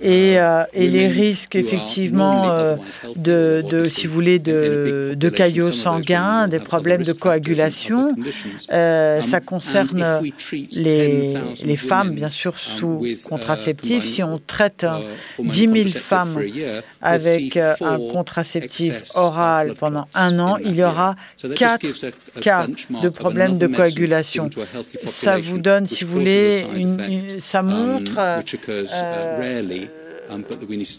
et, 0.00 0.38
euh, 0.38 0.64
et 0.72 0.88
les 0.88 1.06
risques 1.06 1.54
effectivement 1.54 2.50
euh, 2.50 2.76
de, 3.14 3.62
de, 3.70 3.84
si 3.84 4.06
vous 4.06 4.14
voulez, 4.14 4.38
de, 4.38 5.14
de 5.16 5.28
caillots 5.28 5.70
sanguins, 5.70 6.48
des 6.48 6.58
problèmes 6.58 7.02
de 7.02 7.12
coagulation, 7.12 8.16
ça 8.68 9.40
concerne 9.44 10.22
les, 10.72 11.34
les 11.62 11.76
femmes, 11.76 12.10
bien 12.10 12.30
sûr, 12.30 12.58
sous 12.58 13.06
contraceptif. 13.28 14.04
Si 14.04 14.22
on 14.22 14.40
traite 14.44 14.86
10 15.38 15.60
000 15.60 15.88
femmes 15.90 16.40
avec 17.00 17.56
un 17.56 17.98
contraceptif 18.10 19.02
oral 19.14 19.74
pendant 19.78 20.06
un 20.14 20.38
an, 20.38 20.56
il 20.64 20.74
y 20.74 20.82
aura 20.82 21.16
4 21.56 21.86
cas 22.40 22.66
de 23.02 23.08
problèmes 23.08 23.58
de 23.58 23.66
coagulation. 23.66 24.50
ça 25.06 25.38
vous 25.38 25.58
donne, 25.58 25.86
si 25.86 26.04
vous 26.04 26.12
voulez, 26.12 26.64
une, 26.74 26.93
ça 27.40 27.62
montre 27.62 28.18
euh, 28.18 28.40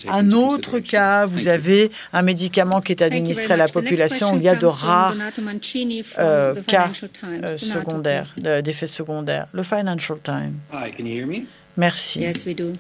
un 0.10 0.32
autre 0.32 0.80
cas, 0.80 1.26
vous 1.26 1.48
avez 1.48 1.92
un 2.14 2.22
médicament 2.22 2.82
qui 2.82 2.92
est 2.92 3.02
administré 3.02 3.54
à 3.54 3.58
la 3.58 3.68
population, 3.68 4.36
il 4.36 4.44
y 4.44 4.50
a 4.50 4.56
de 4.56 4.66
rares 4.66 5.16
euh, 6.20 6.56
cas 6.68 6.92
euh, 7.24 7.58
secondaires, 7.58 8.36
d'effets 8.38 8.88
secondaires. 8.88 9.48
Le 9.52 9.64
Financial 9.64 10.20
Times. 10.20 10.56
Merci. 11.78 12.22
Yes, 12.22 12.46
we 12.46 12.56
do. 12.56 12.74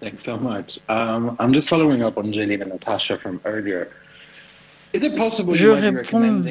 Thanks 0.00 0.24
so 0.24 0.36
much. 0.36 0.80
Um, 0.88 1.36
I'm 1.38 1.52
just 1.52 1.68
following 1.68 2.02
up 2.02 2.16
on 2.16 2.32
Jalene 2.32 2.62
and 2.62 2.72
Natasha 2.72 3.18
from 3.18 3.38
earlier. 3.44 3.88
Je 4.94 5.68
réponds, 5.68 6.42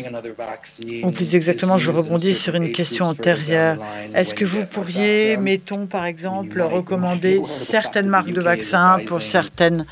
ou 1.04 1.12
plus 1.12 1.36
exactement, 1.36 1.78
je 1.78 1.92
rebondis 1.92 2.34
sur 2.34 2.56
une 2.56 2.72
question 2.72 3.06
antérieure. 3.06 3.78
Est-ce 4.16 4.34
que 4.34 4.46
vous 4.46 4.66
pourriez, 4.66 5.38
mettons 5.38 5.86
par 5.86 6.06
exemple, 6.06 6.62
recommander 6.62 7.42
certaines 7.46 8.08
marques 8.08 8.34
de 8.34 8.42
vaccins 8.42 9.00
pour 9.06 9.22
certaines 9.22 9.86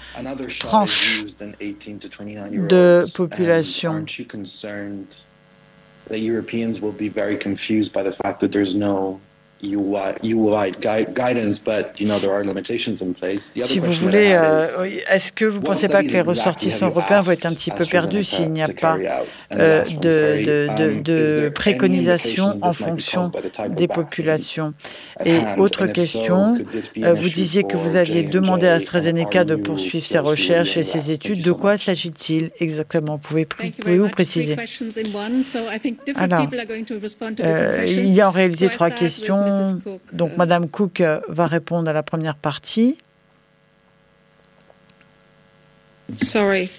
tranches 0.59 1.25
de 1.59 3.05
population 3.15 4.03
si 9.61 9.75
vous 13.79 13.91
voulez, 13.91 14.31
euh, 14.31 14.85
est-ce 15.11 15.33
que 15.33 15.43
vous 15.43 15.59
ne 15.59 15.65
pensez 15.65 15.89
pas 15.89 16.01
que 16.01 16.07
les 16.07 16.21
ressortissants 16.21 16.87
européens 16.87 17.21
vont 17.21 17.33
être 17.33 17.45
un 17.45 17.53
petit 17.53 17.71
peu 17.71 17.85
perdus 17.85 18.23
s'il 18.23 18.51
n'y 18.51 18.61
a 18.61 18.69
pas 18.69 18.97
euh, 19.51 19.83
de, 19.83 20.69
de, 20.77 21.01
de, 21.01 21.49
préconisation 21.49 22.57
en 22.61 22.71
fonction 22.71 23.33
des 23.69 23.89
populations? 23.89 24.73
Et 25.25 25.39
autre 25.57 25.87
question, 25.87 26.55
euh, 27.03 27.13
vous 27.13 27.29
disiez 27.29 27.63
que 27.63 27.75
vous 27.75 27.97
aviez 27.97 28.23
demandé 28.23 28.67
à 28.67 28.75
AstraZeneca 28.75 29.43
de 29.43 29.55
poursuivre 29.55 30.05
ses 30.05 30.19
recherches 30.19 30.77
et 30.77 30.83
ses 30.83 31.11
études? 31.11 31.43
De 31.43 31.51
quoi 31.51 31.77
s'agit-il 31.77 32.51
exactement? 32.61 33.17
Pouvez-vous 33.17 34.07
préciser? 34.09 34.55
Alors, 36.15 36.47
il 37.85 38.13
y 38.13 38.21
a 38.21 38.29
en 38.29 38.31
réalité 38.31 38.69
trois 38.69 38.89
questions. 38.89 39.48
Donc, 40.13 40.37
Madame 40.37 40.69
Cook 40.69 41.01
euh, 41.01 41.19
va 41.27 41.47
répondre 41.47 41.89
à 41.89 41.93
la 41.93 42.03
première 42.03 42.35
partie. 42.35 42.97
Sorry. 46.21 46.69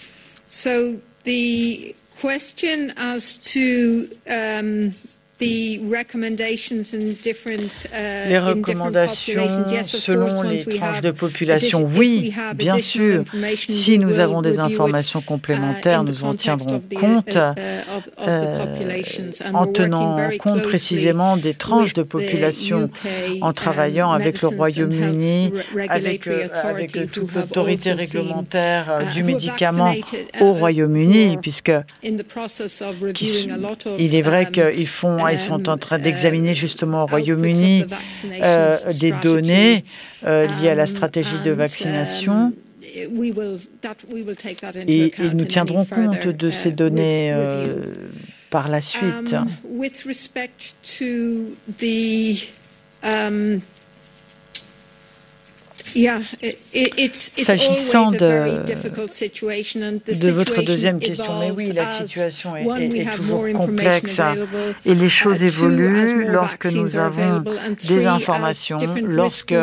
So 0.49 1.01
the 1.25 1.95
question 2.21 2.93
as 2.97 3.37
to 3.53 4.09
um, 4.29 4.93
les 8.29 8.39
recommandations 8.39 9.49
selon 9.85 10.43
les 10.43 10.65
tranches 10.65 11.01
de 11.01 11.11
population, 11.11 11.89
oui, 11.97 12.33
bien 12.55 12.79
sûr. 12.79 13.25
Si 13.69 13.99
nous 13.99 14.19
avons 14.19 14.43
des 14.43 14.59
informations 14.59 15.21
complémentaires, 15.21 16.05
nous 16.05 16.25
en 16.25 16.35
tiendrons 16.35 16.83
compte 16.95 17.37
euh, 17.37 19.03
en 19.53 19.67
tenant 19.67 20.19
compte 20.39 20.63
précisément 20.63 21.37
des 21.37 21.55
tranches 21.55 21.95
de 21.95 22.03
population, 22.03 22.91
en 23.41 23.53
travaillant 23.53 24.11
avec 24.11 24.43
le 24.43 24.49
Royaume-Uni, 24.49 25.53
avec, 25.89 26.27
euh, 26.27 26.49
avec 26.63 26.93
toute 27.13 27.35
l'autorité 27.35 27.93
réglementaire 27.93 28.87
euh, 28.89 29.05
du 29.13 29.25
médicament 29.25 29.95
au 30.41 30.53
Royaume-Uni, 30.53 31.39
puisque 31.41 31.73
il 33.99 34.15
est 34.15 34.23
vrai 34.23 34.51
qu'ils 34.51 34.87
font 34.87 35.25
ils 35.33 35.39
sont 35.39 35.69
en 35.69 35.79
train 35.79 35.99
d'examiner 35.99 36.55
justement 36.55 37.05
au 37.05 37.07
Royaume-Uni 37.07 37.85
euh, 38.43 38.77
des 39.01 39.13
données 39.23 39.85
euh, 40.27 40.47
liées 40.47 40.71
à 40.71 40.75
la 40.75 40.87
stratégie 40.87 41.39
de 41.45 41.51
vaccination. 41.51 42.53
Et, 42.95 43.09
nous 45.35 45.45
tiendrons 45.45 45.85
compte 45.85 46.27
de 46.27 46.51
ces 46.51 46.73
données 46.73 47.31
euh, 47.33 47.77
par 48.51 48.69
la 48.69 48.81
suite. 48.83 49.37
S'agissant 57.43 58.13
de, 58.13 58.65
de 60.15 60.31
votre 60.31 60.63
deuxième 60.63 61.01
question, 61.01 61.39
mais 61.39 61.51
oui, 61.51 61.73
la 61.73 61.87
situation 61.87 62.57
est, 62.57 62.67
est, 62.67 63.17
toujours 63.17 63.47
complexe 63.53 64.21
et 64.85 64.95
les 64.95 65.09
choses 65.09 65.43
évoluent 65.43 66.27
lorsque 66.29 66.67
nous 66.67 66.97
avons 66.97 67.45
des 67.89 68.07
informations, 68.07 68.79
lorsque 69.03 69.55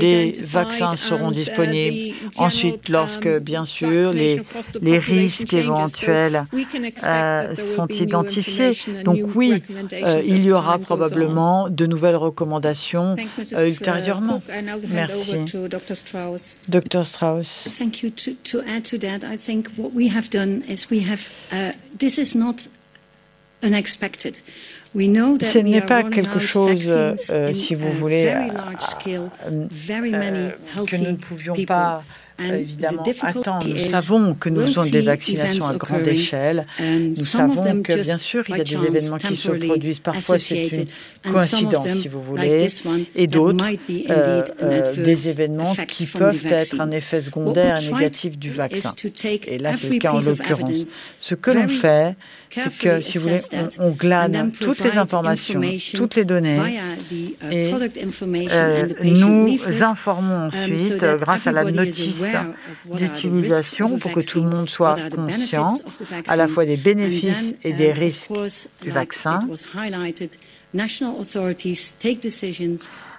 des 0.00 0.34
vaccins 0.42 0.96
seront 0.96 1.30
uh, 1.30 1.34
disponibles, 1.34 2.16
ensuite 2.36 2.88
lorsque, 2.88 3.26
um, 3.26 3.38
bien 3.38 3.64
sûr, 3.64 4.12
les, 4.12 4.42
les 4.80 4.98
risques 4.98 5.52
éventuels 5.52 6.46
euh, 7.04 7.54
sont 7.54 7.88
identifiés. 7.88 8.76
Donc 9.04 9.18
oui, 9.34 9.62
euh, 9.92 10.22
il 10.24 10.44
y 10.44 10.52
aura 10.52 10.78
probablement 10.78 11.68
de 11.68 11.86
nouvelles 11.86 12.16
recommandations 12.16 13.16
euh, 13.54 13.68
ultérieurement. 13.68 14.42
Merci. 14.90 15.44
To 15.62 15.78
Dr. 15.78 15.94
Strauss. 15.94 16.56
Dr. 16.68 17.04
Strauss. 17.04 17.68
Thank 17.78 18.02
you. 18.02 18.10
To, 18.10 18.34
to 18.34 18.62
add 18.62 18.84
to 18.86 18.98
that, 18.98 19.24
I 19.24 19.36
think 19.36 19.68
what 19.76 19.92
we 19.92 20.08
have 20.08 20.30
done 20.30 20.62
is 20.68 20.90
we 20.90 21.00
have, 21.00 21.32
uh, 21.50 21.72
this 21.98 22.18
is 22.18 22.34
not 22.34 22.68
unexpected. 23.62 24.40
Ce 24.94 25.58
n'est 25.58 25.80
pas 25.80 26.02
quelque 26.02 26.38
chose, 26.38 26.90
euh, 27.30 27.52
si 27.54 27.74
vous 27.74 27.90
voulez, 27.92 28.26
euh, 28.26 28.48
euh, 29.06 29.66
que 30.84 30.96
nous 30.96 31.12
ne 31.12 31.16
pouvions 31.16 31.54
pas 31.64 32.04
évidemment 32.38 33.02
attend. 33.22 33.60
Nous 33.66 33.78
savons 33.78 34.34
que 34.34 34.48
nous 34.48 34.62
faisons 34.62 34.84
des 34.86 35.02
vaccinations 35.02 35.66
à 35.66 35.74
grande 35.74 36.06
échelle. 36.06 36.66
Nous 36.80 37.24
savons 37.24 37.82
que, 37.82 38.02
bien 38.02 38.18
sûr, 38.18 38.44
il 38.48 38.56
y 38.56 38.60
a 38.60 38.64
des 38.64 38.74
événements 38.74 39.18
qui 39.18 39.36
se 39.36 39.48
produisent. 39.50 40.00
Parfois, 40.00 40.38
c'est 40.38 40.66
une 40.66 40.86
coïncidence, 41.32 41.88
si 41.88 42.08
vous 42.08 42.22
voulez, 42.22 42.68
et 43.14 43.26
d'autres, 43.26 43.64
euh, 44.10 44.42
euh, 44.62 44.94
des 44.96 45.28
événements 45.28 45.74
qui 45.86 46.06
peuvent 46.06 46.46
être 46.46 46.80
un 46.80 46.90
effet 46.90 47.22
secondaire 47.22 47.80
négatif 47.80 48.38
du 48.38 48.50
vaccin. 48.50 48.94
Et 49.46 49.58
là, 49.58 49.74
c'est 49.74 49.88
le 49.88 49.98
cas 49.98 50.12
en 50.12 50.20
l'occurrence. 50.20 51.00
Ce 51.20 51.34
que 51.34 51.50
l'on 51.50 51.68
fait, 51.68 52.16
c'est 52.54 52.78
que, 52.78 53.00
si 53.00 53.18
vous 53.18 53.24
voulez, 53.24 53.40
on, 53.78 53.90
glane 53.90 54.52
toutes 54.52 54.80
les 54.80 54.96
informations, 54.98 55.60
toutes 55.94 56.16
les 56.16 56.24
données, 56.24 56.58
uh, 57.10 57.24
et 57.50 57.72
euh, 57.72 58.88
nous 59.02 59.82
informons 59.82 60.34
um, 60.34 60.46
ensuite, 60.46 61.04
grâce 61.18 61.46
à 61.46 61.52
la 61.52 61.64
notice 61.64 62.24
d'utilisation, 62.94 63.98
pour 63.98 64.12
que 64.12 64.20
tout 64.20 64.42
le 64.42 64.50
monde 64.50 64.68
soit 64.68 64.96
conscient 65.10 65.74
à 66.28 66.36
la 66.36 66.48
fois 66.48 66.64
des 66.64 66.76
bénéfices 66.76 67.54
et 67.64 67.72
des 67.72 67.90
uh, 67.90 67.92
risques 67.92 68.32
du 68.82 68.90
vaccin. 68.90 69.40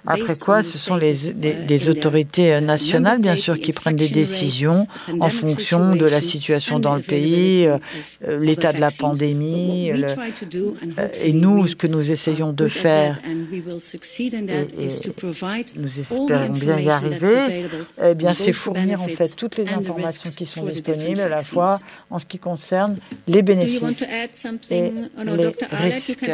Après 0.06 0.36
quoi, 0.36 0.62
ce 0.62 0.76
sont 0.76 0.96
les, 0.96 1.30
uh, 1.30 1.88
autorités 1.88 2.58
uh, 2.58 2.60
nationales, 2.60 3.22
bien 3.22 3.36
sûr, 3.36 3.58
qui 3.58 3.72
prennent 3.72 3.96
des 3.96 4.08
décisions 4.08 4.86
en 5.20 5.30
fonction 5.30 5.96
de 5.96 6.04
la 6.04 6.20
situation 6.20 6.78
dans 6.78 6.94
le 6.94 7.00
pays, 7.00 7.66
euh, 7.66 7.78
euh, 8.26 8.38
l'état 8.38 8.72
de 8.72 8.80
la 8.80 8.90
pandémie. 8.90 9.90
et 11.22 11.32
nous, 11.32 11.66
ce 11.68 11.76
que 11.76 11.86
nous 11.86 12.10
essayons 12.10 12.52
de 12.52 12.68
faire, 12.68 13.18
et, 13.26 13.32
nous 15.76 16.00
espérons 16.00 16.26
bien 16.50 16.80
y 16.80 16.90
arriver, 16.90 17.64
eh 18.02 18.14
bien, 18.14 18.34
c'est 18.34 18.52
fournir 18.52 19.00
en 19.00 19.08
fait 19.08 19.34
toutes 19.36 19.56
les 19.56 19.68
informations 19.68 20.30
qui 20.30 20.44
sont 20.44 20.66
disponibles, 20.66 21.20
à 21.20 21.28
la 21.28 21.42
fois 21.42 21.78
en 22.10 22.18
ce 22.18 22.26
qui 22.26 22.38
concerne 22.38 22.96
les 23.26 23.42
bénéfices 23.42 24.04
et 24.70 24.92
les 25.24 25.54
risques. 25.72 26.30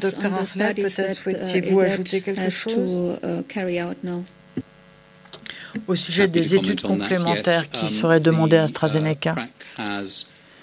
Docteur 0.00 0.32
peut-être 0.32 1.14
souhaitiez-vous 1.14 1.80
ajouter 1.80 2.20
quelque 2.20 2.50
chose? 2.50 3.07
Uh, 3.22 4.22
Au 5.86 5.94
sujet 5.94 6.28
des 6.28 6.54
études 6.54 6.80
complémentaires 6.82 7.70
qui 7.70 7.86
um, 7.86 7.90
seraient 7.90 8.20
demandées 8.20 8.56
à 8.56 8.62
uh, 8.62 8.64
AstraZeneca. 8.64 9.34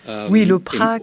Um, 0.08 0.28
oui, 0.30 0.45
le 0.45 0.60
PRAC 0.60 1.01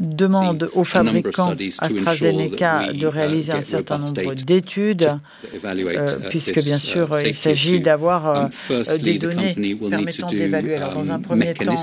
demande 0.00 0.70
aux 0.74 0.84
fabricants 0.84 1.54
AstraZeneca 1.78 2.92
de 2.92 3.06
réaliser 3.06 3.52
un 3.52 3.62
certain 3.62 3.98
nombre 3.98 4.34
d'études, 4.34 5.18
euh, 5.64 6.06
puisque 6.28 6.62
bien 6.62 6.78
sûr 6.78 7.10
il 7.26 7.34
s'agit 7.34 7.80
d'avoir 7.80 8.50
euh, 8.70 8.84
des 9.02 9.18
données 9.18 9.56
permettant 9.90 10.28
d'évaluer. 10.28 10.76
Alors 10.76 10.92
dans 10.94 11.10
un 11.10 11.16
um, 11.16 11.22
premier 11.22 11.52
temps, 11.54 11.74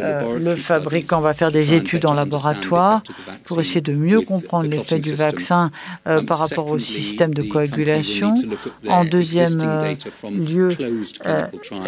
euh, 0.00 0.38
le 0.38 0.54
fabricant 0.54 1.22
va 1.22 1.32
faire 1.32 1.50
des 1.50 1.72
études 1.72 2.04
en 2.04 2.12
laboratoire 2.12 3.02
pour 3.44 3.58
essayer 3.60 3.80
de 3.80 3.92
mieux 3.94 4.20
comprendre 4.20 4.68
l'effet 4.68 4.98
du 4.98 5.14
vaccin 5.14 5.70
um, 6.04 6.26
par 6.26 6.40
rapport 6.40 6.70
au 6.70 6.78
système 6.78 7.32
de 7.32 7.40
coagulation. 7.42 8.34
En 8.86 9.06
deuxième 9.06 9.58
lieu, 10.30 10.76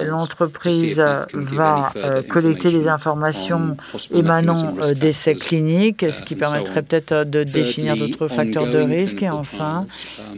l'entreprise 0.03 0.97
va 0.97 1.27
euh, 1.61 2.22
collecter 2.22 2.70
les 2.70 2.88
informations 2.88 3.76
émanant 4.12 4.74
euh, 4.82 4.94
d'essais 4.94 5.34
cliniques, 5.34 6.04
ce 6.11 6.22
qui 6.22 6.34
permettrait 6.34 6.82
peut-être 6.82 7.12
euh, 7.12 7.24
de 7.24 7.42
définir 7.42 7.96
d'autres 7.96 8.28
facteurs 8.28 8.66
de 8.66 8.78
risque. 8.78 9.22
Et 9.22 9.30
enfin, 9.30 9.86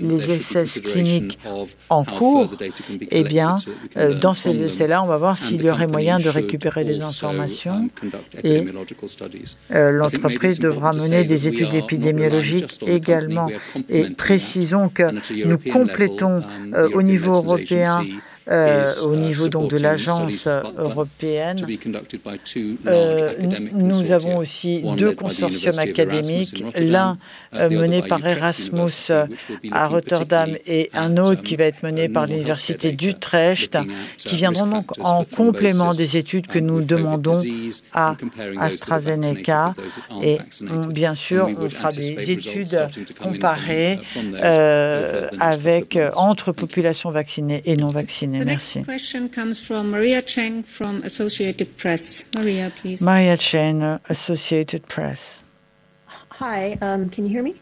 les 0.01 0.31
essais 0.31 0.65
cliniques 0.81 1.39
en 1.89 2.05
cours, 2.05 2.55
eh 3.11 3.25
bien, 3.25 3.57
dans 4.21 4.35
ces 4.35 4.63
essais-là, 4.63 5.03
on 5.03 5.07
va 5.07 5.17
voir 5.17 5.39
s'il 5.39 5.63
y 5.63 5.71
aurait 5.71 5.87
moyen 5.87 6.19
de 6.19 6.29
récupérer 6.29 6.85
des 6.85 7.01
informations. 7.01 7.89
Et 8.45 8.67
l'entreprise 9.71 10.59
devra 10.59 10.93
mener 10.93 11.25
des 11.25 11.49
études 11.49 11.75
épidémiologiques 11.75 12.81
également. 12.87 13.49
Et 13.89 14.11
précisons 14.11 14.89
que 14.89 15.05
nous 15.45 15.59
complétons 15.59 16.43
au 16.95 17.03
niveau 17.03 17.35
européen 17.35 18.05
euh, 18.51 18.87
au 19.05 19.15
niveau 19.17 19.49
donc 19.49 19.71
de 19.71 19.79
l'agence 19.79 20.49
européenne. 20.77 21.65
Euh, 22.87 23.33
nous 23.73 24.13
avons 24.13 24.39
aussi 24.39 24.85
deux 24.97 25.13
consortiums 25.13 25.79
académiques, 25.79 26.65
l'un 26.77 27.19
uh, 27.53 27.69
mené 27.69 28.03
par 28.03 28.27
Erasmus 28.27 29.13
à 29.71 29.87
Rotterdam 29.87 30.57
et 30.67 30.91
un 30.95 31.17
autre 31.17 31.43
qui 31.43 31.57
va 31.57 31.65
être 31.65 31.83
mené 31.83 32.09
par 32.09 32.27
l'université 32.27 32.93
d'Utrecht, 32.93 33.79
qui 34.19 34.37
viendront 34.37 34.67
donc 34.67 34.91
en 35.01 35.25
complément 35.25 35.95
des 35.95 36.17
études 36.17 36.47
que 36.47 36.59
nous 36.59 36.83
demandons 36.83 37.43
à 37.93 38.17
AstraZeneca. 38.59 39.73
Et 40.23 40.39
bien 40.89 41.15
sûr, 41.15 41.49
on 41.57 41.71
fera 41.71 41.91
des 41.91 42.31
études 42.31 42.89
comparées 43.21 44.01
euh, 44.43 45.29
avec 45.39 45.99
entre 46.17 46.53
populations 46.53 47.11
vaccinées 47.11 47.63
et 47.65 47.77
non 47.77 47.89
vaccinées. 47.89 48.40
The 48.41 48.47
Merci. 48.47 48.79
next 48.79 48.87
question 48.87 49.29
comes 49.29 49.61
from 49.61 49.91
Maria 49.91 50.23
Cheng 50.23 50.63
from 50.63 51.03
Associated 51.03 51.77
Press. 51.77 52.25
Maria, 52.35 52.73
please. 52.75 53.03
Maria 53.03 53.37
Cheng, 53.37 53.83
Associated 54.09 54.89
Press. 54.89 55.43
Hi, 56.41 56.79
um, 56.81 57.11
can 57.11 57.25
you 57.25 57.31
hear 57.31 57.43
me? 57.43 57.61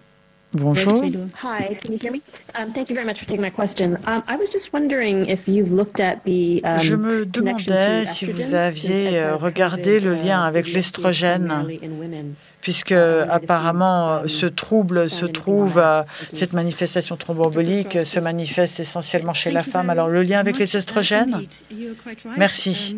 Bonjour. 0.52 1.04
Yes, 1.04 1.30
Hi, 1.34 1.78
can 1.82 1.94
you 1.94 1.98
hear 1.98 2.12
me? 2.12 2.22
Um, 2.54 2.72
thank 2.72 2.88
you 2.90 2.94
very 2.94 3.04
much 3.04 3.18
for 3.18 3.26
taking 3.26 3.42
my 3.42 3.50
question. 3.50 3.98
Um, 4.06 4.22
I 4.28 4.36
was 4.36 4.50
just 4.50 4.72
wondering 4.72 5.26
if 5.26 5.48
you've 5.48 5.72
looked 5.72 5.98
at 5.98 6.22
the 6.22 6.62
um, 6.62 6.78
Je 6.78 6.94
me 6.94 7.26
demandais 7.26 8.06
si 8.06 8.26
vous 8.26 8.54
aviez 8.54 9.18
euh, 9.18 9.34
regardé 9.34 9.98
le 9.98 10.14
lien 10.14 10.44
uh, 10.44 10.48
avec 10.48 10.72
l'estrogène 10.72 11.52
puisque 12.60 12.92
apparemment 12.92 14.22
ce 14.26 14.46
trouble 14.46 15.08
se 15.10 15.26
trouve, 15.26 15.82
cette 16.32 16.52
manifestation 16.52 17.16
thromboembolique 17.16 17.98
se 18.04 18.20
manifeste 18.20 18.80
essentiellement 18.80 19.34
chez 19.34 19.50
la 19.50 19.62
femme. 19.62 19.90
Alors 19.90 20.08
le 20.08 20.22
lien 20.22 20.38
avec 20.38 20.58
les 20.58 20.76
estrogènes 20.76 21.46
Merci. 22.36 22.96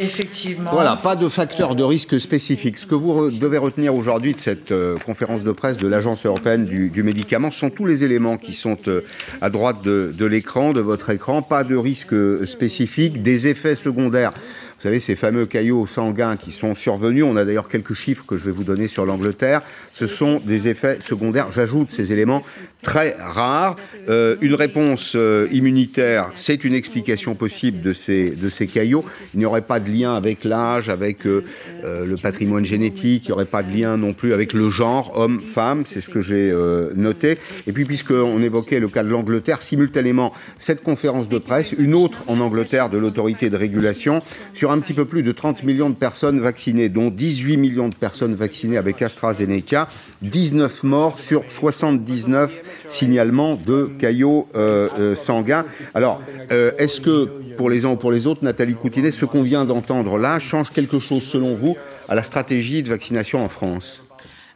Effectivement. 0.00 0.70
Voilà, 0.72 0.96
pas 0.96 1.16
de 1.16 1.28
facteur 1.28 1.74
de 1.74 1.82
risque 1.82 2.18
spécifique. 2.20 2.78
Ce 2.78 2.86
que 2.86 2.94
vous 2.94 3.30
devez 3.30 3.58
retenir 3.58 3.94
aujourd'hui 3.94 4.34
de 4.34 4.40
cette 4.40 4.72
euh, 4.72 4.96
conférence 5.04 5.42
de 5.42 5.52
presse 5.52 5.78
de 5.78 5.88
l'Agence 5.88 6.24
européenne 6.24 6.64
du, 6.64 6.88
du, 6.88 7.02
médicament 7.02 7.50
sont 7.50 7.70
tous 7.70 7.84
les 7.86 8.04
éléments 8.04 8.36
qui 8.36 8.54
sont 8.54 8.78
euh, 8.86 9.02
à 9.40 9.50
droite 9.50 9.82
de, 9.84 10.14
de 10.16 10.26
l'écran, 10.26 10.72
de 10.72 10.80
votre 10.80 11.10
écran. 11.10 11.42
Pas 11.42 11.64
de 11.64 11.76
risque 11.76 12.14
spécifique, 12.46 13.20
des 13.20 13.48
effets 13.48 13.76
secondaires 13.76 14.32
vous 14.76 14.82
savez, 14.82 15.00
ces 15.00 15.16
fameux 15.16 15.46
caillots 15.46 15.86
sanguins 15.86 16.36
qui 16.36 16.52
sont 16.52 16.74
survenus, 16.74 17.24
on 17.24 17.36
a 17.36 17.46
d'ailleurs 17.46 17.68
quelques 17.68 17.94
chiffres 17.94 18.26
que 18.26 18.36
je 18.36 18.44
vais 18.44 18.50
vous 18.50 18.62
donner 18.62 18.88
sur 18.88 19.06
l'Angleterre, 19.06 19.62
ce 19.88 20.06
sont 20.06 20.38
des 20.44 20.68
effets 20.68 20.98
secondaires, 21.00 21.50
j'ajoute 21.50 21.90
ces 21.90 22.12
éléments 22.12 22.42
très 22.82 23.16
rares. 23.18 23.76
Euh, 24.10 24.36
une 24.42 24.54
réponse 24.54 25.14
euh, 25.16 25.48
immunitaire, 25.50 26.30
c'est 26.34 26.62
une 26.62 26.74
explication 26.74 27.34
possible 27.34 27.80
de 27.80 27.94
ces, 27.94 28.30
de 28.30 28.50
ces 28.50 28.66
caillots. 28.66 29.02
Il 29.32 29.38
n'y 29.38 29.46
aurait 29.46 29.62
pas 29.62 29.80
de 29.80 29.90
lien 29.90 30.14
avec 30.14 30.44
l'âge, 30.44 30.90
avec 30.90 31.26
euh, 31.26 31.42
le 31.82 32.16
patrimoine 32.16 32.66
génétique, 32.66 33.24
il 33.24 33.28
n'y 33.28 33.32
aurait 33.32 33.46
pas 33.46 33.62
de 33.62 33.74
lien 33.74 33.96
non 33.96 34.12
plus 34.12 34.34
avec 34.34 34.52
le 34.52 34.68
genre, 34.68 35.12
homme, 35.16 35.40
femme, 35.40 35.84
c'est 35.86 36.02
ce 36.02 36.10
que 36.10 36.20
j'ai 36.20 36.54
noté. 36.94 37.38
Et 37.66 37.72
puis, 37.72 37.86
puisqu'on 37.86 38.42
évoquait 38.42 38.78
le 38.78 38.88
cas 38.88 39.02
de 39.02 39.08
l'Angleterre, 39.08 39.62
simultanément, 39.62 40.32
cette 40.58 40.82
conférence 40.82 41.28
de 41.28 41.38
presse, 41.38 41.72
une 41.72 41.94
autre 41.94 42.24
en 42.26 42.40
Angleterre 42.40 42.90
de 42.90 42.98
l'autorité 42.98 43.48
de 43.48 43.56
régulation, 43.56 44.22
sur 44.52 44.65
un 44.70 44.80
petit 44.80 44.94
peu 44.94 45.04
plus 45.04 45.22
de 45.22 45.32
30 45.32 45.62
millions 45.64 45.90
de 45.90 45.94
personnes 45.94 46.40
vaccinées, 46.40 46.88
dont 46.88 47.10
18 47.10 47.56
millions 47.56 47.88
de 47.88 47.94
personnes 47.94 48.34
vaccinées 48.34 48.76
avec 48.76 49.02
AstraZeneca, 49.02 49.88
19 50.22 50.84
morts 50.84 51.18
sur 51.18 51.44
79 51.50 52.62
signalements 52.88 53.56
de 53.56 53.90
caillots 53.98 54.48
euh, 54.54 54.88
euh, 54.98 55.14
sanguins. 55.14 55.64
Alors, 55.94 56.22
euh, 56.52 56.72
est-ce 56.78 57.00
que 57.00 57.28
pour 57.56 57.70
les 57.70 57.84
uns 57.84 57.90
ou 57.90 57.96
pour 57.96 58.12
les 58.12 58.26
autres, 58.26 58.44
Nathalie 58.44 58.74
Coutinet, 58.74 59.10
ce 59.10 59.24
qu'on 59.24 59.42
vient 59.42 59.64
d'entendre 59.64 60.18
là 60.18 60.38
change 60.38 60.70
quelque 60.70 60.98
chose 60.98 61.22
selon 61.22 61.54
vous 61.54 61.76
à 62.08 62.14
la 62.14 62.22
stratégie 62.22 62.82
de 62.82 62.90
vaccination 62.90 63.42
en 63.42 63.48
France? 63.48 64.05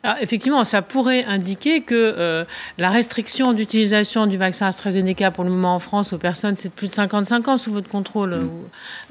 Alors, 0.03 0.17
effectivement, 0.23 0.65
ça 0.65 0.81
pourrait 0.81 1.25
indiquer 1.25 1.83
que 1.83 1.95
euh, 1.95 2.45
la 2.79 2.89
restriction 2.89 3.53
d'utilisation 3.53 4.27
du 4.27 4.39
vaccin 4.39 4.67
AstraZeneca 4.67 5.31
pour 5.31 5.45
le 5.45 5.51
moment 5.51 5.75
en 5.75 5.79
France 5.79 6.15
aux 6.15 6.19
personnes, 6.19 6.57
c'est 6.57 6.69
de 6.69 6.73
plus 6.73 6.89
de 6.89 6.95
55 6.95 7.49
ans 7.49 7.59
sous 7.59 7.71
votre 7.71 7.91
contrôle. 7.91 8.37
Mm. 8.37 8.51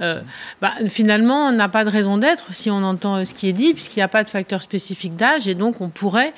Euh, 0.02 0.22
bah, 0.62 0.72
finalement, 0.88 1.50
on 1.50 1.52
n'a 1.52 1.70
pas 1.70 1.86
de 1.86 1.92
raison 1.92 2.18
d'être 2.18 2.56
si 2.56 2.72
on 2.72 2.84
entend 2.84 3.18
euh, 3.18 3.26
ce 3.26 3.36
qui 3.36 3.48
est 3.48 3.54
dit, 3.54 3.76
puisqu'il 3.76 4.00
n'y 4.00 4.04
a 4.04 4.08
pas 4.08 4.24
de 4.24 4.30
facteur 4.32 4.64
spécifique 4.64 5.16
d'âge, 5.16 5.48
et 5.48 5.54
donc 5.54 5.80
on 5.80 5.90
pourrait 5.90 6.34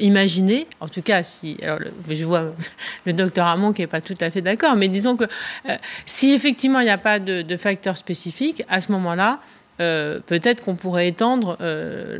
imaginer, 0.00 0.66
en 0.80 0.88
tout 0.88 1.02
cas, 1.02 1.22
si, 1.22 1.56
alors 1.62 1.78
je 2.08 2.24
vois 2.24 2.44
le 3.04 3.12
docteur 3.12 3.46
Hamon 3.46 3.72
qui 3.72 3.80
n'est 3.80 3.86
pas 3.88 4.00
tout 4.00 4.16
à 4.20 4.30
fait 4.30 4.42
d'accord, 4.42 4.76
mais 4.76 4.88
disons 4.88 5.16
que 5.16 5.24
si 6.04 6.32
effectivement 6.32 6.80
il 6.80 6.84
n'y 6.84 6.90
a 6.90 6.98
pas 6.98 7.18
de, 7.18 7.42
de 7.42 7.56
facteur 7.56 7.96
spécifique, 7.96 8.62
à 8.68 8.80
ce 8.80 8.92
moment-là, 8.92 9.40
euh, 9.80 10.18
peut-être 10.26 10.64
qu'on 10.64 10.74
pourrait 10.74 11.06
étendre 11.06 11.56
euh, 11.60 12.18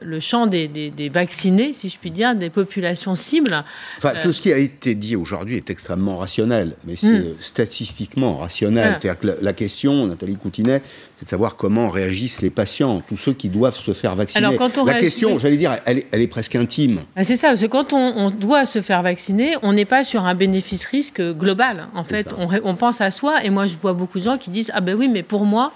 le, 0.00 0.20
champ 0.20 0.46
des, 0.46 1.10
vaccinés, 1.12 1.74
si 1.74 1.90
je 1.90 1.98
puis 1.98 2.10
dire, 2.10 2.34
des 2.34 2.48
populations 2.48 3.14
cibles. 3.14 3.62
Enfin, 3.98 4.14
tout 4.22 4.32
ce 4.32 4.40
qui 4.40 4.52
a 4.52 4.56
été 4.56 4.94
dit 4.94 5.14
aujourd'hui 5.14 5.56
est 5.56 5.68
extrêmement 5.68 6.16
rationnel, 6.16 6.72
mais 6.86 6.96
c'est 6.96 7.08
hmm. 7.08 7.34
statistiquement 7.40 8.38
rationnel. 8.38 8.96
C'est-à-dire 8.98 9.20
que 9.20 9.44
la, 9.44 9.52
question, 9.52 10.06
Nathalie 10.06 10.36
Coutinet, 10.36 10.80
c'est 11.16 11.26
de 11.26 11.30
savoir 11.30 11.56
comment 11.56 11.90
réagissent 11.90 12.40
les 12.40 12.50
patients, 12.50 13.02
tous 13.06 13.18
ceux 13.18 13.34
qui 13.34 13.50
doivent 13.50 13.76
se 13.76 13.92
faire 13.92 14.16
vacciner. 14.16 14.46
Alors, 14.46 14.56
quand 14.56 14.78
on 14.78 14.86
la 14.86 14.94
question, 14.94 15.38
j'allais 15.38 15.58
dire, 15.58 15.76
elle, 15.84 16.04
est 16.10 16.28
presque 16.28 16.56
intime. 16.56 17.00
Ah, 17.16 17.24
c'est 17.24 17.36
ça, 17.36 17.48
parce 17.48 17.60
que 17.60 17.66
quand 17.66 17.92
on, 17.92 18.30
doit 18.30 18.64
se 18.64 18.80
faire 18.80 19.02
vacciner, 19.02 19.56
on 19.62 19.74
n'est 19.74 19.84
pas 19.84 20.04
sur 20.04 20.24
un 20.24 20.34
bénéfice-risque 20.34 21.20
global. 21.32 21.88
En 21.94 22.04
fait, 22.04 22.28
on, 22.38 22.48
on 22.64 22.74
pense 22.76 23.02
à 23.02 23.10
soi, 23.10 23.44
et 23.44 23.50
moi 23.50 23.66
je 23.66 23.76
vois 23.76 23.92
beaucoup 23.92 24.18
de 24.18 24.24
gens 24.24 24.38
qui 24.38 24.48
disent, 24.50 24.70
ah 24.74 24.80
ben 24.80 24.94
oui, 24.94 25.08
mais 25.08 25.22
pour 25.22 25.44
moi, 25.44 25.72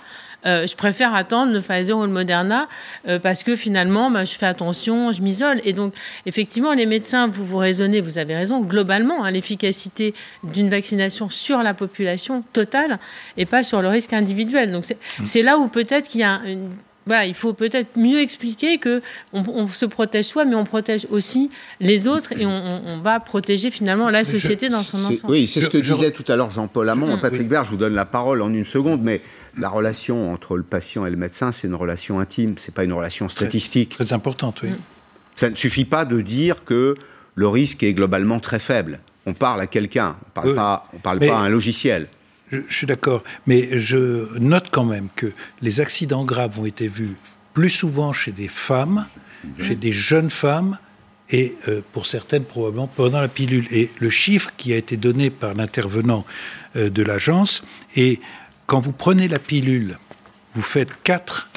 euh, 0.47 0.67
je 0.67 0.77
préfère 0.77 1.15
attendre 1.15 1.53
le 1.53 1.61
Pfizer 1.61 1.97
ou 1.97 2.03
le 2.03 2.09
Moderna 2.09 2.69
euh, 3.09 3.19
parce 3.19 3.43
que 3.43 3.57
finalement, 3.57 4.11
bah, 4.11 4.25
je 4.25 4.35
fais 4.35 4.47
attention, 4.47 5.13
je 5.13 5.23
m'isole. 5.23 5.61
Et 5.65 5.73
donc, 5.73 5.95
effectivement, 6.27 6.73
les 6.73 6.87
médecins, 6.87 7.29
vous 7.29 7.45
vous 7.45 7.59
raisonnez, 7.59 8.01
vous 8.01 8.19
avez 8.19 8.35
raison, 8.35 8.61
globalement, 8.61 9.25
hein, 9.25 9.31
l'efficacité 9.31 10.15
d'une 10.43 10.69
vaccination 10.69 11.29
sur 11.29 11.63
la 11.63 11.75
population 11.75 12.45
totale 12.53 12.99
et 13.37 13.47
pas 13.47 13.63
sur 13.63 13.83
le 13.83 13.89
risque 13.89 14.13
individuel. 14.13 14.73
Donc, 14.73 14.85
c'est 15.25 15.43
là 15.43 15.59
où 15.59 15.69
peut-être 15.69 16.09
qu'il 16.09 16.21
y 16.21 16.25
a 16.25 16.41
une 16.45 16.71
voilà, 17.07 17.27
il 17.27 17.35
faut 17.35 17.53
peut-être 17.53 17.97
mieux 17.97 18.21
expliquer 18.21 18.79
que 18.79 19.03
on, 19.33 19.67
se 19.67 19.87
protège 19.87 20.27
soi, 20.27 20.45
mais 20.45 20.55
on 20.55 20.65
protège 20.65 21.07
aussi 21.11 21.51
les 21.81 22.07
autres 22.07 22.33
et 22.33 22.47
on, 22.47 23.01
va 23.03 23.19
protéger 23.19 23.73
finalement 23.73 24.09
la 24.11 24.23
société 24.23 24.69
dans 24.69 24.81
son 24.81 24.99
ensemble. 24.99 25.33
Oui, 25.33 25.49
c'est 25.49 25.61
ce 25.61 25.69
que 25.69 25.79
disait 25.79 26.13
tout 26.13 26.25
à 26.29 26.37
l'heure 26.37 26.51
Jean-Paul 26.51 26.89
Hamon. 26.89 27.19
Patrick 27.19 27.49
Bert, 27.49 27.65
je 27.65 27.71
vous 27.71 27.77
donne 27.77 27.95
la 27.95 28.05
parole 28.05 28.41
en 28.41 28.53
une 28.53 28.67
seconde, 28.67 29.03
mais 29.03 29.21
la 29.59 29.69
relation 29.69 30.33
entre 30.33 30.57
le 30.57 30.63
patient 30.63 31.07
et 31.07 31.11
le 31.11 31.17
médecin, 31.17 31.53
c'est 31.53 31.67
une 31.67 31.75
relation 31.75 32.19
intime, 32.19 32.55
c'est 32.59 32.75
pas 32.75 32.85
une 32.85 32.93
relation 32.93 33.29
statistique. 33.29 33.91
Très, 33.91 34.13
importante, 34.13 34.63
oui. 34.63 34.71
Mm. 34.71 34.79
Ça 35.35 35.51
ne 35.51 35.57
suffit 35.57 35.85
pas 35.85 36.05
de 36.05 36.21
dire 36.21 36.65
que 36.65 36.95
le 37.35 37.49
risque 37.49 37.83
est 37.83 37.95
globalement 37.95 38.41
très 38.41 38.59
faible. 38.59 39.01
On 39.25 39.35
parle 39.35 39.61
à 39.61 39.67
quelqu'un, 39.67 40.17
on 40.27 40.31
parle 40.31 40.55
pas, 40.55 40.89
on 40.93 40.99
parle 40.99 41.21
pas 41.21 41.37
à 41.37 41.41
un 41.41 41.49
logiciel. 41.49 42.09
Je, 42.51 42.61
suis 42.69 42.87
d'accord, 42.87 43.23
mais 43.47 43.81
je 43.81 44.39
note 44.39 44.69
quand 44.71 44.85
même 44.85 45.09
que 45.17 45.33
les 45.63 45.81
accidents 45.81 46.25
graves 46.25 46.59
ont 46.61 46.67
été 46.67 46.87
vus 46.87 47.17
plus 47.55 47.71
souvent 47.71 48.13
chez 48.13 48.33
des 48.33 48.49
femmes, 48.49 49.07
chez 49.63 49.75
des 49.75 49.93
jeunes 49.93 50.31
femmes, 50.31 50.79
et 51.31 51.57
euh, 51.69 51.81
pour 51.93 52.07
certaines 52.07 52.45
probablement 52.45 52.89
pendant 52.89 53.21
la 53.21 53.29
pilule. 53.29 53.67
Et 53.71 53.91
le 53.99 54.11
chiffre 54.11 54.51
qui 54.57 54.73
a 54.73 54.77
été 54.77 54.97
donné 54.97 55.31
par 55.31 55.55
l'intervenant 55.55 56.25
euh, 56.77 56.91
de 56.91 57.03
l'agence 57.03 57.65
est 57.97 58.21
quand 58.67 58.81
vous 58.81 58.93
prenez 58.93 59.29
la 59.29 59.39
pilule, 59.39 59.99
vous 60.55 60.63
faites 60.63 60.91
4 61.03 61.49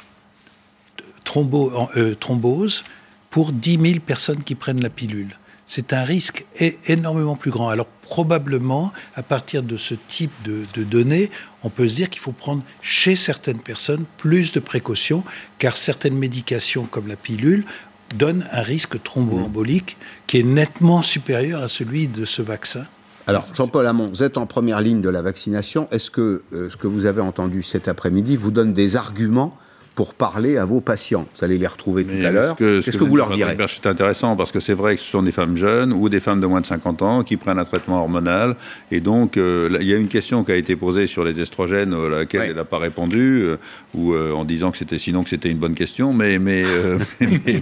euh, 1.37 2.15
thromboses 2.15 2.83
pour 3.29 3.51
10 3.51 3.79
000 3.79 3.99
personnes 3.99 4.43
qui 4.43 4.55
prennent 4.55 4.81
la 4.81 4.89
pilule. 4.89 5.37
C'est 5.67 5.93
un 5.93 6.03
risque 6.03 6.45
énormément 6.87 7.35
plus 7.35 7.49
grand. 7.51 7.69
Alors 7.69 7.87
probablement, 7.87 8.93
à 9.15 9.23
partir 9.23 9.63
de 9.63 9.77
ce 9.77 9.95
type 9.95 10.31
de, 10.43 10.83
données, 10.83 11.31
on 11.63 11.69
peut 11.69 11.89
se 11.89 11.95
dire 11.95 12.09
qu'il 12.09 12.21
faut 12.21 12.31
prendre 12.31 12.63
chez 12.81 13.15
certaines 13.15 13.59
personnes 13.59 14.05
plus 14.17 14.53
de 14.53 14.59
précautions, 14.59 15.23
car 15.57 15.75
certaines 15.75 16.17
médications, 16.17 16.85
comme 16.85 17.07
la 17.07 17.15
pilule, 17.15 17.65
donnent 18.13 18.47
un 18.51 18.61
risque 18.61 19.01
thromboembolique 19.01 19.97
qui 20.27 20.39
est 20.39 20.43
nettement 20.43 21.01
supérieur 21.01 21.63
à 21.63 21.67
celui 21.67 22.07
de 22.07 22.25
ce 22.25 22.43
vaccin. 22.43 22.85
Alors, 23.27 23.47
Jean-Paul 23.55 23.87
Hamon, 23.87 24.07
vous 24.07 24.21
êtes 24.21 24.37
en 24.37 24.45
première 24.45 24.81
ligne 24.81 25.01
de 25.01 25.09
la 25.09 25.23
vaccination. 25.23 25.87
Est-ce 25.89 26.11
que 26.11 26.43
euh, 26.53 26.69
ce 26.69 26.77
que 26.77 26.85
vous 26.85 27.07
avez 27.07 27.21
entendu 27.21 27.63
cet 27.63 27.87
après-midi 27.87 28.37
vous 28.37 28.51
donne 28.51 28.71
des 28.71 28.95
arguments 28.95 29.57
pour 29.95 30.13
parler 30.13 30.57
à 30.57 30.65
vos 30.65 30.81
patients. 30.81 31.25
Vous 31.33 31.45
allez 31.45 31.57
les 31.57 31.67
retrouver 31.67 32.03
tout 32.03 32.25
à 32.25 32.31
l'heure. 32.31 32.55
Qu'est-ce 32.57 32.97
que, 32.97 33.03
vous 33.03 33.15
leur 33.15 33.29
direz 33.29 33.55
C'est 33.69 33.87
intéressant 33.87 34.35
parce 34.35 34.51
que 34.51 34.59
c'est 34.59 34.73
vrai 34.73 34.95
que 34.95 35.01
ce 35.01 35.09
sont 35.09 35.23
des 35.23 35.31
femmes 35.31 35.55
jeunes 35.55 35.93
ou 35.93 36.09
des 36.09 36.19
femmes 36.19 36.41
de 36.41 36.47
moins 36.47 36.59
de 36.59 36.65
50 36.65 37.01
ans 37.01 37.23
qui 37.23 37.37
prennent 37.37 37.59
un 37.59 37.65
traitement 37.65 38.01
hormonal. 38.01 38.57
Et 38.91 38.99
donc, 38.99 39.37
euh, 39.37 39.69
il 39.79 39.87
y 39.87 39.93
a 39.93 39.97
une 39.97 40.09
question 40.09 40.43
qui 40.43 40.51
a 40.51 40.55
été 40.55 40.75
posée 40.75 41.07
sur 41.07 41.23
les 41.23 41.39
estrogènes 41.39 41.93
à 41.93 42.09
laquelle 42.09 42.41
elle 42.49 42.55
n'a 42.55 42.65
pas 42.65 42.77
répondu, 42.77 43.43
euh, 43.43 43.57
ou 43.93 44.13
euh, 44.13 44.33
en 44.33 44.43
disant 44.43 44.71
que 44.71 44.77
c'était 44.77 44.97
sinon 44.97 45.23
que 45.23 45.29
c'était 45.29 45.49
une 45.49 45.59
bonne 45.59 45.75
question. 45.75 46.13
Mais, 46.13 46.39
mais, 46.39 46.63
mais, 47.21 47.61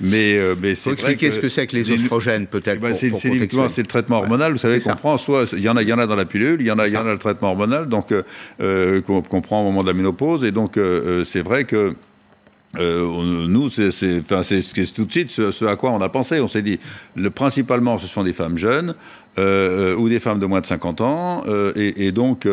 mais, 0.00 0.40
mais, 0.60 0.74
c'est 0.74 0.92
expliquer 0.92 1.30
ce 1.30 1.38
que 1.38 1.48
c'est 1.48 1.66
que 1.66 1.76
les 1.76 1.90
estrogènes, 1.90 2.46
peut-être. 2.46 2.76
Eh 2.76 2.92
ben, 2.92 2.94
c'est 2.94 3.08
le 3.08 3.86
traitement 3.86 4.18
hormonal. 4.18 4.52
Vous 4.52 4.58
savez 4.58 4.80
qu'on 4.80 4.94
prend 4.96 5.16
soit. 5.16 5.50
Il 5.54 5.60
y, 5.60 5.68
en 5.68 5.76
a, 5.76 5.82
il 5.82 5.88
y 5.88 5.92
en 5.94 5.98
a 5.98 6.06
dans 6.06 6.16
la 6.16 6.26
pilule, 6.26 6.60
il 6.60 6.66
y 6.66 6.70
en 6.70 6.78
a, 6.78 6.88
il 6.88 6.92
y 6.92 6.96
en 6.96 7.06
a 7.06 7.12
le 7.12 7.18
traitement 7.18 7.50
hormonal 7.52 7.88
donc 7.88 8.12
qu'on 8.58 9.40
prend 9.40 9.62
au 9.62 9.64
moment 9.64 9.82
de 9.82 9.88
la 9.88 9.94
ménopause. 9.94 10.44
Et 10.44 10.50
donc, 10.50 10.78
c'est 11.24 11.42
vrai 11.42 11.64
que 11.64 11.69
que 11.70 11.94
euh, 12.78 13.04
nous, 13.48 13.68
c'est 13.68 14.22
tout 14.94 15.04
de 15.04 15.10
suite 15.10 15.30
ce, 15.30 15.64
à 15.64 15.76
quoi 15.76 15.90
on 15.90 16.00
a 16.00 16.08
pensé. 16.08 16.40
On 16.40 16.48
s'est 16.48 16.62
dit, 16.62 16.78
le, 17.16 17.30
principalement, 17.30 17.98
ce 17.98 18.06
sont 18.06 18.22
des 18.22 18.32
femmes 18.32 18.56
jeunes 18.56 18.94
euh, 19.38 19.92
euh, 19.92 19.96
ou 19.96 20.08
des 20.08 20.20
femmes 20.20 20.38
de 20.38 20.46
moins 20.46 20.60
de 20.60 20.66
50 20.66 21.00
ans, 21.00 21.42
et, 21.74 22.12
donc, 22.12 22.46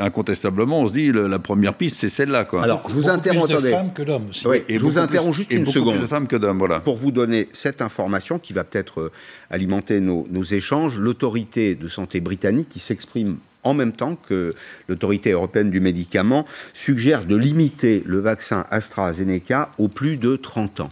incontestablement, 0.00 0.80
on 0.80 0.88
se 0.88 0.92
dit, 0.92 1.12
la 1.12 1.38
première 1.38 1.74
piste, 1.74 1.96
c'est 1.96 2.08
celle-là. 2.08 2.46
Alors, 2.62 2.82
je 2.88 2.94
vous 2.94 3.08
interromps, 3.08 3.48
plus 3.48 3.62
de 3.62 3.68
femmes 3.68 3.92
que 3.92 4.02
d'hommes. 4.02 4.30
et 4.68 4.78
je 4.78 4.84
vous 4.84 4.98
interromps 4.98 5.36
juste 5.36 5.52
une 5.52 5.66
seconde. 5.66 5.94
Plus 5.94 6.02
de 6.02 6.06
femmes 6.06 6.26
que 6.26 6.36
d'hommes, 6.36 6.58
voilà. 6.58 6.80
Pour 6.80 6.96
vous 6.96 7.12
donner 7.12 7.48
cette 7.52 7.82
information 7.82 8.38
qui 8.38 8.52
va 8.52 8.64
peut-être 8.64 9.10
alimenter 9.50 10.00
nos, 10.00 10.26
nos 10.30 10.44
échanges, 10.44 10.98
l'autorité 10.98 11.74
de 11.74 11.88
santé 11.88 12.20
britannique 12.20 12.68
qui 12.68 12.80
s'exprime 12.80 13.38
en 13.62 13.74
même 13.74 13.92
temps 13.92 14.16
que 14.16 14.54
l'autorité 14.88 15.30
européenne 15.32 15.70
du 15.70 15.80
médicament 15.80 16.46
suggère 16.72 17.24
de 17.24 17.36
limiter 17.36 18.02
le 18.06 18.18
vaccin 18.18 18.64
AstraZeneca 18.70 19.70
aux 19.78 19.88
plus 19.88 20.16
de 20.16 20.36
30 20.36 20.80
ans. 20.80 20.90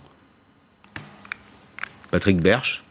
Patrick 2.10 2.40
Berch 2.42 2.82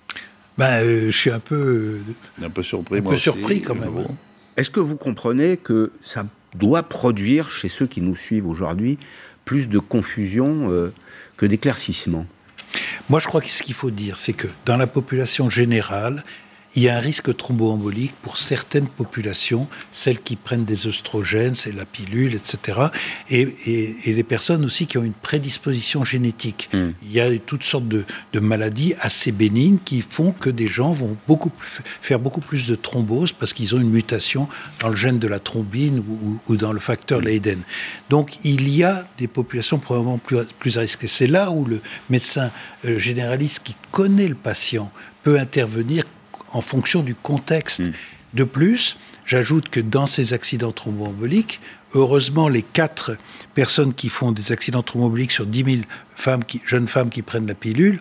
ben, 0.58 0.84
euh, 0.84 1.12
Je 1.12 1.18
suis 1.18 1.32
un 1.32 1.40
peu, 1.40 1.98
un 2.42 2.50
peu 2.50 2.64
surpris, 2.64 3.00
un 3.00 3.02
peu 3.02 3.18
surpris 3.18 3.62
quand 3.62 3.76
même. 3.76 3.98
Hein. 3.98 4.12
Est-ce 4.58 4.70
que 4.70 4.80
vous 4.80 4.96
comprenez 4.96 5.58
que 5.58 5.92
ça 6.02 6.26
doit 6.56 6.84
produire 6.84 7.52
chez 7.52 7.70
ceux 7.70 7.88
qui 7.88 8.02
nous 8.02 8.16
suivent 8.16 8.48
aujourd'hui 8.48 8.98
plus 9.46 9.70
de 9.70 9.80
confusion 9.80 10.72
euh, 10.72 10.92
que 11.38 11.46
d'éclaircissement? 11.46 12.26
Moi, 13.10 13.20
je 13.20 13.28
crois 13.28 13.42
que 13.42 13.48
ce 13.48 13.64
qu'il 13.64 13.76
faut 13.76 13.92
dire, 13.92 14.18
c'est 14.18 14.34
que 14.34 14.48
dans 14.66 14.78
la 14.78 14.88
population 14.88 15.50
générale, 15.50 16.24
il 16.76 16.84
y 16.84 16.90
a 16.90 16.98
un 16.98 17.00
risque 17.00 17.36
thromboembolique 17.36 18.14
pour 18.22 18.38
certaines 18.38 18.88
populations, 18.88 19.68
celles 19.92 20.20
qui 20.20 20.36
prennent 20.36 20.66
des 20.66 20.88
oestrogènes, 20.88 21.56
c'est 21.56 21.72
la 21.72 21.86
pilule, 21.86 22.36
etc. 22.36 22.80
Et, 23.30 23.48
les 24.06 24.24
personnes 24.24 24.66
aussi 24.66 24.88
qui 24.88 24.98
ont 24.98 25.04
une 25.04 25.14
prédisposition 25.14 26.04
génétique. 26.04 26.70
Hmm. 26.74 26.92
Il 27.04 27.12
y 27.12 27.20
a 27.20 27.30
toutes 27.40 27.64
sortes 27.64 27.88
de, 27.88 28.06
maladies 28.40 28.94
assez 29.02 29.32
bénignes 29.32 29.80
qui 29.84 30.02
font 30.02 30.32
que 30.32 30.50
des 30.50 30.68
gens 30.68 30.94
vont 30.94 31.18
beaucoup 31.28 31.52
faire 32.02 32.20
beaucoup 32.20 32.40
plus 32.40 32.68
de 32.68 32.76
thrombose 32.76 33.32
parce 33.32 33.52
qu'ils 33.52 33.74
ont 33.74 33.80
une 33.80 33.90
mutation 33.90 34.48
dans 34.80 34.90
le 34.90 34.96
gène 34.96 35.18
de 35.18 35.28
la 35.28 35.40
thrombine 35.40 36.04
ou, 36.48 36.56
dans 36.56 36.72
le 36.72 36.80
facteur 36.80 37.20
Leiden. 37.20 37.60
Donc 38.10 38.38
il 38.44 38.70
y 38.70 38.84
a 38.84 39.08
des 39.18 39.28
populations 39.28 39.80
probablement 39.80 40.20
plus, 40.20 40.38
plus 40.60 40.78
à 40.78 40.82
risque. 40.82 41.08
C'est 41.08 41.28
là 41.28 41.50
où 41.50 41.66
le 41.66 41.82
médecin 42.10 42.52
euh, 42.86 43.00
généraliste 43.00 43.62
qui 43.64 43.76
connaît 43.92 44.28
le 44.28 44.36
patient 44.36 44.92
peut 45.24 45.40
intervenir 45.40 46.06
en 46.58 46.62
fonction 46.62 47.04
du 47.04 47.16
contexte. 47.16 47.82
Mm. 47.82 47.92
De 48.34 48.44
plus, 48.44 48.98
j'ajoute 49.26 49.70
que 49.70 49.80
dans 49.80 50.08
ces 50.08 50.34
accidents 50.34 50.72
thromboemboliques, 50.72 51.62
heureusement, 51.94 52.50
les 52.50 52.64
quatre 52.64 53.18
personnes 53.54 53.94
qui 53.94 54.10
font 54.10 54.32
des 54.32 54.52
accidents 54.52 54.84
thromboemboliques 54.84 55.32
sur 55.32 55.46
10 55.46 55.64
000 55.64 55.78
femmes 56.10 56.44
jeunes 56.66 56.88
femmes 56.88 57.10
qui 57.10 57.22
prennent 57.22 57.48
la 57.48 57.54
pilule, 57.54 58.00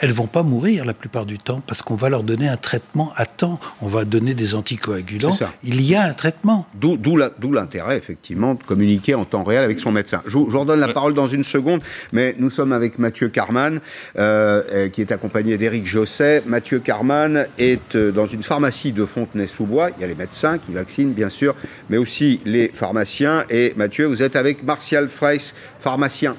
elles 0.00 0.12
vont 0.12 0.26
pas 0.26 0.42
mourir 0.42 0.84
la 0.84 0.94
plupart 0.94 1.26
du 1.26 1.38
temps 1.38 1.62
parce 1.66 1.82
qu'on 1.82 1.94
va 1.94 2.08
leur 2.08 2.22
donner 2.22 2.48
un 2.48 2.56
traitement 2.56 3.12
à 3.16 3.26
temps. 3.26 3.60
On 3.82 3.88
va 3.88 4.04
donner 4.04 4.34
des 4.34 4.54
anticoagulants. 4.54 5.36
Il 5.62 5.82
y 5.82 5.94
a 5.94 6.04
un 6.04 6.14
traitement. 6.14 6.66
D'où 6.74 7.52
l'intérêt, 7.52 7.98
effectivement, 7.98 8.54
de 8.54 8.62
communiquer 8.62 9.14
en 9.14 9.24
temps 9.24 9.44
réel 9.44 9.62
avec 9.62 9.78
son 9.78 9.92
médecin. 9.92 10.22
Je, 10.26 10.38
vous 10.38 10.46
redonne 10.46 10.80
la 10.80 10.88
parole 10.92 11.12
dans 11.12 11.28
une 11.28 11.44
seconde, 11.44 11.82
mais 12.12 12.34
nous 12.38 12.50
sommes 12.50 12.72
avec 12.72 12.98
Mathieu 12.98 13.28
Carman, 13.28 13.80
euh, 14.18 14.62
euh, 14.72 14.88
qui 14.88 15.02
est 15.02 15.12
accompagné 15.12 15.58
d'Éric 15.58 15.86
Josset. 15.86 16.42
Mathieu 16.46 16.78
Carman 16.78 17.46
est 17.58 17.94
euh, 17.94 18.10
dans 18.10 18.26
une 18.26 18.42
pharmacie 18.42 18.92
de 18.92 19.04
Fontenay-sous-Bois. 19.04 19.90
Il 19.98 20.00
y 20.00 20.04
a 20.04 20.06
les 20.06 20.14
médecins 20.14 20.58
qui 20.58 20.72
vaccinent, 20.72 21.12
bien 21.12 21.28
sûr, 21.28 21.54
mais 21.90 21.98
aussi 21.98 22.40
les 22.46 22.70
pharmaciens. 22.72 23.44
Et 23.50 23.74
Mathieu, 23.76 24.06
vous 24.06 24.22
êtes 24.22 24.36
avec 24.36 24.62
Martial 24.62 25.08
Freiss, 25.08 25.54
pharmacien 25.78 26.36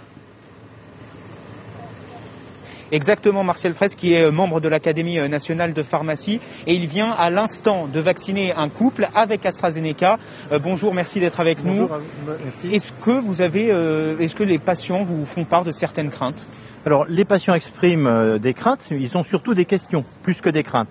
Exactement, 2.92 3.44
Martial 3.44 3.74
Fraisse, 3.74 3.96
qui 3.96 4.14
est 4.14 4.30
membre 4.32 4.60
de 4.60 4.68
l'Académie 4.68 5.18
nationale 5.30 5.74
de 5.74 5.84
pharmacie. 5.84 6.39
Et 6.68 6.74
il 6.74 6.88
vient 6.88 7.12
à 7.12 7.30
l'instant 7.30 7.88
de 7.88 8.00
vacciner 8.00 8.54
un 8.54 8.70
couple 8.70 9.08
avec 9.16 9.46
AstraZeneca. 9.46 10.20
Euh, 10.52 10.60
bonjour, 10.60 10.94
merci 10.94 11.20
d'être 11.20 11.39
avec 11.39 11.64
nous. 11.64 11.88
Est-ce 12.70 12.92
que 13.04 13.12
vous 13.12 13.42
avez, 13.42 13.72
euh, 13.72 14.18
est-ce 14.20 14.36
que 14.36 14.44
les 14.44 14.60
patients 14.60 15.04
vous 15.04 15.26
font 15.26 15.46
part 15.46 15.64
de 15.64 15.72
certaines 15.72 16.10
craintes? 16.10 16.48
Alors, 16.86 17.06
les 17.08 17.26
patients 17.26 17.54
expriment 17.54 18.08
euh, 18.08 18.38
des 18.39 18.54
craintes. 18.54 18.86
Ils 18.92 19.18
ont 19.18 19.24
surtout 19.24 19.54
des 19.54 19.66
questions, 19.66 20.04
plus 20.24 20.42
que 20.42 20.50
des 20.50 20.64
craintes 20.64 20.89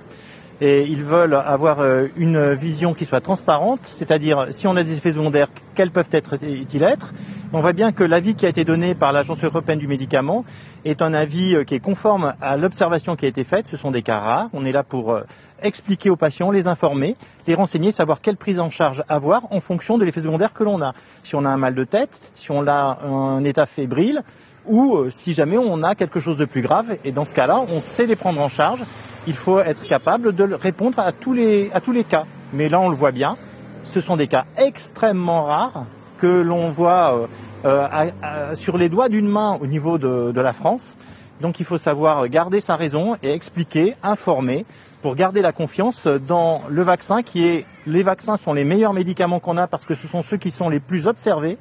et 0.61 0.83
ils 0.83 1.03
veulent 1.03 1.35
avoir 1.35 1.79
une 2.17 2.53
vision 2.53 2.95
qui 2.95 3.05
soit 3.05 3.21
transparente, 3.21 3.81
c'est-à-dire 3.85 4.49
si 4.51 4.67
on 4.67 4.77
a 4.77 4.83
des 4.83 4.97
effets 4.97 5.13
secondaires, 5.13 5.49
quels 5.75 5.91
peuvent 5.91 6.11
être-ils 6.13 6.83
être? 6.83 7.13
On 7.53 7.61
voit 7.61 7.73
bien 7.73 7.93
que 7.93 8.05
l'avis 8.05 8.35
qui 8.35 8.47
a 8.47 8.49
été 8.49 8.65
donné 8.65 8.95
par 8.95 9.13
l'Agence 9.13 9.43
européenne 9.43 9.79
du 9.79 9.89
médicament 9.89 10.45
est 10.85 11.03
un 11.03 11.15
avis 11.15 11.65
qui 11.67 11.75
est 11.75 11.81
conforme 11.81 12.35
à 12.41 12.57
l'observation 12.57 13.17
qui 13.17 13.25
a 13.25 13.29
été 13.29 13.43
faite. 13.43 13.67
Ce 13.67 13.77
sont 13.77 13.91
des 13.91 14.03
cas 14.03 14.21
rares. 14.21 14.51
On 14.53 14.65
est 14.65 14.73
là 14.73 14.83
pour 14.85 15.19
expliquer 15.63 16.11
aux 16.11 16.17
patients, 16.17 16.51
les 16.51 16.69
informer, 16.69 17.17
les 17.47 17.55
renseigner, 17.55 17.93
savoir 17.93 18.21
quelle 18.21 18.37
prise 18.37 18.61
en 18.61 18.71
charge 18.71 19.03
avoir 19.09 19.53
en 19.53 19.61
fonction 19.61 19.99
de 19.99 20.05
l'effet 20.05 20.21
secondaire 20.21 20.53
que 20.53 20.65
l'on 20.65 20.81
a. 20.83 20.95
Si 21.23 21.35
on 21.35 21.45
a 21.45 21.49
un 21.49 21.57
mal 21.57 21.75
de 21.75 21.85
tête, 21.85 22.21
si 22.35 22.51
on 22.51 22.67
a 22.67 22.99
un 23.05 23.43
état 23.45 23.67
fébrile, 23.67 24.23
ou 24.67 24.97
euh, 24.97 25.11
si 25.11 25.33
jamais 25.33 25.59
on 25.59 25.83
a 25.83 25.95
quelque 25.95 26.21
chose 26.21 26.37
de 26.37 26.45
plus 26.45 26.63
grave. 26.63 26.99
Et 27.05 27.13
dans 27.13 27.25
ce 27.25 27.35
cas-là, 27.35 27.65
on 27.69 27.81
sait 27.81 28.07
les 28.07 28.17
prendre 28.17 28.41
en 28.41 28.49
charge. 28.49 28.85
Il 29.27 29.35
faut 29.35 29.61
être 29.61 29.83
capable 29.83 30.35
de 30.35 30.55
répondre 30.55 30.99
à 30.99 31.13
tous 31.13 31.33
les, 31.33 31.71
à 31.73 31.81
tous 31.81 31.93
les 31.93 32.05
cas. 32.05 32.25
Mais 32.53 32.69
là, 32.69 32.81
on 32.81 32.89
le 32.89 32.97
voit 32.97 33.13
bien, 33.13 33.37
ce 33.83 34.01
sont 34.01 34.17
des 34.17 34.27
cas 34.27 34.45
extrêmement 34.57 35.45
rares 35.45 35.85
que 36.19 36.27
l'on 36.27 36.71
voit 36.71 37.29
euh, 37.65 37.89
euh, 38.25 38.55
sur 38.55 38.77
les 38.77 38.89
doigts 38.89 39.09
d'une 39.09 39.29
main 39.29 39.59
au 39.61 39.67
niveau 39.67 39.99
de, 39.99 40.33
de 40.33 40.41
la 40.41 40.53
France. 40.53 40.97
Donc 41.41 41.61
il 41.61 41.65
faut 41.65 41.79
savoir 41.79 42.29
garder 42.29 42.61
sa 42.61 42.77
raison 42.77 43.17
et 43.23 43.33
expliquer, 43.33 43.95
informer 44.03 44.67
pour 45.01 45.15
garder 45.15 45.41
la 45.41 45.53
confiance 45.53 46.07
dans 46.07 46.63
le 46.69 46.83
vaccin 46.83 47.23
qui 47.23 47.47
est 47.47 47.65
les 47.87 48.03
vaccins 48.03 48.37
sont 48.37 48.53
les 48.53 48.65
meilleurs 48.65 48.93
médicaments 48.93 49.41
qu'on 49.41 49.57
a 49.57 49.67
parce 49.67 49.87
que 49.87 49.95
ce 49.95 50.07
sont 50.07 50.23
ceux 50.23 50.37
qui 50.37 50.51
sont 50.51 50.69
les 50.69 50.81
plus 50.81 51.07
observés, 51.07 51.57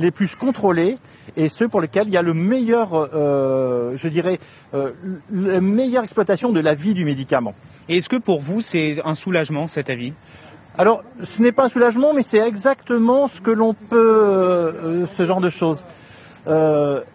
les 0.00 0.10
plus 0.10 0.34
contrôlés 0.34 0.98
et 1.36 1.48
ceux 1.48 1.68
pour 1.68 1.80
lesquels 1.80 2.08
il 2.08 2.14
y 2.14 2.16
a 2.16 2.22
le 2.22 2.34
meilleur, 2.34 2.90
euh, 2.94 3.96
je 3.96 4.08
dirais, 4.08 4.38
euh, 4.74 4.92
la 5.32 5.60
meilleure 5.60 6.04
exploitation 6.04 6.50
de 6.50 6.60
la 6.60 6.74
vie 6.74 6.94
du 6.94 7.04
médicament. 7.04 7.54
Et 7.88 7.98
est-ce 7.98 8.08
que 8.08 8.16
pour 8.16 8.40
vous 8.40 8.60
c'est 8.60 8.98
un 9.04 9.14
soulagement 9.14 9.68
cet 9.68 9.90
avis? 9.90 10.12
Alors 10.78 11.02
ce 11.22 11.42
n'est 11.42 11.52
pas 11.52 11.64
un 11.64 11.68
soulagement, 11.68 12.14
mais 12.14 12.22
c'est 12.22 12.38
exactement 12.38 13.28
ce 13.28 13.40
que 13.40 13.50
l'on 13.50 13.74
peut, 13.74 13.96
euh, 13.96 15.06
ce 15.06 15.24
genre 15.24 15.40
de 15.40 15.48
choses. 15.48 15.84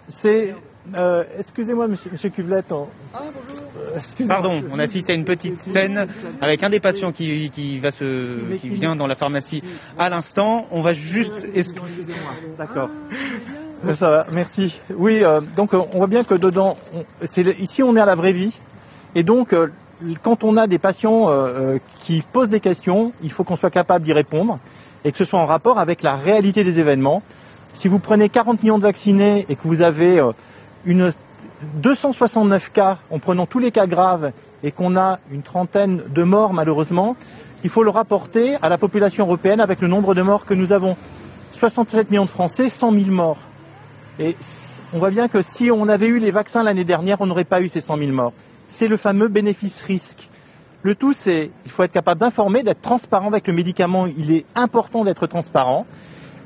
c'est 0.07 0.53
euh, 0.93 1.23
excusez-moi, 1.39 1.87
monsieur, 1.87 2.11
monsieur 2.11 2.29
Cuvelette. 2.29 2.71
Ah, 3.13 3.23
Pardon, 4.27 4.63
on 4.71 4.77
assiste 4.77 5.09
à 5.09 5.13
une 5.13 5.25
petite 5.25 5.59
scène 5.59 6.07
avec 6.41 6.61
un 6.63 6.69
des 6.69 6.79
patients 6.79 7.11
qui, 7.11 7.49
qui 7.49 7.79
va 7.79 7.91
se, 7.91 8.55
qui 8.57 8.69
vient 8.69 8.95
dans 8.95 9.07
la 9.07 9.15
pharmacie 9.15 9.63
à 9.97 10.09
l'instant. 10.09 10.67
On 10.71 10.81
va 10.81 10.93
juste. 10.93 11.47
D'accord. 12.57 12.89
Euh, 13.85 13.95
ça 13.95 14.09
va, 14.09 14.27
merci. 14.31 14.79
Oui, 14.95 15.23
euh, 15.23 15.41
donc 15.55 15.73
on 15.73 15.97
voit 15.97 16.07
bien 16.07 16.23
que 16.23 16.35
dedans, 16.35 16.77
ici 17.59 17.83
on 17.83 17.95
est 17.95 17.99
à 17.99 18.05
la 18.05 18.15
vraie 18.15 18.33
vie, 18.33 18.59
et 19.13 19.23
donc 19.23 19.55
quand 20.23 20.43
on 20.43 20.57
a 20.57 20.67
des 20.67 20.79
patients 20.79 21.29
qui 21.99 22.23
posent 22.33 22.49
des 22.49 22.59
questions, 22.59 23.13
il 23.23 23.31
faut 23.31 23.43
qu'on 23.43 23.55
soit 23.55 23.69
capable 23.69 24.05
d'y 24.05 24.13
répondre 24.13 24.59
et 25.05 25.11
que 25.11 25.17
ce 25.17 25.25
soit 25.25 25.39
en 25.39 25.45
rapport 25.45 25.79
avec 25.79 26.03
la 26.03 26.15
réalité 26.15 26.63
des 26.63 26.79
événements. 26.79 27.21
Si 27.73 27.87
vous 27.87 27.99
prenez 27.99 28.27
40 28.27 28.61
millions 28.61 28.77
de 28.77 28.83
vaccinés 28.83 29.45
et 29.47 29.55
que 29.55 29.67
vous 29.67 29.81
avez 29.81 30.21
une 30.85 31.11
269 31.75 32.71
cas 32.71 32.97
en 33.09 33.19
prenant 33.19 33.45
tous 33.45 33.59
les 33.59 33.71
cas 33.71 33.87
graves 33.87 34.31
et 34.63 34.71
qu'on 34.71 34.97
a 34.97 35.19
une 35.31 35.43
trentaine 35.43 36.01
de 36.09 36.23
morts 36.23 36.53
malheureusement, 36.53 37.15
il 37.63 37.69
faut 37.69 37.83
le 37.83 37.89
rapporter 37.89 38.55
à 38.61 38.69
la 38.69 38.77
population 38.77 39.25
européenne 39.25 39.59
avec 39.59 39.81
le 39.81 39.87
nombre 39.87 40.13
de 40.13 40.21
morts 40.21 40.45
que 40.45 40.53
nous 40.53 40.71
avons. 40.71 40.97
67 41.53 42.11
millions 42.11 42.25
de 42.25 42.29
Français, 42.29 42.69
100 42.69 42.91
000 42.91 43.05
morts. 43.11 43.37
Et 44.19 44.35
on 44.93 44.99
voit 44.99 45.11
bien 45.11 45.27
que 45.27 45.41
si 45.41 45.71
on 45.71 45.87
avait 45.87 46.07
eu 46.07 46.19
les 46.19 46.31
vaccins 46.31 46.63
l'année 46.63 46.83
dernière, 46.83 47.21
on 47.21 47.25
n'aurait 47.25 47.43
pas 47.43 47.61
eu 47.61 47.69
ces 47.69 47.81
100 47.81 47.97
000 47.97 48.11
morts. 48.11 48.33
C'est 48.67 48.87
le 48.87 48.97
fameux 48.97 49.27
bénéfice-risque. 49.27 50.29
Le 50.83 50.95
tout, 50.95 51.13
c'est 51.13 51.51
il 51.65 51.71
faut 51.71 51.83
être 51.83 51.91
capable 51.91 52.21
d'informer, 52.21 52.63
d'être 52.63 52.81
transparent 52.81 53.27
avec 53.27 53.47
le 53.47 53.53
médicament. 53.53 54.05
Il 54.05 54.31
est 54.31 54.45
important 54.55 55.03
d'être 55.03 55.27
transparent 55.27 55.85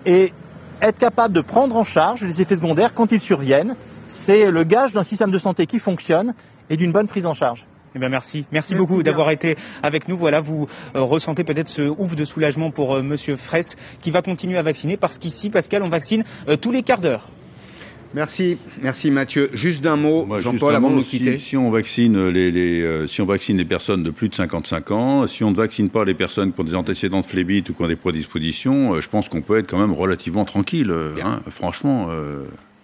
et 0.06 0.34
être 0.82 0.98
capable 0.98 1.34
de 1.34 1.42
prendre 1.42 1.76
en 1.76 1.84
charge 1.84 2.24
les 2.24 2.42
effets 2.42 2.56
secondaires 2.56 2.94
quand 2.94 3.12
ils 3.12 3.22
surviennent 3.22 3.76
c'est 4.10 4.50
le 4.52 4.64
gage 4.64 4.92
d'un 4.92 5.04
système 5.04 5.32
de 5.32 5.38
santé 5.38 5.68
qui 5.68 5.80
fonctionne 5.80 6.34
et 6.70 6.76
d'une 6.76 6.92
bonne 6.92 7.08
prise 7.08 7.26
en 7.26 7.34
charge. 7.34 7.66
Eh 7.96 8.00
bien 8.00 8.10
merci. 8.10 8.46
merci. 8.52 8.76
beaucoup 8.76 9.02
d'avoir 9.02 9.32
été 9.32 9.56
avec 9.82 10.08
nous. 10.08 10.18
Voilà, 10.18 10.42
vous 10.42 10.68
euh, 10.96 11.02
ressentez 11.02 11.44
peut-être 11.44 11.70
ce 11.70 11.82
ouf 11.82 12.16
de 12.16 12.26
soulagement 12.26 12.70
pour 12.70 12.98
M. 12.98 13.06
Euh, 13.06 13.10
Monsieur 13.10 13.36
Fraisse 13.36 13.78
qui 14.00 14.12
va 14.12 14.22
continuer 14.22 14.58
à 14.58 14.62
vacciner 14.62 14.98
parce 14.98 15.18
qu'ici, 15.18 15.50
Pascal, 15.50 15.82
on 15.82 15.90
vaccine 15.90 16.24
euh, 16.48 16.58
tous 16.58 16.72
les 16.72 16.84
quarts 16.84 17.02
d'heure. 17.02 17.30
Merci, 18.14 18.58
merci 18.82 19.12
Mathieu. 19.12 19.50
Juste 19.54 19.84
d'un 19.84 19.96
mot, 19.96 20.28
Jean-Paul, 20.40 20.76
avant 20.76 20.90
de 20.90 20.96
nous 20.96 21.04
quitter. 21.04 21.38
Si, 21.38 21.56
on 21.58 21.70
vaccine 21.70 22.30
les, 22.30 23.08
si 23.08 23.22
on 23.22 23.26
vaccine 23.26 23.58
les 23.58 23.66
personnes 23.66 24.04
de 24.04 24.12
plus 24.12 24.30
de 24.30 24.36
55 24.36 24.92
ans, 24.92 25.28
si 25.28 25.44
on 25.44 25.52
ne 25.52 25.56
vaccine 25.56 25.90
pas 25.90 26.06
les 26.06 26.14
personnes 26.14 26.52
qui 26.54 26.60
ont 26.60 26.64
des 26.64 26.76
antécédents 26.76 27.22
de 27.22 27.26
phlébite 27.26 27.70
ou 27.70 27.74
qui 27.74 27.82
ont 27.84 27.88
des 27.88 27.96
prédispositions, 27.96 29.00
je 29.00 29.10
pense 29.10 29.30
qu'on 29.30 29.42
peut 29.42 29.58
être 29.58 29.70
quand 29.70 29.80
même 29.80 29.94
relativement 29.94 30.46
tranquille. 30.46 30.94
Hein, 31.24 31.42
franchement. 31.50 32.10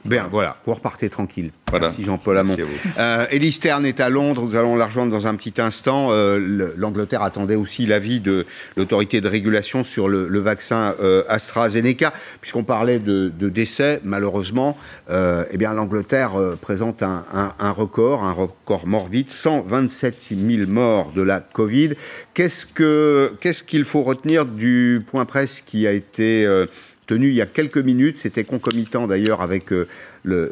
Bien, 0.05 0.27
voilà, 0.31 0.57
vous 0.65 0.73
repartez 0.73 1.09
tranquille. 1.09 1.51
Voilà. 1.71 1.87
Merci 1.87 2.03
Jean-Paul 2.03 2.37
Hamon. 2.37 2.55
Euh, 2.99 3.25
Élise 3.31 3.55
Stern 3.55 3.85
est 3.85 3.99
à 3.99 4.09
Londres, 4.09 4.43
nous 4.43 4.55
allons 4.55 4.75
la 4.75 4.85
rejoindre 4.85 5.11
dans 5.11 5.25
un 5.25 5.35
petit 5.35 5.59
instant. 5.59 6.07
Euh, 6.11 6.73
L'Angleterre 6.77 7.23
attendait 7.23 7.55
aussi 7.55 7.87
l'avis 7.87 8.19
de 8.19 8.45
l'autorité 8.77 9.19
de 9.19 9.27
régulation 9.27 9.83
sur 9.83 10.07
le, 10.07 10.27
le 10.27 10.39
vaccin 10.39 10.93
euh, 11.01 11.23
AstraZeneca, 11.27 12.13
puisqu'on 12.39 12.63
parlait 12.63 12.99
de, 12.99 13.29
de, 13.29 13.49
décès, 13.49 13.99
malheureusement, 14.03 14.77
euh, 15.09 15.43
eh 15.51 15.57
bien 15.57 15.73
l'Angleterre 15.73 16.39
euh, 16.39 16.55
présente 16.55 17.01
un, 17.01 17.25
un, 17.33 17.53
un, 17.57 17.71
record, 17.71 18.23
un 18.23 18.31
record 18.31 18.85
morbide, 18.85 19.31
127 19.31 20.33
000 20.39 20.69
morts 20.69 21.11
de 21.15 21.23
la 21.23 21.39
Covid. 21.39 21.93
Qu'est-ce 22.35 22.65
que 22.67 23.33
qu'est-ce 23.41 23.63
qu'il 23.63 23.85
faut 23.85 24.03
retenir 24.03 24.45
du 24.45 25.03
point 25.09 25.25
presse 25.25 25.61
qui 25.61 25.87
a 25.87 25.91
été 25.91 26.45
euh, 26.45 26.67
tenu 27.05 27.29
il 27.29 27.35
y 27.35 27.41
a 27.41 27.45
quelques 27.45 27.77
minutes. 27.77 28.17
C'était 28.17 28.43
concomitant 28.43 29.07
d'ailleurs 29.07 29.41
avec 29.41 29.71
euh, 29.71 29.87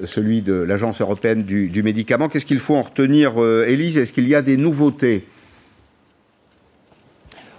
celui 0.05 0.41
de 0.41 0.53
l'Agence 0.53 1.01
européenne 1.01 1.43
du, 1.43 1.83
médicament. 1.83 2.29
Qu'est-ce 2.29 2.45
qu'il 2.45 2.59
faut 2.59 2.75
en 2.75 2.81
retenir, 2.81 3.41
euh, 3.41 3.65
Élise? 3.67 3.97
Est-ce 3.97 4.13
qu'il 4.13 4.27
y 4.27 4.35
a 4.35 4.41
des 4.41 4.57
nouveautés? 4.57 5.25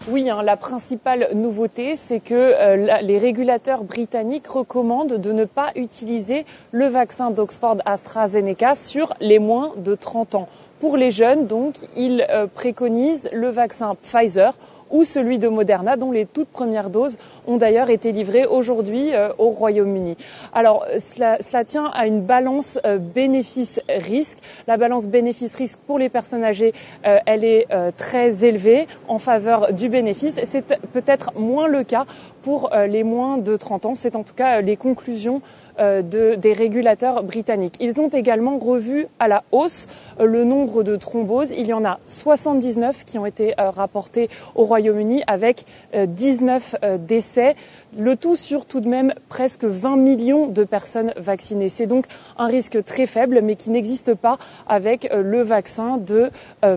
Oui, 0.09 0.29
hein, 0.29 0.43
la 0.43 0.59
principale 0.59 1.29
nouveauté, 1.35 1.97
c'est 1.97 2.21
que 2.21 2.35
euh, 2.35 3.01
les 3.01 3.17
régulateurs 3.17 3.85
britanniques 3.85 4.47
recommandent 4.47 5.19
de 5.19 5.33
ne 5.33 5.47
pas 5.47 5.73
utiliser 5.77 6.45
le 6.73 6.89
vaccin 6.89 7.31
d'Oxford 7.31 7.79
AstraZeneca 7.87 8.75
sur 8.75 9.15
les 9.21 9.39
moins 9.39 9.73
de 9.79 9.95
30 9.95 10.35
ans. 10.35 10.49
Pour 10.79 10.99
les 10.99 11.11
jeunes, 11.11 11.47
donc, 11.47 11.77
ils 11.97 12.27
préconisent 12.55 13.31
le 13.33 13.49
vaccin 13.49 13.95
Pfizer 13.95 14.55
ou 14.95 15.05
celui 15.05 15.39
de 15.39 15.49
Moderna, 15.49 15.97
dont 15.97 16.13
les 16.13 16.25
toutes 16.25 16.49
premières 16.49 16.89
doses 16.89 17.19
ont 17.47 17.57
d'ailleurs 17.57 17.91
été 17.91 18.13
livrées 18.13 18.47
aujourd'hui 18.47 19.13
euh, 19.13 19.31
au 19.39 19.51
Royaume-Uni. 19.51 20.17
Alors, 20.53 20.87
cela, 20.99 21.37
cela, 21.41 21.65
tient 21.65 21.91
à 21.93 22.07
une 22.07 22.23
balance 22.23 22.79
euh, 22.87 22.99
bénéfice-risque. 22.99 24.39
La 24.69 24.77
balance 24.77 25.09
bénéfice-risque 25.09 25.81
pour 25.87 25.99
les 25.99 26.09
personnes 26.09 26.45
âgées, 26.45 26.73
euh, 27.07 27.19
elle 27.27 27.45
est 27.45 27.67
très 27.97 28.45
élevée 28.45 28.87
en 29.09 29.19
faveur 29.19 29.73
du 29.73 29.89
bénéfice. 29.89 30.39
C'est 30.45 30.65
peut-être 30.93 31.33
moins 31.37 31.67
le 31.67 31.83
cas 31.83 32.07
pour 32.45 32.71
les 32.87 33.05
moins 33.05 33.39
de 33.39 33.57
30 33.57 33.87
ans. 33.87 33.95
C'est 33.95 34.17
en 34.17 34.23
tout 34.23 34.35
cas 34.35 34.61
les 34.61 34.77
conclusions 34.77 35.41
euh, 35.81 36.03
de, 36.03 36.37
des 36.37 36.53
régulateurs 36.53 37.25
britanniques. 37.25 37.75
Ils 37.81 38.01
ont 38.01 38.09
également 38.09 38.59
revu 38.59 39.09
à 39.19 39.27
la 39.27 39.43
hausse 39.51 39.89
euh, 40.21 40.25
le 40.25 40.45
nombre 40.45 40.85
de 40.85 40.95
thromboses. 40.95 41.51
Il 41.51 41.67
y 41.67 41.73
en 41.73 41.85
a 41.85 41.99
79 42.07 43.05
qui 43.05 43.19
ont 43.19 43.27
été 43.27 43.59
euh, 43.59 43.71
rapportés 43.71 44.29
au 44.55 44.67
Royaume-Uni 44.67 45.25
avec 45.27 45.67
19 45.93 46.77
décès. 47.01 47.57
Le 47.99 48.15
tout 48.15 48.37
sur 48.37 48.67
tout 48.67 48.81
de 48.81 48.89
même 48.89 49.15
presque 49.29 49.65
20 49.65 49.97
millions 49.97 50.47
de 50.47 50.63
personnes 50.63 51.13
vaccinées. 51.17 51.69
C'est 51.69 51.87
donc 51.87 52.07
un 52.39 52.47
risque 52.47 52.85
très 52.85 53.07
faible, 53.07 53.41
mais 53.43 53.57
qui 53.57 53.71
n'existe 53.71 54.15
pas 54.15 54.39
avec 54.69 55.09
le 55.13 55.43
vaccin 55.43 55.97
de 55.97 56.31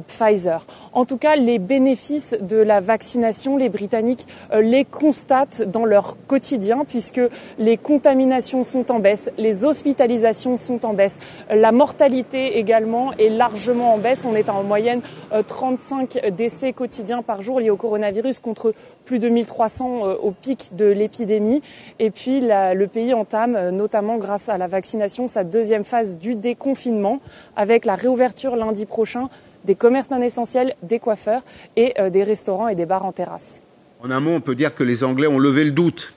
Pfizer. 0.08 0.66
En 0.94 1.06
tout 1.06 1.18
cas, 1.18 1.36
les 1.36 1.60
bénéfices 1.60 2.36
de 2.40 2.58
la 2.58 2.80
vaccination, 2.80 3.58
les 3.58 3.70
Britanniques 3.70 4.28
les 4.54 4.86
constatent 4.86 5.57
dans 5.62 5.86
leur 5.86 6.18
quotidien, 6.28 6.86
puisque 6.88 7.22
les 7.58 7.78
contaminations 7.78 8.64
sont 8.64 8.92
en 8.92 9.00
baisse, 9.00 9.32
les 9.38 9.66
hospitalisations 9.66 10.58
sont 10.58 10.86
en 10.86 10.94
baisse, 10.94 11.18
la 11.50 11.72
mortalité 11.72 12.58
également 12.58 13.14
est 13.14 13.30
largement 13.30 13.94
en 13.94 13.98
baisse. 13.98 14.22
On 14.26 14.36
est 14.36 14.50
en 14.50 14.64
moyenne 14.64 15.02
35 15.46 16.20
euh, 16.24 16.32
décès 16.32 16.74
quotidiens 16.74 17.22
par 17.22 17.42
jour 17.42 17.60
liés 17.60 17.70
au 17.70 17.78
coronavirus 17.78 18.40
contre 18.40 18.74
plus 19.06 19.20
de 19.20 19.30
1300 19.30 20.06
euh, 20.06 20.16
au 20.22 20.32
pic 20.32 20.72
de 20.76 20.86
l'épidémie. 20.86 21.62
Et 22.00 22.12
puis 22.12 22.42
le 22.42 22.86
pays 22.86 23.14
entame, 23.14 23.56
euh, 23.56 23.72
notamment 23.72 24.18
grâce 24.18 24.50
à 24.50 24.58
la 24.58 24.68
vaccination, 24.68 25.28
sa 25.28 25.44
deuxième 25.44 25.84
phase 25.84 26.18
du 26.18 26.36
déconfinement 26.36 27.20
avec 27.56 27.86
la 27.86 27.96
réouverture 27.96 28.56
lundi 28.56 28.86
prochain 28.86 29.30
des 29.66 29.76
commerces 29.76 30.10
non 30.10 30.22
essentiels, 30.22 30.76
des 30.82 31.00
coiffeurs 31.00 31.42
et 31.76 31.94
des 32.10 32.24
restaurants 32.24 32.70
et 32.70 32.76
des 32.76 32.86
bars 32.86 33.04
en 33.04 33.12
terrasse. 33.12 33.62
En 34.04 34.12
un 34.12 34.20
mot, 34.20 34.32
on 34.32 34.42
peut 34.42 34.54
dire 34.54 34.76
que 34.76 34.84
les 34.84 35.04
Anglais 35.04 35.26
ont 35.28 35.40
levé 35.40 35.64
le 35.64 35.72
doute 35.72 36.14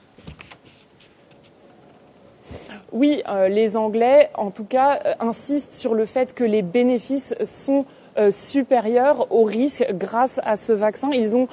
oui, 2.93 3.23
euh, 3.29 3.47
les 3.47 3.77
Anglais, 3.77 4.29
en 4.33 4.51
tout 4.51 4.65
cas, 4.65 4.99
euh, 5.05 5.13
insistent 5.21 5.71
sur 5.71 5.93
le 5.93 6.05
fait 6.05 6.33
que 6.33 6.43
les 6.43 6.61
bénéfices 6.61 7.33
sont 7.43 7.85
supérieure 8.29 9.31
au 9.31 9.45
risque 9.45 9.85
grâce 9.93 10.41
à 10.43 10.57
ce 10.57 10.73
vaccin. 10.73 11.11
Ils 11.13 11.37
ont 11.37 11.47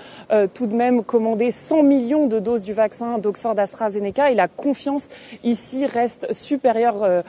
tout 0.55 0.67
de 0.67 0.75
même 0.75 1.05
commandé 1.05 1.53
100 1.53 1.85
millions 1.85 2.27
de 2.27 2.41
doses 2.41 2.63
du 2.63 2.73
vaccin 2.73 3.19
d'Oxford 3.19 3.57
AstraZeneca 3.57 4.33
et 4.33 4.35
la 4.35 4.49
confiance 4.49 5.09
ici 5.45 5.87
reste 5.87 6.33
supérieure 6.33 7.23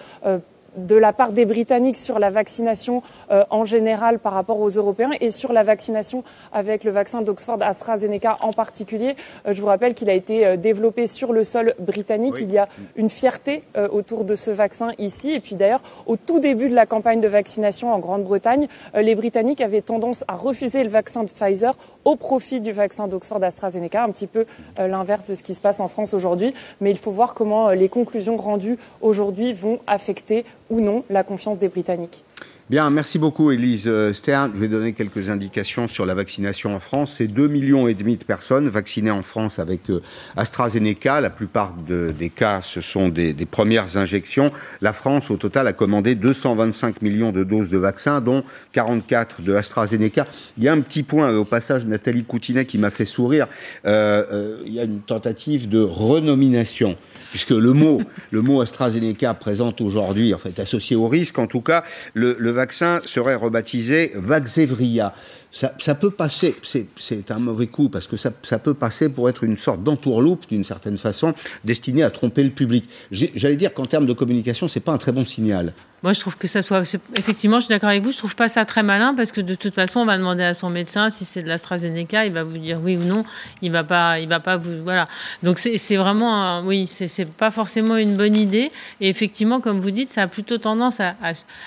de 0.78 0.96
la 0.96 1.14
part 1.14 1.32
des 1.32 1.46
Britanniques 1.46 1.98
sur 1.98 2.20
la 2.20 2.30
vaccination 2.30 3.02
euh, 3.32 3.44
en 3.50 3.66
général 3.66 4.20
par 4.20 4.34
rapport 4.34 4.60
aux 4.60 4.70
Européens 4.70 5.12
et 5.20 5.32
sur 5.32 5.54
la 5.54 5.64
vaccination 5.64 6.24
avec 6.54 6.84
le 6.84 6.92
vaccin 6.92 7.22
d'Oxford 7.22 7.62
AstraZeneca 7.62 8.38
en 8.42 8.54
particulier. 8.54 9.16
Euh, 9.48 9.54
je 9.54 9.62
vous 9.62 9.68
rappelle 9.68 9.94
qu'il 9.94 10.10
a 10.10 10.14
été 10.14 10.46
euh, 10.46 10.58
développé 10.58 11.08
sur 11.08 11.34
le 11.34 11.44
sol 11.44 11.76
britannique. 11.80 12.36
Il 12.40 12.52
y 12.52 12.58
a 12.58 12.68
une 12.96 13.10
fierté 13.10 13.64
autour 13.92 14.24
de 14.24 14.36
ce 14.36 14.52
vaccin 14.52 14.92
ici. 14.98 15.32
Et 15.32 15.40
puis 15.40 15.56
d'ailleurs, 15.56 15.82
au 16.06 16.16
tout 16.18 16.40
début 16.40 16.70
de 16.70 16.76
la 16.76 16.86
campagne 16.86 17.20
de 17.20 17.28
vaccination 17.28 17.94
en 17.94 18.00
Grande-Bretagne, 18.00 18.68
les 18.96 19.16
Britanniques 19.16 19.62
avaient 19.62 19.82
tendance 19.82 20.24
à 20.28 20.36
refuser 20.36 20.84
le 20.84 20.90
vaccin 20.90 21.24
de 21.24 21.30
Pfizer 21.30 21.76
au 22.06 22.16
profit 22.16 22.60
du 22.60 22.72
vaccin 22.72 23.08
d'Oxford 23.08 23.44
AstraZeneca, 23.44 24.04
un 24.04 24.10
petit 24.10 24.28
peu 24.28 24.46
l'inverse 24.78 25.26
de 25.26 25.36
ce 25.36 25.44
qui 25.44 25.54
se 25.54 25.62
passe 25.62 25.80
en 25.80 25.88
France 25.88 26.14
aujourd'hui. 26.14 26.54
Mais 26.82 26.92
il 26.92 26.98
faut 26.98 27.12
voir 27.12 27.34
comment 27.34 27.70
les 27.70 27.90
conclusions 27.90 28.38
rendues 28.38 28.78
aujourd'hui 29.02 29.54
vont 29.54 29.80
affecter 29.88 30.46
ou 30.70 30.82
non 30.82 31.04
la 31.10 31.24
confiance 31.24 31.58
des 31.58 31.70
Britanniques. 31.70 32.24
Bien, 32.70 32.92
merci 32.92 33.18
beaucoup 33.18 33.50
Elise 33.50 33.88
euh, 33.88 34.14
Stern. 34.14 34.52
Je 34.54 34.60
vais 34.60 34.68
donner 34.68 34.94
quelques 34.94 35.30
indications 35.30 35.88
sur 35.88 36.06
la 36.06 36.14
vaccination 36.14 36.76
en 36.76 36.80
France. 36.80 37.16
C'est 37.18 37.26
2,5 37.26 37.48
millions 37.48 37.88
et 37.88 37.96
demi 37.96 38.16
de 38.16 38.24
personnes 38.24 38.70
vaccinées 38.70 39.10
en 39.10 39.24
France 39.24 39.58
avec 39.58 39.90
euh, 39.90 40.04
AstraZeneca. 40.38 41.20
La 41.20 41.32
plupart 41.32 41.74
des 41.74 42.30
cas, 42.30 42.62
ce 42.62 42.82
sont 42.82 43.10
des, 43.10 43.34
premières 43.50 43.98
injections. 43.98 44.52
La 44.82 44.94
France, 44.94 45.32
au 45.32 45.38
total, 45.38 45.66
a 45.66 45.74
commandé 45.74 46.14
225 46.14 47.02
millions 47.02 47.32
de 47.32 47.44
doses 47.44 47.70
de 47.70 47.80
vaccins, 47.80 48.22
dont 48.22 48.44
44 48.74 49.42
de 49.42 49.56
AstraZeneca. 49.56 50.28
Il 50.60 50.64
y 50.64 50.68
a 50.68 50.72
un 50.72 50.82
petit 50.82 51.02
point, 51.02 51.36
au 51.36 51.46
passage, 51.46 51.88
Nathalie 51.88 52.24
Coutinet 52.24 52.66
qui 52.66 52.78
m'a 52.78 52.92
fait 52.92 53.06
sourire. 53.06 53.48
Euh, 53.88 54.62
il 54.64 54.74
y 54.74 54.80
a 54.80 54.84
une 54.84 55.02
tentative 55.02 55.70
de 55.70 55.82
renomination 55.82 56.98
puisque 57.32 57.52
le 57.52 57.74
mot, 57.74 58.02
le 58.32 58.42
mot 58.42 58.62
AstraZeneca 58.62 59.34
présente 59.34 59.82
aujourd'hui, 59.82 60.34
en 60.34 60.38
fait, 60.38 60.60
associé 60.60 60.96
au 60.96 61.08
risque, 61.08 61.38
en 61.40 61.48
tout 61.48 61.62
cas, 61.62 61.84
le, 62.14 62.36
le 62.40 62.50
vaccin 62.60 63.00
serait 63.06 63.36
rebaptisé 63.36 64.12
Vaxevria 64.16 65.14
ça, 65.52 65.96
peut 65.96 66.12
passer, 66.12 66.56
c'est 66.98 67.32
un 67.32 67.40
mauvais 67.40 67.68
coup, 67.68 67.90
parce 67.90 68.08
que 68.08 68.18
ça, 68.18 68.32
peut 68.32 68.74
passer 68.74 69.10
pour 69.10 69.30
être 69.30 69.44
une 69.44 69.58
sorte 69.58 69.84
d'entourloupe, 69.84 70.48
d'une 70.48 70.64
certaine 70.64 70.98
façon, 70.98 71.34
destinée 71.64 72.04
à 72.04 72.12
tromper 72.12 72.44
le 72.44 72.52
public. 72.52 72.88
J'allais 73.12 73.56
dire 73.56 73.74
qu'en 73.74 73.86
termes 73.86 74.06
de 74.06 74.14
communication, 74.14 74.68
c'est 74.68 74.80
pas 74.80 74.92
un 74.92 74.98
très 74.98 75.12
bon 75.12 75.26
signal. 75.26 75.74
Moi, 76.02 76.14
je 76.14 76.20
trouve 76.22 76.38
que 76.38 76.48
ça 76.48 76.62
soit. 76.62 76.82
Effectivement, 77.16 77.60
je 77.60 77.66
suis 77.66 77.74
d'accord 77.74 77.90
avec 77.90 78.04
vous. 78.04 78.12
Je 78.12 78.18
trouve 78.18 78.36
pas 78.36 78.48
ça 78.48 78.64
très 78.64 78.84
malin 78.84 79.14
parce 79.16 79.34
que 79.34 79.42
de 79.42 79.54
toute 79.56 79.76
façon, 79.76 80.00
on 80.00 80.06
va 80.06 80.18
demander 80.18 80.44
à 80.44 80.54
son 80.54 80.70
médecin 80.70 81.10
si 81.10 81.26
c'est 81.26 81.42
de 81.42 81.48
l'AstraZeneca, 81.50 82.26
il 82.26 82.32
va 82.32 82.44
vous 82.44 82.58
dire 82.58 82.80
oui 82.82 82.96
ou 82.96 83.04
non. 83.04 83.26
Il 83.62 83.72
va 83.72 83.84
pas, 83.84 84.20
il 84.20 84.30
va 84.30 84.40
pas 84.40 84.56
vous. 84.56 84.82
Voilà. 84.84 85.10
Donc 85.44 85.60
c'est 85.60 85.96
vraiment, 85.98 86.62
oui, 86.62 86.88
c'est 86.88 87.30
pas 87.34 87.52
forcément 87.52 87.98
une 87.98 88.16
bonne 88.16 88.36
idée. 88.36 88.72
Et 89.02 89.10
effectivement, 89.10 89.60
comme 89.60 89.82
vous 89.82 89.92
dites, 89.92 90.14
ça 90.14 90.22
a 90.22 90.28
plutôt 90.28 90.58
tendance 90.58 91.02
à, 91.02 91.16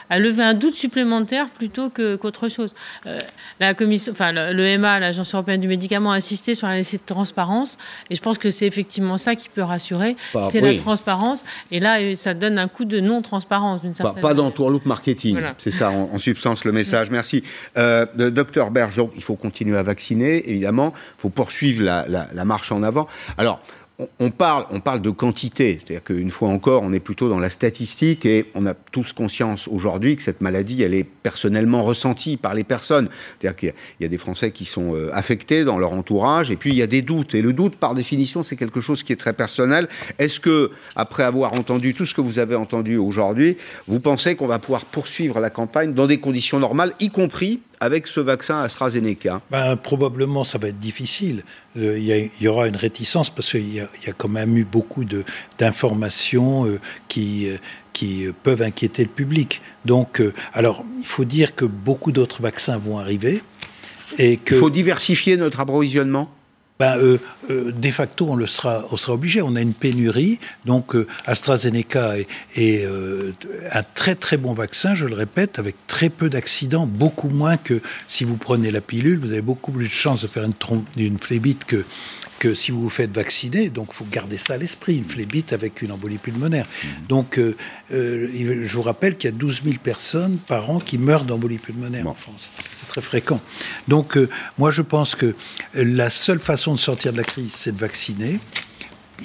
à, 0.09 0.19
lever 0.19 0.43
un 0.43 0.55
doute 0.55 0.77
supplémentaire 0.77 1.49
plutôt 1.49 1.91
qu'autre 1.91 2.49
chose. 2.49 2.75
Euh, 3.07 3.19
la 3.61 3.72
commission, 3.75 4.13
enfin 4.13 4.33
le, 4.33 4.53
l'Agence 4.53 5.35
européenne 5.35 5.61
du 5.61 5.69
médicament, 5.69 6.13
a 6.13 6.17
insisté 6.17 6.55
sur 6.55 6.67
la 6.67 6.77
nécessité 6.77 7.03
de 7.09 7.15
transparence. 7.15 7.79
Et 8.11 8.15
je 8.15 8.23
pense 8.23 8.39
que 8.39 8.51
c'est 8.51 8.67
effectivement 8.67 9.17
ça 9.17 9.35
qui 9.35 9.49
peut 9.49 9.63
rassurer. 9.63 10.17
Bah, 10.35 10.49
c'est 10.51 10.61
la 10.61 10.75
transparence. 10.77 11.45
Et 11.71 11.81
là, 11.81 12.15
ça 12.17 12.35
donne 12.35 12.59
un 12.59 12.69
coup 12.69 12.85
de 12.85 13.01
non-transparence 13.01 13.83
d'une 13.83 13.95
certaine 13.95 14.23
Pas 14.23 14.35
d'entourloupe 14.35 14.87
marketing. 14.87 15.39
C'est 15.59 15.71
ça, 15.71 15.91
en, 15.91 16.19
substance, 16.19 16.65
le 16.65 16.73
message. 16.73 17.11
Merci. 17.11 17.43
Euh, 17.77 18.07
docteur 18.31 18.71
Berge, 18.71 19.01
il 19.17 19.23
faut 19.23 19.37
continuer 19.37 19.77
à 19.79 19.83
vacciner, 19.83 20.49
évidemment. 20.49 20.93
Il 21.19 21.23
faut 21.23 21.31
poursuivre 21.31 21.83
la, 21.83 22.07
la 22.09 22.45
marche 22.45 22.73
en 22.73 22.83
avant. 22.83 23.07
Alors, 23.39 23.61
on 24.19 24.31
parle, 24.31 24.65
on 24.71 24.81
parle 24.81 25.01
de 25.01 25.11
quantité, 25.11 25.79
c'est-à-dire 25.79 26.03
qu'une 26.03 26.31
fois 26.31 26.49
encore, 26.49 26.83
on 26.83 26.93
est 26.93 27.01
plutôt 27.01 27.29
dans 27.29 27.39
la 27.39 27.51
statistique 27.51 28.25
et 28.25 28.47
on 28.55 28.67
a 28.67 28.75
tous 28.75 29.13
conscience 29.13 29.69
aujourd'hui 29.69 30.17
que 30.17 30.23
cette 30.23 30.41
maladie, 30.41 30.83
elle 30.83 30.95
est 30.95 31.05
personnellement 31.05 31.85
ressentie 31.85 32.37
par 32.37 32.55
les 32.55 32.65
personnes. 32.65 33.09
C'est-à-dire 33.39 33.57
qu'il 33.57 33.75
y, 34.01 34.05
a 34.05 34.09
des 34.09 34.19
Français 34.19 34.51
qui 34.51 34.65
sont 34.65 34.95
euh, 34.95 35.11
affectés 35.13 35.65
dans 35.65 35.79
leur 35.79 35.93
entourage 35.93 36.51
et 36.51 36.57
puis 36.57 36.71
il 36.71 36.77
y 36.77 36.83
a 36.83 36.87
des 36.87 37.03
doutes. 37.03 37.35
Et 37.35 37.43
le 37.43 37.53
doute, 37.53 37.77
par 37.77 37.95
définition, 37.95 38.43
c'est 38.43 38.57
quelque 38.57 38.81
chose 38.81 39.03
qui 39.03 39.13
est 39.13 39.17
très 39.17 39.35
personnel. 39.35 39.89
Est-ce 40.19 40.41
que, 40.41 40.71
après 40.97 41.23
avoir 41.23 41.53
entendu 41.55 41.95
tout 41.95 42.07
ce 42.07 42.15
que 42.15 42.21
vous 42.21 42.39
avez 42.39 42.57
entendu 42.57 42.97
aujourd'hui, 42.97 43.57
vous 43.87 44.01
pensez 44.01 44.37
qu'on 44.37 44.47
va 44.47 44.59
pouvoir 44.59 44.85
poursuivre 44.85 45.39
la 45.41 45.51
campagne 45.51 45.93
dans 45.93 46.07
des 46.07 46.19
conditions 46.19 46.59
normales, 46.59 46.95
y 46.99 47.11
compris 47.11 47.61
avec 47.83 48.07
ce 48.07 48.21
vaccin 48.21 48.63
AstraZeneca 48.63 49.43
ben, 49.51 49.75
Probablement, 49.77 50.45
ça 50.45 50.57
va 50.57 50.69
être 50.69 50.79
difficile. 50.79 51.43
Euh, 51.77 51.99
il 51.99 52.31
y, 52.41 52.47
aura 52.47 52.69
une 52.69 52.77
réticence 52.77 53.29
parce 53.29 53.51
qu'il 53.51 53.75
y, 53.75 53.81
a 53.81 54.13
quand 54.17 54.29
même 54.29 54.57
eu 54.57 54.65
beaucoup 54.65 55.05
d'informations 55.59 56.65
euh, 56.65 56.79
qui, 57.09 57.49
euh, 57.49 57.57
qui 57.93 58.29
peuvent 58.45 58.63
inquiéter 58.63 59.03
le 59.03 59.09
public. 59.09 59.63
Donc, 59.85 60.23
alors, 60.53 60.85
il 61.01 61.07
faut 61.07 61.25
dire 61.25 61.57
que 61.57 61.65
beaucoup 61.65 62.13
d'autres 62.13 62.41
vaccins 62.41 62.79
vont 62.79 62.99
arriver. 63.01 63.43
Et 64.17 64.37
que... 64.37 64.55
Il 64.55 64.61
faut 64.61 64.71
diversifier 64.71 65.37
notre 65.37 65.59
approvisionnement? 65.59 66.31
Ben, 66.83 66.99
euh, 66.99 67.19
euh, 67.49 67.71
de 67.71 67.91
facto, 67.93 68.27
on, 68.29 68.35
le 68.35 68.49
sera, 68.49 68.85
on 68.91 68.97
sera 68.97 69.13
obligé. 69.13 69.41
On 69.41 69.55
a 69.55 69.61
une 69.61 69.73
pénurie. 69.73 70.41
Donc, 70.65 70.97
euh, 70.97 71.07
AstraZeneca 71.27 72.15
est, 72.57 72.89
un 73.71 73.83
très 73.95 74.17
très 74.17 74.37
bon 74.37 74.53
vaccin, 74.53 74.97
je 74.97 75.07
le 75.07 75.15
répète, 75.15 75.61
avec 75.61 75.77
très 75.87 76.11
peu 76.11 76.29
d'accidents, 76.29 76.89
beaucoup 76.89 77.29
moins 77.29 77.57
que 77.57 77.81
si 78.09 78.25
vous 78.25 78.37
prenez 78.37 78.73
la 78.73 78.81
pilule. 78.81 79.21
Vous 79.21 79.31
avez 79.31 79.43
beaucoup 79.43 79.71
plus 79.71 79.87
de 79.87 79.93
chances 79.93 80.23
de 80.23 80.27
faire 80.27 80.43
une, 80.43 80.83
une 80.97 81.19
phlébite 81.19 81.65
que, 81.67 81.85
que 82.39 82.55
si 82.55 82.71
vous 82.71 82.83
vous 82.83 82.91
faites 82.91 83.15
vacciner. 83.15 83.69
Donc, 83.69 83.89
il 83.91 83.95
faut 83.95 84.07
garder 84.11 84.37
ça 84.37 84.55
à 84.55 84.57
l'esprit, 84.57 84.97
une 84.97 85.05
phlébite 85.05 85.53
avec 85.53 85.83
une 85.83 85.93
embolie 85.93 86.19
pulmonaire. 86.19 86.67
Mmh. 86.67 86.89
Donc, 87.09 87.41
je 87.91 88.73
vous 88.73 88.83
rappelle 88.83 89.17
qu'il 89.17 89.31
y 89.31 89.33
a 89.33 89.37
12 89.37 89.63
000 89.65 89.77
personnes 89.83 90.39
par 90.47 90.71
an 90.71 90.79
qui 90.79 90.99
meurent 90.99 91.25
d'embolie 91.25 91.59
pulmonaire 91.59 92.07
en 92.07 92.15
France. 92.15 92.51
C'est 92.81 92.89
très 92.89 93.01
fréquent. 93.01 93.41
Donc, 93.89 94.19
moi, 94.59 94.71
je 94.71 94.83
pense 94.83 95.15
que 95.15 95.35
la 95.75 96.11
seule 96.11 96.41
façon 96.41 96.75
de 96.75 96.81
sortir 96.81 97.13
de 97.13 97.17
la 97.17 97.25
crise, 97.25 97.53
c'est 97.53 97.73
de 97.73 97.81
vacciner. 97.81 98.41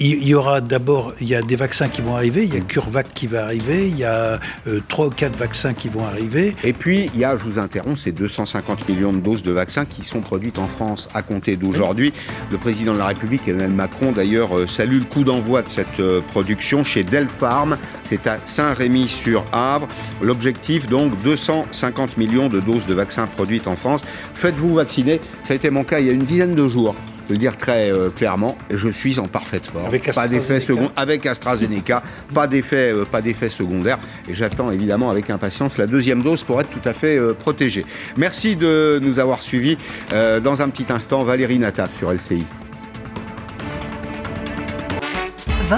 Il 0.00 0.28
y 0.28 0.34
aura 0.36 0.60
d'abord, 0.60 1.12
il 1.20 1.26
y 1.26 1.34
a 1.34 1.42
des 1.42 1.56
vaccins 1.56 1.88
qui 1.88 2.02
vont 2.02 2.14
arriver, 2.14 2.44
il 2.44 2.54
y 2.54 2.56
a 2.56 2.60
CureVac 2.60 3.12
qui 3.14 3.26
va 3.26 3.42
arriver, 3.46 3.88
il 3.88 3.98
y 3.98 4.04
a 4.04 4.38
euh, 4.68 4.80
trois 4.86 5.08
ou 5.08 5.10
quatre 5.10 5.36
vaccins 5.36 5.74
qui 5.74 5.88
vont 5.88 6.04
arriver. 6.04 6.54
Et 6.62 6.72
puis, 6.72 7.10
il 7.14 7.18
y 7.18 7.24
a, 7.24 7.36
je 7.36 7.42
vous 7.42 7.58
interromps, 7.58 8.00
ces 8.00 8.12
250 8.12 8.88
millions 8.88 9.12
de 9.12 9.18
doses 9.18 9.42
de 9.42 9.50
vaccins 9.50 9.84
qui 9.84 10.04
sont 10.04 10.20
produites 10.20 10.58
en 10.58 10.68
France 10.68 11.08
à 11.14 11.22
compter 11.22 11.56
d'aujourd'hui. 11.56 12.12
Le 12.52 12.58
président 12.58 12.92
de 12.92 12.98
la 12.98 13.06
République, 13.06 13.48
Emmanuel 13.48 13.72
Macron, 13.72 14.12
d'ailleurs, 14.12 14.56
euh, 14.56 14.68
salue 14.68 15.00
le 15.00 15.04
coup 15.04 15.24
d'envoi 15.24 15.62
de 15.62 15.68
cette 15.68 15.98
euh, 15.98 16.20
production 16.20 16.84
chez 16.84 17.02
Delpharm. 17.02 17.76
C'est 18.04 18.28
à 18.28 18.38
Saint-Rémy-sur-Avre. 18.44 19.88
L'objectif, 20.22 20.86
donc, 20.86 21.20
250 21.24 22.16
millions 22.18 22.48
de 22.48 22.60
doses 22.60 22.86
de 22.86 22.94
vaccins 22.94 23.26
produites 23.26 23.66
en 23.66 23.74
France. 23.74 24.04
Faites-vous 24.34 24.74
vacciner. 24.74 25.20
Ça 25.42 25.54
a 25.54 25.56
été 25.56 25.70
mon 25.70 25.82
cas 25.82 25.98
il 25.98 26.06
y 26.06 26.10
a 26.10 26.12
une 26.12 26.22
dizaine 26.22 26.54
de 26.54 26.68
jours 26.68 26.94
le 27.28 27.36
dire 27.36 27.56
très 27.56 27.92
euh, 27.92 28.10
clairement, 28.10 28.56
je 28.70 28.88
suis 28.88 29.18
en 29.18 29.26
parfaite 29.26 29.66
forme. 29.66 29.86
Avec 29.86 30.12
pas 30.12 30.28
d'effet 30.28 30.60
second, 30.60 30.90
avec 30.96 31.26
AstraZeneca, 31.26 32.02
pas 32.34 32.46
d'effet, 32.46 32.92
euh, 32.92 33.04
pas 33.04 33.22
d'effet 33.22 33.48
secondaire. 33.48 33.98
Et 34.28 34.34
j'attends 34.34 34.70
évidemment 34.70 35.10
avec 35.10 35.30
impatience 35.30 35.78
la 35.78 35.86
deuxième 35.86 36.22
dose 36.22 36.44
pour 36.44 36.60
être 36.60 36.70
tout 36.70 36.86
à 36.86 36.92
fait 36.92 37.16
euh, 37.16 37.34
protégé. 37.34 37.84
Merci 38.16 38.56
de 38.56 39.00
nous 39.02 39.18
avoir 39.18 39.42
suivis. 39.42 39.76
dans 40.10 40.62
un 40.62 40.68
petit 40.68 40.90
instant, 40.92 41.24
Valérie 41.24 41.58
Nataf 41.58 41.96
sur 41.96 42.12
LCI. 42.12 42.44